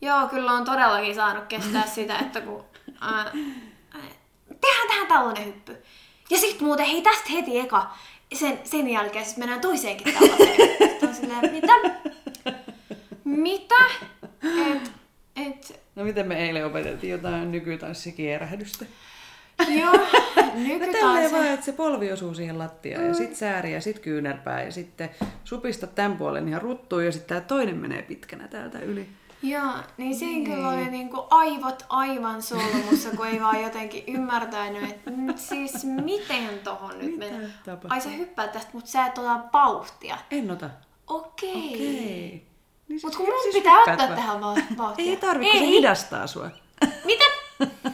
Joo, 0.00 0.28
kyllä 0.28 0.52
on 0.52 0.64
todellakin 0.64 1.14
saanut 1.14 1.44
kestää 1.44 1.86
sitä, 1.94 2.18
että 2.18 2.40
kun... 2.40 2.64
Ää, 3.00 3.18
ää, 3.18 3.32
tehdään 4.60 4.88
tähän 4.88 5.06
tällainen 5.08 5.46
hyppy. 5.46 5.76
Ja 6.30 6.38
sitten 6.38 6.66
muuten, 6.66 6.86
hei 6.86 7.02
tästä 7.02 7.32
heti 7.32 7.58
eka. 7.58 7.94
Sen, 8.34 8.60
sen 8.64 8.90
jälkeen 8.90 9.24
siis 9.24 9.36
mennään 9.36 9.60
toiseenkin 9.60 10.14
tällaiseen. 10.14 10.56
Sitten 10.90 11.08
on 11.08 11.14
silleen, 11.14 11.52
mitä? 11.52 11.72
Mitä? 13.24 13.84
Et, 14.42 14.92
et, 15.36 15.80
No 15.96 16.04
miten 16.04 16.26
me 16.28 16.44
eilen 16.46 16.66
opeteltiin 16.66 17.10
jotain 17.10 17.52
nykytanssikierähdystä? 17.52 18.84
joo, 19.68 19.92
No 19.96 20.02
tälleen 20.34 20.68
nykytanssi. 20.68 21.32
vaan, 21.34 21.46
että 21.46 21.66
se 21.66 21.72
polvi 21.72 22.12
osuu 22.12 22.34
siihen 22.34 22.58
lattiaan 22.58 23.06
ja 23.06 23.14
sit 23.14 23.36
sääri 23.36 23.72
ja 23.72 23.80
sit 23.80 23.98
kyynärpää 23.98 24.62
ja 24.62 24.72
sitten 24.72 25.10
supista 25.44 25.86
tämän 25.86 26.16
puolen 26.16 26.48
ihan 26.48 26.62
ruttuun 26.62 27.04
ja 27.04 27.12
sitten 27.12 27.28
tää 27.28 27.48
toinen 27.48 27.76
menee 27.76 28.02
pitkänä 28.02 28.48
täältä 28.48 28.78
yli. 28.78 29.08
Joo, 29.42 29.72
niin 29.96 30.14
siinä 30.16 30.54
kyllä 30.54 30.68
oli 30.68 30.90
niinku 30.90 31.26
aivot 31.30 31.86
aivan 31.88 32.42
solmussa, 32.42 33.10
kun 33.16 33.26
ei 33.26 33.40
vaan 33.40 33.62
jotenkin 33.62 34.04
ymmärtänyt, 34.08 34.90
että 34.90 35.10
siis 35.36 35.84
miten 35.84 36.58
tohon 36.64 36.98
nyt 36.98 37.20
tapahtuu? 37.64 37.90
Ai 37.90 38.00
sä 38.00 38.08
hyppäät 38.10 38.52
tästä, 38.52 38.70
mutta 38.72 38.90
sä 38.90 39.06
et 39.06 39.18
ota 39.18 39.40
vauhtia. 39.52 40.18
En 40.30 40.50
ota. 40.50 40.70
Okei. 41.06 41.52
Okei. 41.74 42.46
Niin 42.88 43.00
Mut 43.02 43.12
siis- 43.12 43.16
kun 43.16 43.26
mun 43.26 43.42
siis 43.42 43.54
pitää 43.54 43.78
ottaa 43.78 43.96
vaan. 43.98 44.14
tähän 44.14 44.40
vaan 44.40 44.62
vauhtia. 44.78 45.04
Ei 45.10 45.16
tarvi, 45.16 45.50
kun 45.50 45.60
se 45.60 45.66
hidastaa 45.66 46.26
sua. 46.26 46.50
Mitä? 47.04 47.24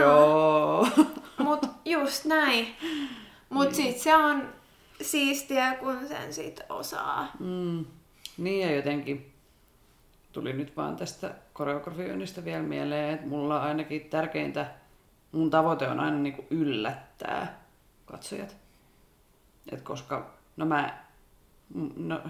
Joo. 0.00 0.88
Mut 1.44 1.66
just 1.84 2.24
näin. 2.24 2.76
Mut 3.50 3.64
niin. 3.64 3.74
sit 3.74 3.98
se 3.98 4.16
on 4.16 4.48
siistiä, 5.02 5.74
kun 5.74 6.08
sen 6.08 6.34
sit 6.34 6.60
osaa. 6.68 7.32
Mm. 7.40 7.84
Niin 8.38 8.68
ja 8.68 8.76
jotenkin 8.76 9.32
tuli 10.32 10.52
nyt 10.52 10.76
vaan 10.76 10.96
tästä 10.96 11.34
koreografioinnista 11.52 12.44
vielä 12.44 12.62
mieleen, 12.62 13.14
että 13.14 13.26
mulla 13.26 13.62
ainakin 13.62 14.00
tärkeintä, 14.10 14.66
mun 15.32 15.50
tavoite 15.50 15.88
on 15.88 16.00
aina 16.00 16.16
niinku 16.16 16.44
yllättää 16.50 17.60
katsojat. 18.06 18.56
Et 19.72 19.82
koska, 19.82 20.30
no 20.56 20.66
mä, 20.66 20.98
no, 21.96 22.20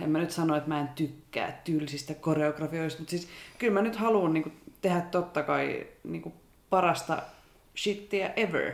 en 0.00 0.10
mä 0.10 0.18
nyt 0.18 0.30
sano, 0.30 0.56
että 0.56 0.68
mä 0.68 0.80
en 0.80 0.88
tykkää 0.88 1.60
tylsistä 1.64 2.14
koreografioista, 2.14 3.00
mutta 3.00 3.10
siis 3.10 3.28
kyllä 3.58 3.72
mä 3.72 3.82
nyt 3.82 3.96
haluan 3.96 4.32
niinku 4.32 4.52
tehdä 4.80 5.00
totta 5.00 5.42
kai 5.42 5.86
niinku 6.04 6.32
parasta 6.70 7.22
shittiä 7.78 8.32
ever. 8.36 8.72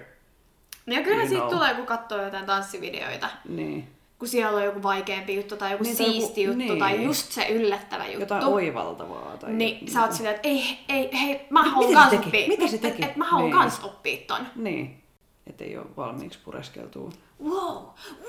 Ja 0.86 1.02
kyllä 1.02 1.16
You 1.18 1.28
siitä 1.28 1.40
know. 1.44 1.54
tulee, 1.54 1.74
kun 1.74 1.86
katsoo 1.86 2.22
jotain 2.22 2.46
tanssivideoita. 2.46 3.28
Niin. 3.48 3.88
Kun 4.18 4.28
siellä 4.28 4.56
on 4.56 4.64
joku 4.64 4.82
vaikeampi 4.82 5.34
juttu 5.36 5.56
tai 5.56 5.72
joku 5.72 5.84
Niin, 5.84 5.96
tai 5.96 6.06
joku- 6.06 6.20
siisti 6.20 6.42
juttu 6.42 6.58
niin. 6.58 6.78
tai 6.78 7.04
just 7.04 7.32
se 7.32 7.48
yllättävä 7.48 8.04
juttu. 8.06 8.20
Jotain 8.20 8.44
oivaltavaa. 8.44 9.36
Tai 9.36 9.52
Niin 9.52 9.90
sä 9.92 10.02
oot 10.02 10.12
silleen, 10.12 10.34
että 10.36 10.48
ei, 10.48 10.78
ei, 10.88 11.10
hei, 11.20 11.46
mä 11.50 11.62
haluan 11.70 11.94
kans 11.94 12.12
oppia. 12.12 12.48
Mitä 12.48 12.66
se 12.68 12.78
teki? 12.78 13.04
Et, 13.04 13.10
et 13.10 13.16
mä 13.16 13.24
haluan 13.24 13.50
Niin. 13.50 13.58
kans 13.58 13.80
oppia 13.84 14.18
ton. 14.26 14.46
Niin. 14.56 15.02
Että 15.46 15.64
ei 15.64 15.78
ole 15.78 15.86
valmiiksi 15.96 16.38
pureskeltua. 16.44 17.10
Wow, 17.44 17.84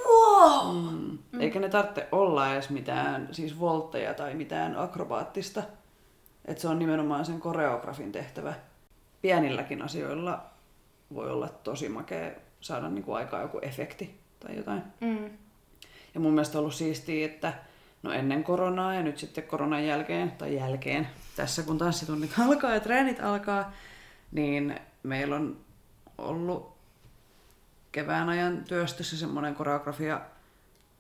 wow. 0.08 0.76
Mm. 1.32 1.42
Eikä 1.42 1.60
ne 1.60 1.70
tarvitse 1.70 2.08
olla 2.12 2.54
edes 2.54 2.70
mitään 2.70 3.30
siis 3.32 3.60
voltteja 3.60 4.14
tai 4.14 4.34
mitään 4.34 4.78
akrobaattista. 4.78 5.64
Että 6.46 6.62
se 6.62 6.68
on 6.68 6.80
nimenomaan 6.80 7.26
sen 7.26 7.40
koreografin 7.40 8.12
tehtävä. 8.12 8.54
Pienilläkin 9.22 9.82
asioilla 9.82 10.46
voi 11.14 11.32
olla 11.32 11.50
tosi 11.50 11.90
makea 11.90 12.32
saada 12.62 12.90
niinku 12.90 13.14
aikaa 13.14 13.42
joku 13.42 13.60
efekti 13.62 14.20
tai 14.40 14.58
jotain. 14.58 14.84
Mm. 15.02 15.30
Ja 16.14 16.20
mun 16.20 16.34
mielestä 16.34 16.58
on 16.58 16.60
ollut 16.60 16.76
siistiä, 16.76 17.26
että 17.26 17.54
no 18.04 18.12
ennen 18.12 18.44
koronaa 18.44 18.94
ja 18.94 19.04
nyt 19.04 19.18
sitten 19.18 19.44
koronan 19.44 19.86
jälkeen, 19.86 20.32
tai 20.32 20.56
jälkeen, 20.56 21.08
tässä 21.36 21.64
kun 21.64 21.78
tanssitunnit 21.78 22.32
alkaa 22.48 22.74
ja 22.74 22.80
treenit 22.80 23.20
alkaa, 23.20 23.72
niin 24.32 24.80
meillä 25.04 25.36
on 25.36 25.58
ollut 26.18 26.77
kevään 27.92 28.30
ajan 28.30 28.64
työstössä 28.64 29.18
semmoinen 29.18 29.56
koreografia, 29.56 30.22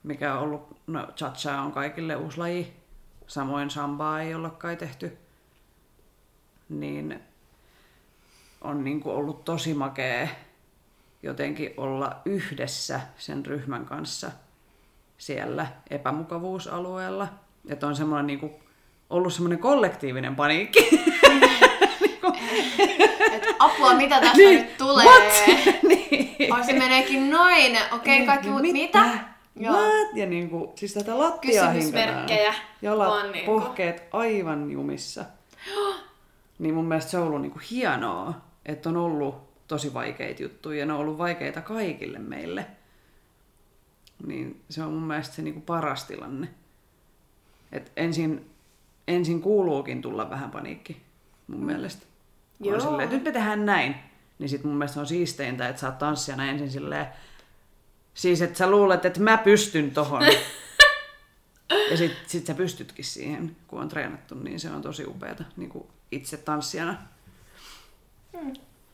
mikä 0.03 0.33
on 0.33 0.39
ollut, 0.39 0.77
no 0.87 1.07
cha 1.33 1.61
on 1.61 1.71
kaikille 1.71 2.15
uusi 2.15 2.37
laji, 2.37 2.73
samoin 3.27 3.69
sambaa 3.69 4.21
ei 4.21 4.35
olla 4.35 4.49
kai 4.49 4.75
tehty, 4.75 5.17
niin 6.69 7.19
on 8.61 8.83
niin 8.83 9.01
kuin 9.01 9.15
ollut 9.15 9.45
tosi 9.45 9.73
makea 9.73 10.27
jotenkin 11.23 11.73
olla 11.77 12.21
yhdessä 12.25 13.01
sen 13.17 13.45
ryhmän 13.45 13.85
kanssa 13.85 14.31
siellä 15.17 15.67
epämukavuusalueella. 15.89 17.27
Että 17.69 17.87
on 17.87 17.95
semmoinen 17.95 18.27
niin 18.27 18.39
kuin, 18.39 18.53
ollut 19.09 19.33
semmoinen 19.33 19.59
kollektiivinen 19.59 20.35
paniikki. 20.35 20.89
Et 22.99 23.16
apua, 23.59 23.93
mitä 23.93 24.19
tästä 24.21 24.37
Niin, 24.37 24.61
nyt 24.61 24.77
tulee? 24.77 25.05
what? 25.05 25.75
niin. 25.89 26.53
Ai 26.53 26.63
se 26.63 26.73
meneekin 26.73 27.29
noin. 27.29 27.77
Okei, 27.91 28.15
Niin, 28.17 28.27
kaikki 28.27 28.49
muut, 28.49 28.61
mitä? 28.61 29.03
mitä? 29.03 29.19
Joo. 29.55 29.75
What? 29.75 30.07
Ja 30.15 30.25
niin 30.25 30.49
kuin, 30.49 30.69
siis 30.75 30.93
tätä 30.93 31.19
lattiaa 31.19 31.67
Kysymysmerkkejä 31.73 32.51
hinkataan. 32.51 32.77
Jalat, 32.81 33.07
vaan 33.07 33.31
niinku. 33.31 33.59
pohkeet 33.59 34.03
aivan 34.11 34.71
jumissa. 34.71 35.25
niin 36.59 36.75
mun 36.75 36.85
mielestä 36.85 37.11
se 37.11 37.17
on 37.17 37.27
ollut 37.27 37.41
niin 37.41 37.51
kuin 37.51 37.63
hienoa, 37.71 38.33
että 38.65 38.89
on 38.89 38.97
ollut 38.97 39.47
tosi 39.67 39.93
vaikeita 39.93 40.43
juttuja 40.43 40.79
ja 40.79 40.85
ne 40.85 40.93
on 40.93 40.99
ollut 40.99 41.17
vaikeita 41.17 41.61
kaikille 41.61 42.19
meille. 42.19 42.65
Niin 44.27 44.61
se 44.69 44.83
on 44.83 44.93
mun 44.93 45.03
mielestä 45.03 45.35
se 45.35 45.41
niin 45.41 45.53
kuin 45.53 45.63
paras 45.63 46.03
tilanne. 46.05 46.47
Et 47.71 47.91
ensin, 47.97 48.49
ensin 49.07 49.41
kuuluukin 49.41 50.01
tulla 50.01 50.29
vähän 50.29 50.51
paniikki, 50.51 51.01
mun 51.47 51.65
mielestä. 51.65 52.06
Kun 52.57 52.67
on 52.67 52.73
Joo. 52.73 52.79
Silleen, 52.79 53.03
että 53.03 53.15
nyt 53.15 53.25
me 53.25 53.31
tehdään 53.31 53.65
näin. 53.65 53.95
Niin 54.39 54.49
sit 54.49 54.63
mun 54.63 54.75
mielestä 54.75 54.99
on 54.99 55.07
siisteintä, 55.07 55.69
että 55.69 55.79
sä 55.79 55.87
oot 55.87 55.97
tanssijana 55.97 56.45
ensin 56.45 56.71
silleen, 56.71 57.07
siis 58.13 58.41
että 58.41 58.57
sä 58.57 58.71
luulet, 58.71 59.05
että 59.05 59.19
mä 59.19 59.37
pystyn 59.37 59.91
tohon. 59.91 60.21
ja 61.91 61.97
sit, 61.97 62.13
sit 62.27 62.45
sä 62.45 62.53
pystytkin 62.53 63.05
siihen, 63.05 63.55
kun 63.67 63.81
on 63.81 63.89
treenattu, 63.89 64.35
niin 64.35 64.59
se 64.59 64.69
on 64.69 64.81
tosi 64.81 65.05
upeata 65.05 65.43
niin 65.57 65.69
kuin 65.69 65.87
itse 66.11 66.37
tanssijana. 66.37 66.97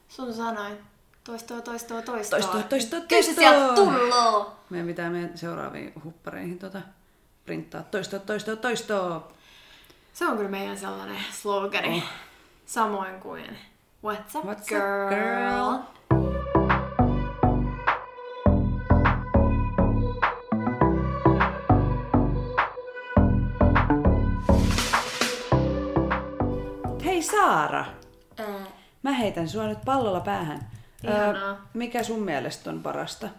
Sun 0.07 0.33
sanoin. 0.33 0.77
Toistoa, 1.23 1.61
toistoa, 1.61 2.01
toistoa. 2.01 2.39
Toistoa, 2.39 2.63
toistoa, 2.63 2.99
Kyllä 3.01 3.21
se 3.21 3.33
toistoa. 3.33 3.49
sieltä 3.49 3.75
tulloo. 3.75 4.55
Meidän 4.69 4.87
pitää 4.87 5.09
meidän 5.09 5.37
seuraaviin 5.37 5.93
huppareihin 6.03 6.59
tota, 6.59 6.81
printtaa 7.45 7.83
toistoa, 7.83 8.19
toistoa, 8.19 8.55
toistoa. 8.55 9.31
Se 10.13 10.25
on 10.25 10.37
kyllä 10.37 10.49
meidän 10.49 10.77
sellainen 10.77 11.17
slogani. 11.31 11.97
Oh. 11.97 12.03
Samoin 12.73 13.19
kuin 13.19 13.57
What's 14.05 14.35
up, 14.35 14.45
What's 14.45 14.61
up, 14.61 14.67
girl? 14.67 15.09
girl? 15.09 15.79
Hei 27.05 27.21
Saara, 27.21 27.85
Ää, 28.37 28.65
mä 29.03 29.11
heitän 29.11 29.49
sua 29.49 29.67
nyt 29.67 29.77
pallolla 29.85 30.19
päähän. 30.19 30.71
Ihanaa. 31.03 31.69
mikä 31.73 32.03
sun 32.03 32.19
mielestä 32.19 32.69
on 32.69 32.83
parasta 32.83 33.29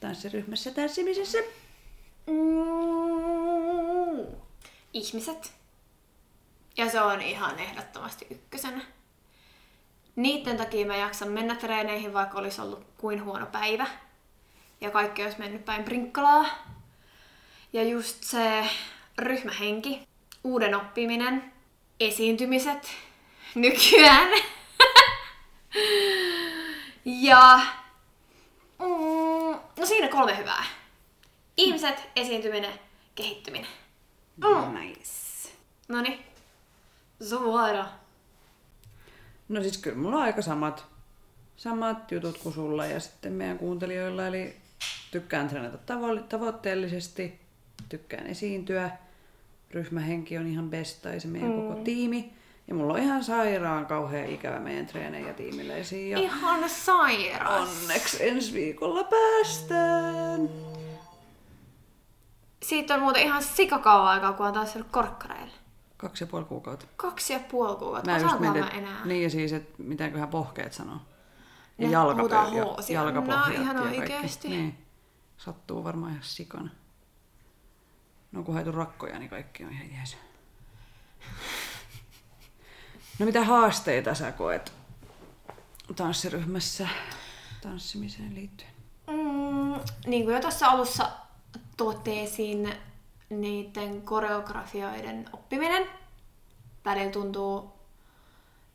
tanssiryhmässä 0.00 0.70
tanssimisessa? 0.70 1.38
Mm, 2.26 2.36
ihmiset. 4.92 5.57
Ja 6.78 6.90
se 6.90 7.00
on 7.00 7.20
ihan 7.20 7.58
ehdottomasti 7.58 8.26
ykkösenä. 8.30 8.80
Niiden 10.16 10.56
takia 10.56 10.86
mä 10.86 10.96
jaksan 10.96 11.28
mennä 11.28 11.54
treeneihin, 11.54 12.14
vaikka 12.14 12.38
olisi 12.38 12.60
ollut 12.60 12.86
kuin 12.98 13.24
huono 13.24 13.46
päivä. 13.46 13.86
Ja 14.80 14.90
kaikki 14.90 15.22
olisi 15.22 15.38
mennyt 15.38 15.64
päin 15.64 15.84
prinkkalaa. 15.84 16.46
Ja 17.72 17.82
just 17.82 18.22
se 18.22 18.70
ryhmähenki, 19.18 20.08
uuden 20.44 20.74
oppiminen, 20.74 21.52
esiintymiset 22.00 22.88
nykyään. 23.54 24.28
ja 27.04 27.60
mm, 28.78 29.60
no 29.76 29.86
siinä 29.86 30.08
kolme 30.08 30.36
hyvää. 30.36 30.64
Ihmiset, 31.56 32.08
esiintyminen, 32.16 32.72
kehittyminen. 33.14 33.70
Nice. 34.72 35.52
Noni. 35.88 36.27
Suora. 37.22 37.86
No 39.48 39.62
siis 39.62 39.78
kyllä 39.78 39.96
mulla 39.96 40.16
on 40.16 40.22
aika 40.22 40.42
samat, 40.42 40.86
samat 41.56 42.12
jutut 42.12 42.38
kuin 42.38 42.54
sulla 42.54 42.86
ja 42.86 43.00
sitten 43.00 43.32
meidän 43.32 43.58
kuuntelijoilla, 43.58 44.26
eli 44.26 44.56
tykkään 45.10 45.48
treenata 45.48 45.94
tavo- 45.94 46.22
tavoitteellisesti, 46.28 47.40
tykkään 47.88 48.26
esiintyä, 48.26 48.90
ryhmähenki 49.70 50.38
on 50.38 50.46
ihan 50.46 50.70
best 50.70 51.02
tai 51.02 51.20
se 51.20 51.28
meidän 51.28 51.50
mm. 51.50 51.56
koko 51.56 51.74
tiimi. 51.74 52.32
Ja 52.68 52.74
mulla 52.74 52.92
on 52.92 52.98
ihan 52.98 53.24
sairaan 53.24 53.86
kauhean 53.86 54.28
ikävä 54.28 54.58
meidän 54.58 54.86
treenejä 54.86 55.32
tiimiläisiin. 55.32 56.10
Ja 56.10 56.18
Ihan 56.18 56.70
sairas. 56.70 57.68
onneksi 57.68 58.28
ensi 58.28 58.52
viikolla 58.52 59.04
päästään. 59.04 60.48
Siitä 62.62 62.94
on 62.94 63.00
muuten 63.00 63.22
ihan 63.22 63.42
sikakauan 63.42 64.08
aikaa, 64.08 64.32
kun 64.32 64.46
on 64.46 64.52
taas 64.52 64.76
ollut 64.76 64.88
korkkareilla. 64.90 65.57
Kaksi 65.98 66.24
ja 66.24 66.28
puoli 66.28 66.44
kuukautta. 66.44 66.86
Kaksi 66.96 67.32
ja 67.32 67.40
puoli 67.40 67.76
kuukautta. 67.76 68.10
Mä 68.10 68.16
Osaanko 68.16 68.38
mietin, 68.40 68.60
mä 68.64 68.70
enää? 68.70 69.04
Niin 69.04 69.22
ja 69.22 69.30
siis, 69.30 69.52
että 69.52 69.82
mitäköhän 69.82 70.28
pohkeet 70.28 70.72
sanoo. 70.72 70.98
Ja 71.78 71.86
Ne 71.86 71.92
jalkapö- 71.92 72.34
ja 72.34 72.94
jalkapohjat 72.94 73.48
No, 73.48 73.62
ihan 73.62 73.76
ja 73.76 73.82
kaikki. 73.82 73.98
oikeesti. 74.00 74.48
Niin. 74.48 74.78
Sattuu 75.38 75.84
varmaan 75.84 76.12
ihan 76.12 76.22
sikana. 76.24 76.70
No 78.32 78.42
kun 78.42 78.54
haitu 78.54 78.72
rakkoja, 78.72 79.18
niin 79.18 79.30
kaikki 79.30 79.64
on 79.64 79.72
ihan 79.72 79.90
jees. 79.98 80.16
No 83.18 83.26
mitä 83.26 83.44
haasteita 83.44 84.14
sä 84.14 84.32
koet 84.32 84.72
tanssiryhmässä 85.96 86.88
tanssimiseen 87.62 88.34
liittyen? 88.34 88.70
Mm, 89.06 89.80
niin 90.06 90.24
kuin 90.24 90.34
jo 90.34 90.40
tuossa 90.40 90.66
alussa 90.66 91.10
totesin, 91.76 92.72
niiden 93.30 94.02
koreografioiden 94.02 95.28
oppiminen. 95.32 95.86
Välillä 96.84 97.10
tuntuu, 97.12 97.72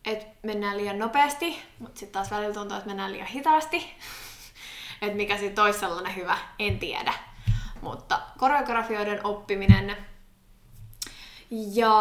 että 0.06 0.26
mennään 0.44 0.78
liian 0.78 1.00
nopeasti, 1.00 1.60
mutta 1.80 2.00
sitten 2.00 2.14
taas 2.14 2.32
välillä 2.32 2.54
tuntuu, 2.54 2.78
että 2.78 2.90
mennään 2.90 3.12
liian 3.12 3.28
hitaasti. 3.28 3.78
että 5.02 5.18
mikä 5.18 5.38
sitten 5.38 5.64
olisi 5.64 5.80
sellainen 5.80 6.16
hyvä, 6.16 6.38
en 6.60 6.80
tiedä. 6.80 7.14
Mutta 7.82 8.22
koreografioiden 8.38 9.26
oppiminen 9.26 9.98
ja 11.52 11.92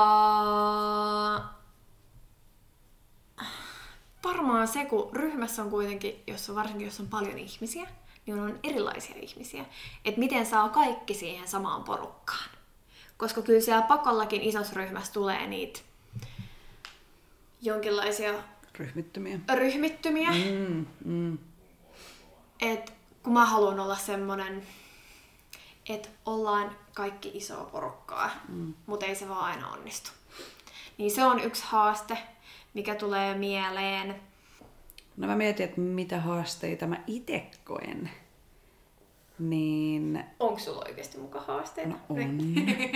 varmaan 4.25 4.69
se, 4.69 4.85
kun 4.85 5.17
ryhmässä 5.17 5.63
on 5.63 5.71
kuitenkin, 5.71 6.23
jos 6.27 6.51
on, 6.51 6.57
varsinkin 6.57 6.87
jos 6.87 7.01
on 7.01 7.09
paljon 7.09 7.39
ihmisiä, 7.39 7.87
niin 8.27 8.41
on 8.41 8.59
erilaisia 8.63 9.17
ihmisiä. 9.21 9.65
Että 10.05 10.21
miten 10.21 10.47
saa 10.47 10.69
kaikki 10.69 11.15
siihen 11.15 11.49
samaan 11.49 11.85
porukkaan. 11.85 12.51
Koska 13.17 13.43
kyllä 13.43 13.61
siellä 13.61 13.83
pakollakin 13.83 14.43
isossa 14.43 14.75
ryhmässä 14.75 15.13
tulee 15.13 15.47
niitä 15.47 15.81
jonkinlaisia 17.63 18.35
Ryhmittymiä. 18.79 19.39
ryhmittymiä. 19.55 20.31
Mm, 20.31 20.87
mm. 21.05 21.39
Et 22.61 22.93
kun 23.23 23.33
mä 23.33 23.47
haluan 23.47 23.81
olla 23.81 23.97
semmonen, 23.97 24.67
että 25.89 26.09
ollaan 26.27 26.77
kaikki 26.95 27.31
isoa 27.35 27.65
porukkaa, 27.65 28.31
mm. 28.49 28.75
mutta 28.87 29.07
ei 29.07 29.15
se 29.15 29.29
vaan 29.29 29.45
aina 29.45 29.69
onnistu. 29.69 30.11
Niin 30.99 31.11
se 31.11 31.25
on 31.25 31.41
yksi 31.41 31.63
haaste, 31.67 32.19
mikä 32.75 32.95
tulee 32.95 33.35
mieleen. 33.35 34.21
No 35.17 35.27
mä 35.27 35.37
mietin, 35.37 35.65
että 35.65 35.81
mitä 35.81 36.21
haasteita 36.21 36.87
mä 36.87 36.97
itse 37.07 37.51
koen. 37.65 38.11
Niin 39.39 40.25
Onko 40.41 40.59
sulla 40.59 40.85
oikeasti 40.87 41.19
muka 41.19 41.41
haasteita? 41.41 41.91
No 41.91 41.97
on. 42.09 42.39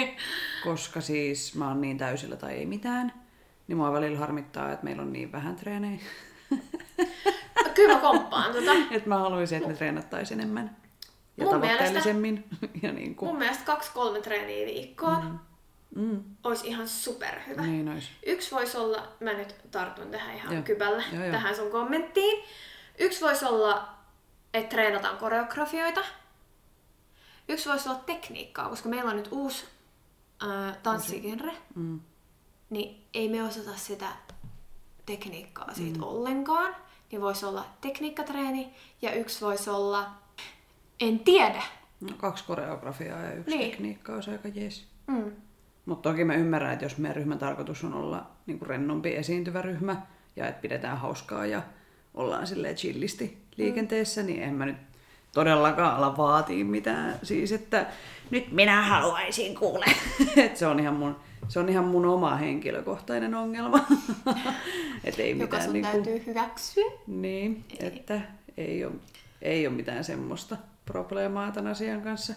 Koska 0.64 1.00
siis 1.00 1.54
mä 1.54 1.68
oon 1.68 1.80
niin 1.80 1.98
täysillä 1.98 2.36
tai 2.36 2.54
ei 2.54 2.66
mitään, 2.66 3.12
niin 3.68 3.76
mua 3.76 3.92
välillä 3.92 4.18
harmittaa, 4.18 4.72
että 4.72 4.84
meillä 4.84 5.02
on 5.02 5.12
niin 5.12 5.32
vähän 5.32 5.56
treenejä. 5.56 6.00
Kyllä 7.74 7.94
mä 7.94 8.00
komppaan 8.00 8.52
tota. 8.52 8.72
että 8.96 9.08
mä 9.08 9.18
haluaisin, 9.18 9.56
että 9.56 9.68
me 9.68 9.74
treenattaisiin 9.74 10.40
enemmän. 10.40 10.76
Ja 11.36 11.44
Mun 11.44 11.54
tavoitteellisemmin. 11.54 12.44
ja 12.82 12.92
niin 12.92 13.14
kuin, 13.14 13.28
Mun 13.28 13.38
mielestä 13.38 13.64
kaksi-kolme 13.64 14.20
treeniä 14.20 14.66
viikkoon 14.66 15.24
mm. 15.24 15.38
Mm, 15.96 16.24
olisi 16.44 16.66
ihan 16.66 16.88
superhyvä. 16.88 17.62
niin 17.62 17.88
ois. 17.88 18.10
Yksi 18.26 18.50
voisi 18.54 18.76
olla, 18.76 19.08
mä 19.20 19.32
nyt 19.32 19.54
tartun 19.70 20.10
tähän 20.10 20.34
ihan 20.34 20.46
Joo. 20.46 20.54
Joo. 20.54 20.62
kypällä, 20.62 21.02
Joo, 21.12 21.22
joo. 21.22 21.32
tähän 21.32 21.56
sun 21.56 21.70
kommenttiin. 21.70 22.44
Yksi 22.98 23.20
voisi 23.20 23.44
olla, 23.44 23.88
että 24.54 24.68
treenataan 24.70 25.16
koreografioita. 25.16 26.00
Yksi 27.48 27.68
voisi 27.68 27.88
olla 27.88 27.98
tekniikkaa, 28.06 28.68
koska 28.68 28.88
meillä 28.88 29.10
on 29.10 29.16
nyt 29.16 29.28
uusi 29.30 29.64
äh, 30.42 30.76
tanssigenre, 30.82 31.52
Mm. 31.74 32.00
niin 32.70 33.04
ei 33.14 33.28
me 33.28 33.42
osata 33.42 33.76
sitä 33.76 34.08
tekniikkaa 35.06 35.74
siitä 35.74 35.98
mm. 35.98 36.02
ollenkaan. 36.04 36.76
Niin 37.10 37.20
voisi 37.20 37.46
olla 37.46 37.64
tekniikkatreeni 37.80 38.74
ja 39.02 39.12
yksi 39.14 39.44
voisi 39.44 39.70
olla, 39.70 40.10
en 41.00 41.18
tiedä. 41.18 41.62
No, 42.00 42.16
kaksi 42.16 42.44
koreografiaa 42.44 43.20
ja 43.22 43.32
yksi 43.34 43.56
niin. 43.56 43.70
tekniikka 43.70 44.14
olisi 44.14 44.30
aika 44.30 44.48
jees. 44.48 44.84
Mm. 45.06 45.32
Mutta 45.86 46.10
toki 46.10 46.24
mä 46.24 46.34
ymmärrän, 46.34 46.72
että 46.72 46.84
jos 46.84 46.98
meidän 46.98 47.16
ryhmän 47.16 47.38
tarkoitus 47.38 47.84
on 47.84 47.94
olla 47.94 48.26
niin 48.46 48.58
kuin 48.58 48.68
rennompi 48.68 49.16
esiintyvä 49.16 49.62
ryhmä 49.62 49.96
ja 50.36 50.48
että 50.48 50.60
pidetään 50.62 50.98
hauskaa 50.98 51.46
ja 51.46 51.62
ollaan 52.14 52.46
silleen 52.46 52.74
chillisti 52.74 53.38
liikenteessä, 53.56 54.22
niin 54.22 54.42
en 54.42 54.54
mä 54.54 54.66
nyt 54.66 54.76
todellakaan 55.32 55.96
ala 55.96 56.16
vaatii 56.16 56.64
mitään. 56.64 57.18
Siis, 57.22 57.52
että 57.52 57.86
nyt 58.30 58.52
minä 58.52 58.82
haluaisin 58.82 59.54
kuule. 59.54 59.84
Et 60.44 60.56
se, 60.56 60.66
on 60.66 60.80
ihan 60.80 60.94
mun, 60.94 61.16
se 61.48 61.60
on 61.60 61.68
ihan 61.68 61.84
mun 61.84 62.06
oma 62.06 62.36
henkilökohtainen 62.36 63.34
ongelma. 63.34 63.86
Et 65.04 65.18
ei 65.20 65.30
Joka 65.30 65.42
mitään 65.42 65.62
sun 65.62 65.72
niinku- 65.72 65.92
täytyy 65.92 66.22
hyväksyä. 66.26 66.84
niin, 67.06 67.64
että 67.80 68.20
ei 68.56 68.84
ole, 68.84 68.94
ei 69.42 69.66
ole 69.66 69.76
mitään 69.76 70.04
semmoista 70.04 70.56
probleemaa 70.86 71.52
tämän 71.52 71.72
asian 71.72 72.02
kanssa. 72.02 72.34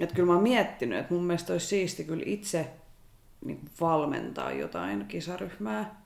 Et 0.00 0.12
kyllä 0.12 0.26
mä 0.26 0.32
oon 0.32 0.42
miettinyt, 0.42 0.98
että 0.98 1.14
mun 1.14 1.24
mielestä 1.24 1.52
olisi 1.52 1.66
siisti 1.66 2.04
kyllä 2.04 2.22
itse 2.26 2.70
niin 3.44 3.60
valmentaa 3.80 4.52
jotain 4.52 5.04
kisaryhmää, 5.08 6.02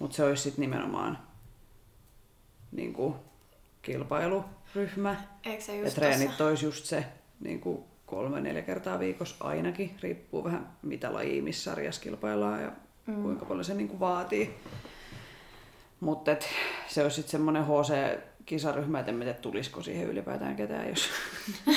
mutta 0.00 0.16
se 0.16 0.24
olisi 0.24 0.42
sitten 0.42 0.60
nimenomaan 0.60 1.18
niin 2.72 2.92
kuin 2.92 3.14
kilpailuryhmä. 3.82 5.16
Eikö 5.44 5.62
se 5.62 5.76
Ja 5.76 5.82
just 5.82 5.94
treenit 5.94 6.28
tossa? 6.28 6.46
olisi 6.46 6.64
just 6.64 6.84
se 6.84 7.04
niin 7.40 7.60
kuin 7.60 7.84
kolme-neljä 8.06 8.62
kertaa 8.62 8.98
viikossa 8.98 9.44
ainakin, 9.44 9.96
riippuu 10.02 10.44
vähän 10.44 10.68
mitä 10.82 11.12
lajia, 11.12 11.42
missä 11.42 11.70
sarjassa 11.70 12.02
kilpaillaan 12.02 12.62
ja 12.62 12.72
mm. 13.06 13.22
kuinka 13.22 13.44
paljon 13.44 13.64
se 13.64 13.74
niin 13.74 13.88
kuin 13.88 14.00
vaatii. 14.00 14.54
Mutta 16.00 16.36
se 16.88 17.02
olisi 17.02 17.16
sitten 17.16 17.30
semmoinen 17.30 17.64
HC-kisaryhmä, 18.50 18.98
että 19.00 19.12
en 19.12 19.18
tiedä, 19.18 19.34
tulisiko 19.34 19.82
siihen 19.82 20.08
ylipäätään 20.08 20.56
ketään, 20.56 20.88
jos 20.88 21.08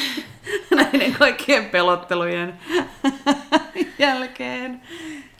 näiden 0.76 1.14
kaikkien 1.14 1.66
pelottelujen 1.66 2.60
jälkeen. 4.00 4.82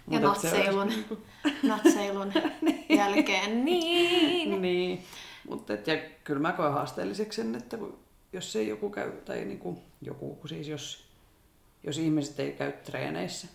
Ja 0.10 0.20
Mut 0.20 0.36
et 0.36 0.42
se 0.42 0.48
olisi 0.48 0.66
natseilun, 0.74 0.94
natseilun 1.64 2.34
jälkeen. 2.90 3.66
Niin. 3.66 4.62
Niin, 4.62 5.04
mutta 5.50 5.74
et, 5.74 5.88
ja 5.88 5.98
kyllä 6.24 6.42
mä 6.42 6.52
koen 6.52 6.74
haasteelliseksi 6.74 7.42
sen, 7.42 7.56
että 7.56 7.78
kun, 7.78 8.00
jos 8.34 8.56
ei 8.56 8.68
joku 8.68 8.90
käy, 8.90 9.12
tai 9.12 9.46
niinku, 9.46 9.84
joku, 10.02 10.36
kun 10.36 10.50
siis 10.50 10.68
jos, 10.68 11.08
jos 11.84 11.98
ihmiset 11.98 12.40
ei 12.40 12.52
käy 12.52 12.72
treeneissä. 12.72 13.48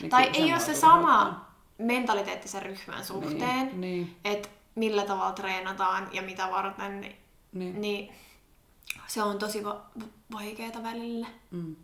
Niin 0.00 0.10
Tai 0.10 0.30
ei 0.34 0.52
ole 0.52 0.60
se 0.60 0.74
sama 0.74 1.46
mentaliteetti 1.78 2.48
sen 2.48 2.62
ryhmän 2.62 3.04
suhteen, 3.04 3.66
Niin, 3.66 3.80
niin, 3.80 4.16
että 4.24 4.48
millä 4.74 5.04
tavalla 5.04 5.32
treenataan 5.32 6.08
ja 6.12 6.22
mitä 6.22 6.50
varten, 6.50 7.14
niin, 7.58 7.72
niin. 7.72 7.80
niin 7.82 8.14
se 9.06 9.22
on 9.22 9.38
tosi 9.38 9.64
va- 9.64 9.86
vaikeaa 10.32 10.82
välillä. 10.82 11.26
Mm. 11.50 11.76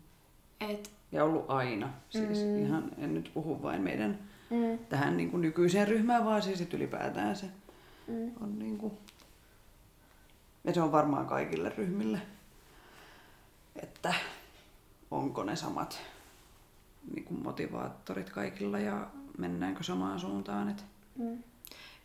Et, 0.59 0.91
Ja 1.11 1.23
ollut 1.23 1.45
aina. 1.47 1.89
Siis 2.09 2.39
mm. 2.39 2.65
ihan, 2.65 2.91
en 2.97 3.13
nyt 3.13 3.31
puhu 3.33 3.61
vain 3.63 3.81
meidän 3.81 4.19
mm, 4.49 4.77
tähän 4.89 5.17
niin 5.17 5.31
kuin 5.31 5.41
nykyiseen 5.41 5.87
ryhmään, 5.87 6.25
vaan 6.25 6.41
siis 6.41 6.61
ylipäätään 6.73 7.35
se 7.35 7.45
mm. 8.07 8.31
on 8.41 8.59
niin 8.59 8.77
kuin... 8.77 8.93
Ja 10.63 10.73
se 10.73 10.81
on 10.81 10.91
varmaan 10.91 11.25
kaikille 11.27 11.69
ryhmille, 11.77 12.21
että 13.75 14.13
onko 15.11 15.43
ne 15.43 15.55
samat 15.55 16.01
niin 17.13 17.23
kuin 17.25 17.43
motivaattorit 17.43 18.29
kaikilla 18.29 18.79
ja 18.79 19.07
mennäänkö 19.37 19.83
samaan 19.83 20.19
suuntaan. 20.19 20.69
Et, 20.69 20.85
Mm. 21.15 21.43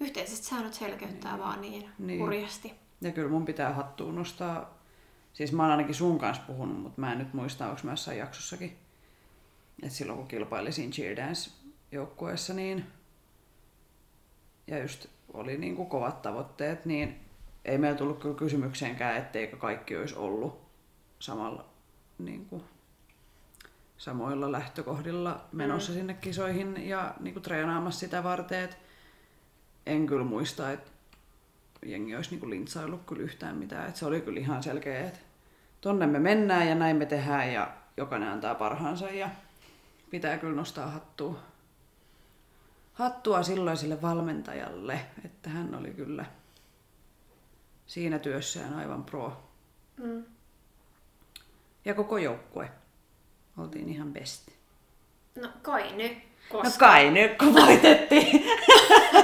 Yhteiset 0.01 0.45
säännöt 0.45 0.75
selkeyttää 0.75 1.39
vaan 1.39 1.61
niin, 1.61 1.89
Niin. 1.99 2.21
hurjasti. 2.21 2.73
Ja 3.01 3.13
kyllä 3.13 3.31
mun 3.31 3.45
pitää 3.45 3.73
hattuun 3.73 4.15
nostaa, 4.15 4.79
siis 5.33 5.53
mä 5.53 5.63
oon 5.63 5.71
ainakin 5.71 5.95
sun 5.95 6.19
kanssa 6.19 6.43
puhunut, 6.47 6.83
mutta 6.83 7.01
mä 7.01 7.13
en 7.13 7.19
nyt 7.19 7.35
muista, 7.35 7.69
onko 7.69 7.81
mä 7.85 7.93
jossain 7.93 8.19
jaksossakin, 8.19 8.77
että 9.83 9.95
silloin 9.95 10.19
kun 10.19 10.29
kilpailisin 10.29 10.91
cheer 10.91 11.17
dance 11.17 11.51
joukkueessa, 11.93 12.55
niin 12.55 12.85
ja 14.67 14.79
just 14.79 15.07
oli 15.33 15.59
niin 15.59 15.77
kuin 15.77 15.89
kovat 15.89 16.23
tavoitteet, 16.23 16.85
niin 16.85 17.21
ei 17.65 17.79
meillä 17.79 17.99
tullut 17.99 18.21
kyllä 18.21 18.35
kysymykseenkään, 18.35 19.17
etteikö 19.17 19.57
kaikki 19.57 19.97
olisi 19.97 20.15
ollut 20.15 20.61
samalla 21.19 21.65
niin 22.19 22.47
kuin, 22.47 22.63
samoilla 23.99 24.53
lähtökohdilla 24.53 25.45
menossa 25.53 25.93
mm. 25.93 25.99
sinne 25.99 26.15
kisoihin 26.15 26.89
ja 26.89 27.15
niin 27.21 27.33
kuin 27.35 27.43
treenaamassa 27.43 28.01
sitä 28.01 28.25
varten. 28.25 28.65
Et 28.65 28.79
en 29.87 30.07
kyllä 30.07 30.25
muista, 30.25 30.73
että 30.73 30.91
jengi 31.87 32.17
olisi 32.17 32.31
niin 32.31 32.41
kuin 32.41 32.51
lintsaillut 32.51 33.07
kyllä 33.07 33.23
yhtään 33.23 33.57
mitään. 33.57 33.89
Et 33.89 33.97
se 33.97 34.07
oli 34.07 34.21
kyllä 34.21 34.41
ihan 34.41 34.63
selkeä, 34.63 35.07
että 35.07 35.19
tonne 35.81 36.07
me 36.07 36.19
mennään 36.19 36.69
ja 36.69 36.75
näin 36.75 36.97
me 36.97 37.07
tehdään 37.07 37.53
ja 37.53 37.71
jokainen 37.97 38.29
antaa 38.29 38.55
parhaansa 38.55 39.11
ja 39.11 39.31
pitää 40.11 40.39
kyllä 40.39 40.57
nostaa 40.57 40.87
hattua, 40.91 41.39
hattua 42.93 43.43
silloiselle 43.43 44.03
valmentajalle, 44.03 45.01
että 45.25 45.51
hän 45.51 45.75
oli 45.75 45.91
kyllä 45.91 46.25
siinä 47.87 48.19
työssään 48.19 48.75
aivan 48.75 49.05
pro. 49.05 49.43
Mm. 49.97 50.25
Ja 51.85 51.95
koko 51.95 52.19
joukkue. 52.19 52.71
Oltiin 53.59 53.89
ihan 53.89 54.13
besti. 54.13 54.53
No 55.41 55.49
kai 55.63 55.93
nyt. 55.93 56.13
No 56.53 56.63
Koska... 56.63 56.87
kai 56.87 57.11
nyt, 57.11 57.39
kun 57.39 57.55
voitettiin. 57.55 58.43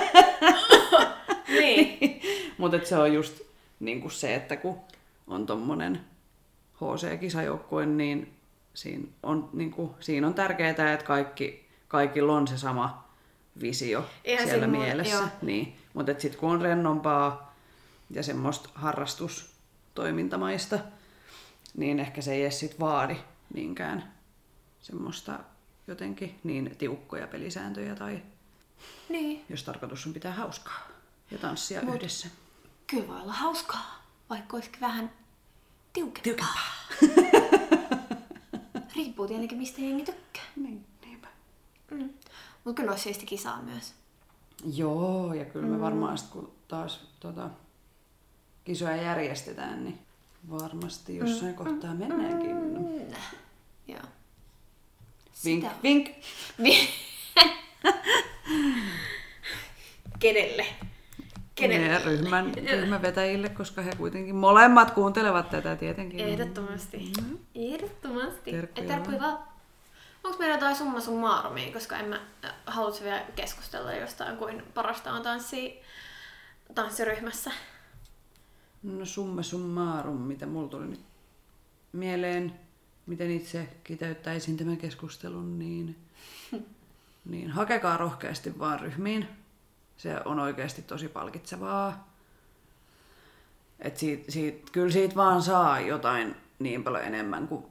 niin. 2.71 2.73
Mutta 2.73 2.89
se 2.89 2.97
on 2.97 3.15
just 3.15 3.41
niinku 3.81 4.11
se, 4.11 4.35
että 4.35 4.57
kun 4.57 4.81
on 5.27 5.47
tommonen 5.47 6.01
HC-kisajoukkue, 6.75 7.87
niin 7.87 8.35
siinä 8.75 9.05
on, 9.23 9.51
niinku, 9.53 9.95
siinä 10.01 10.27
on 10.27 10.35
tärkeää, 10.35 10.71
että 10.71 11.07
kaikki, 11.07 11.69
kaikilla 11.89 12.33
on 12.33 12.49
se 12.49 12.59
sama 12.59 13.09
visio 13.61 14.07
Eihän 14.25 14.49
siellä 14.49 14.67
mielessä. 14.67 15.29
Niin. 15.43 15.77
Mutta 15.95 16.13
sitten 16.19 16.41
kun 16.41 16.51
on 16.51 16.61
rennompaa 16.61 17.55
ja 18.11 18.23
semmoista 18.23 18.69
harrastustoimintamaista, 18.75 20.79
niin 21.77 22.01
ehkä 22.01 22.23
se 22.23 22.35
ei 22.35 22.43
edes 22.43 22.61
sit 22.61 22.81
vaadi 22.81 23.17
niinkään 23.55 24.13
semmoista 24.81 25.39
jotenkin 25.87 26.39
niin 26.45 26.77
tiukkoja 26.79 27.27
pelisääntöjä 27.27 27.95
tai 27.95 28.23
niin. 29.09 29.45
jos 29.49 29.63
tarkoitus 29.63 30.07
on 30.07 30.13
pitää 30.13 30.33
hauskaa 30.33 30.89
ja 31.31 31.39
tanssia 31.39 31.81
Mut- 31.81 31.95
yhdessä. 31.95 32.29
Kyllä 32.87 33.09
voi 33.09 33.21
olla 33.21 33.33
hauskaa, 33.33 34.03
vaikka 34.31 34.57
olisikin 34.57 34.81
vähän 34.81 35.13
tiukempaa. 35.93 36.59
Riippuu 38.97 39.27
tietenkin, 39.27 39.59
mistä 39.59 39.81
jengi 39.81 40.05
tykkää. 40.05 40.45
Niin, 40.57 40.87
niinpä. 41.05 41.29
Mm. 41.91 42.11
Mutta 42.65 42.81
kyllä 42.81 42.91
olisi 42.91 43.05
siisti 43.05 43.27
kisaa 43.27 43.63
myös. 43.63 43.95
Joo, 44.75 45.35
ja 45.35 45.45
kyllä 45.45 45.67
me 45.67 45.81
varmaan 45.81 46.19
sit, 46.19 46.31
kun 46.31 46.53
taas 46.69 47.09
tota, 47.21 47.51
kisoja 48.65 48.97
järjestetään, 48.97 49.85
niin 49.85 49.99
varmasti 50.51 51.17
jossain 51.17 51.55
kohtaa 51.55 51.95
mennäänkin. 51.95 52.57
Mm. 52.57 53.15
Joo. 53.89 54.03
Vink, 55.45 55.65
vink. 55.83 56.09
Kenelle? 60.19 60.67
Kenelle? 61.55 61.89
Meidän 61.89 62.05
ryhmän, 62.05 62.53
ryhmän 62.81 63.03
vetäjille, 63.03 63.49
koska 63.49 63.83
he 63.83 63.91
kuitenkin 63.99 64.35
molemmat 64.35 64.91
kuuntelevat 64.91 65.51
tätä 65.51 65.77
tietenkin. 65.77 66.21
Ehdottomasti. 66.21 67.13
Ehdottomasti. 67.55 68.53
Terkkuja 68.87 69.21
vaan. 69.21 69.39
Onko 70.25 70.39
meillä 70.39 70.55
jotain 70.55 70.77
summa 70.77 71.01
summarumia, 71.01 71.73
koska 71.73 71.97
en 71.97 72.09
mä 72.09 72.21
äh, 72.45 72.53
halutsi 72.67 73.05
vielä 73.05 73.23
keskustella 73.37 73.93
jostain 73.93 74.37
kuin 74.37 74.63
parasta 74.75 75.13
on 75.13 75.23
tanssi, 75.23 75.81
tanssiryhmässä. 76.75 77.51
No 78.83 79.05
summa 79.05 79.43
summarum, 79.43 80.21
mitä 80.21 80.47
mulla 80.47 80.69
tuli 80.69 80.87
nyt 80.87 81.01
mieleen, 81.93 82.61
miten 83.07 83.31
itse 83.31 83.69
kiteyttäisin 83.85 84.57
tämän 84.57 84.77
keskustelun, 84.77 85.59
niin, 85.59 85.97
niin 87.31 87.51
hakekaa 87.51 87.97
rohkeasti 87.97 88.59
vaan 88.59 88.81
ryhmiin. 88.81 89.29
Se 89.97 90.21
on 90.25 90.41
oikeasti 90.41 90.83
tosi 90.83 91.09
palkitsevaa. 91.09 92.09
Et 93.79 93.97
siitä, 93.97 94.33
siitä, 94.33 94.71
kyllä 94.73 94.93
siitä 94.93 95.15
vaan 95.15 95.43
saa 95.43 95.81
jotain 95.81 96.37
niin 96.59 96.85
paljon 96.85 97.05
enemmän 97.05 97.49
kuin 97.49 97.65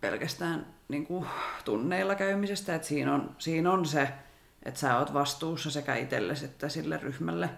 pelkästään 0.00 0.66
niin 0.88 1.06
kuin 1.06 1.26
tunneilla 1.64 2.14
käymisestä. 2.14 2.74
Et 2.74 2.84
siinä, 2.84 3.14
on, 3.14 3.36
siinä 3.38 3.72
on 3.72 3.86
se, 3.86 4.08
että 4.62 4.80
sä 4.80 4.98
oot 4.98 5.14
vastuussa 5.14 5.70
sekä 5.70 5.94
itsellesi 5.94 6.44
että 6.44 6.68
sille 6.68 6.96
ryhmälle 6.96 7.50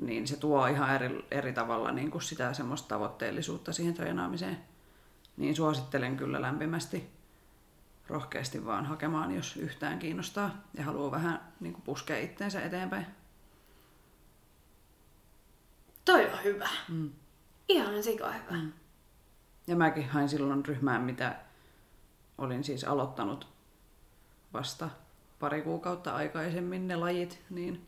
niin 0.00 0.28
se 0.28 0.36
tuo 0.36 0.66
ihan 0.66 0.94
eri, 0.94 1.26
eri 1.30 1.52
tavalla 1.52 1.92
niin 1.92 2.10
kuin 2.10 2.22
sitä 2.22 2.52
semmoista 2.52 2.88
tavoitteellisuutta 2.88 3.72
siihen 3.72 3.94
treenaamiseen. 3.94 4.58
Niin 5.36 5.56
suosittelen 5.56 6.16
kyllä 6.16 6.42
lämpimästi 6.42 7.10
rohkeasti 8.08 8.64
vaan 8.66 8.86
hakemaan, 8.86 9.34
jos 9.36 9.56
yhtään 9.56 9.98
kiinnostaa 9.98 10.50
ja 10.74 10.84
haluaa 10.84 11.10
vähän 11.10 11.40
niin 11.60 11.72
kuin 11.72 11.82
puskea 11.82 12.18
itteensä 12.18 12.60
eteenpäin. 12.62 13.06
Toi 16.04 16.24
on 16.32 16.44
hyvä. 16.44 16.68
Mm. 16.88 17.10
Ihan 17.68 18.02
sika 18.02 18.32
hyvä. 18.32 18.62
Mm. 18.62 18.72
Ja 19.66 19.76
mäkin 19.76 20.08
hain 20.08 20.28
silloin 20.28 20.66
ryhmään, 20.66 21.02
mitä 21.02 21.36
olin 22.38 22.64
siis 22.64 22.84
aloittanut 22.84 23.48
vasta 24.52 24.90
pari 25.38 25.62
kuukautta 25.62 26.14
aikaisemmin 26.14 26.88
ne 26.88 26.96
lajit, 26.96 27.42
niin 27.50 27.86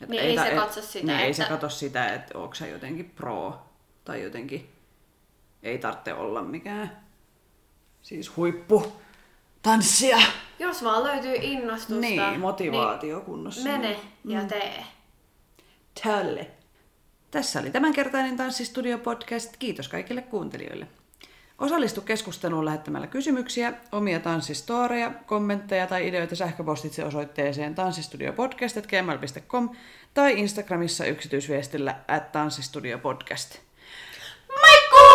et 0.00 0.08
Niin 0.08 0.22
ei 0.22 0.36
ta- 0.36 0.44
se 0.44 0.54
katso 0.54 0.82
sitä, 0.82 1.06
Niin 1.06 1.20
ei 1.20 1.34
se 1.34 1.42
että- 1.42 1.52
katso 1.54 1.68
sitä, 1.68 2.14
että 2.14 2.38
onko 2.38 2.54
sä 2.54 2.66
jotenkin 2.66 3.10
pro 3.10 3.62
tai 4.04 4.22
jotenkin 4.22 4.72
ei 5.62 5.78
tarvitse 5.78 6.14
olla 6.14 6.42
mikään 6.42 7.05
siis 8.06 8.36
huippu 8.36 8.92
tanssia. 9.62 10.18
Jos 10.58 10.84
vaan 10.84 11.04
löytyy 11.04 11.34
innostusta, 11.40 12.00
Niin, 12.00 12.40
motivaatio 12.40 13.20
kunnossa. 13.20 13.64
niin 13.68 13.80
mene 13.80 13.96
ja 14.24 14.44
tee. 14.44 14.84
Tälle. 16.04 16.50
Tässä 17.30 17.60
oli 17.60 17.70
tämänkertainen 17.70 18.36
Tanssistudio 18.36 18.98
podcast. 18.98 19.56
Kiitos 19.58 19.88
kaikille 19.88 20.22
kuuntelijoille. 20.22 20.86
Osallistu 21.58 22.00
keskusteluun 22.00 22.64
lähettämällä 22.64 23.06
kysymyksiä, 23.06 23.72
omia 23.92 24.20
tanssistoreja, 24.20 25.10
kommentteja 25.26 25.86
tai 25.86 26.08
ideoita 26.08 26.36
sähköpostitse 26.36 27.04
osoitteeseen 27.04 27.74
tanssistudiopodcast.gmail.com 27.74 29.70
tai 30.14 30.38
Instagramissa 30.40 31.04
yksityisviestillä 31.04 31.94
at 32.08 32.32
tanssistudiopodcast. 32.32 33.58
Moikkuu! 34.48 35.06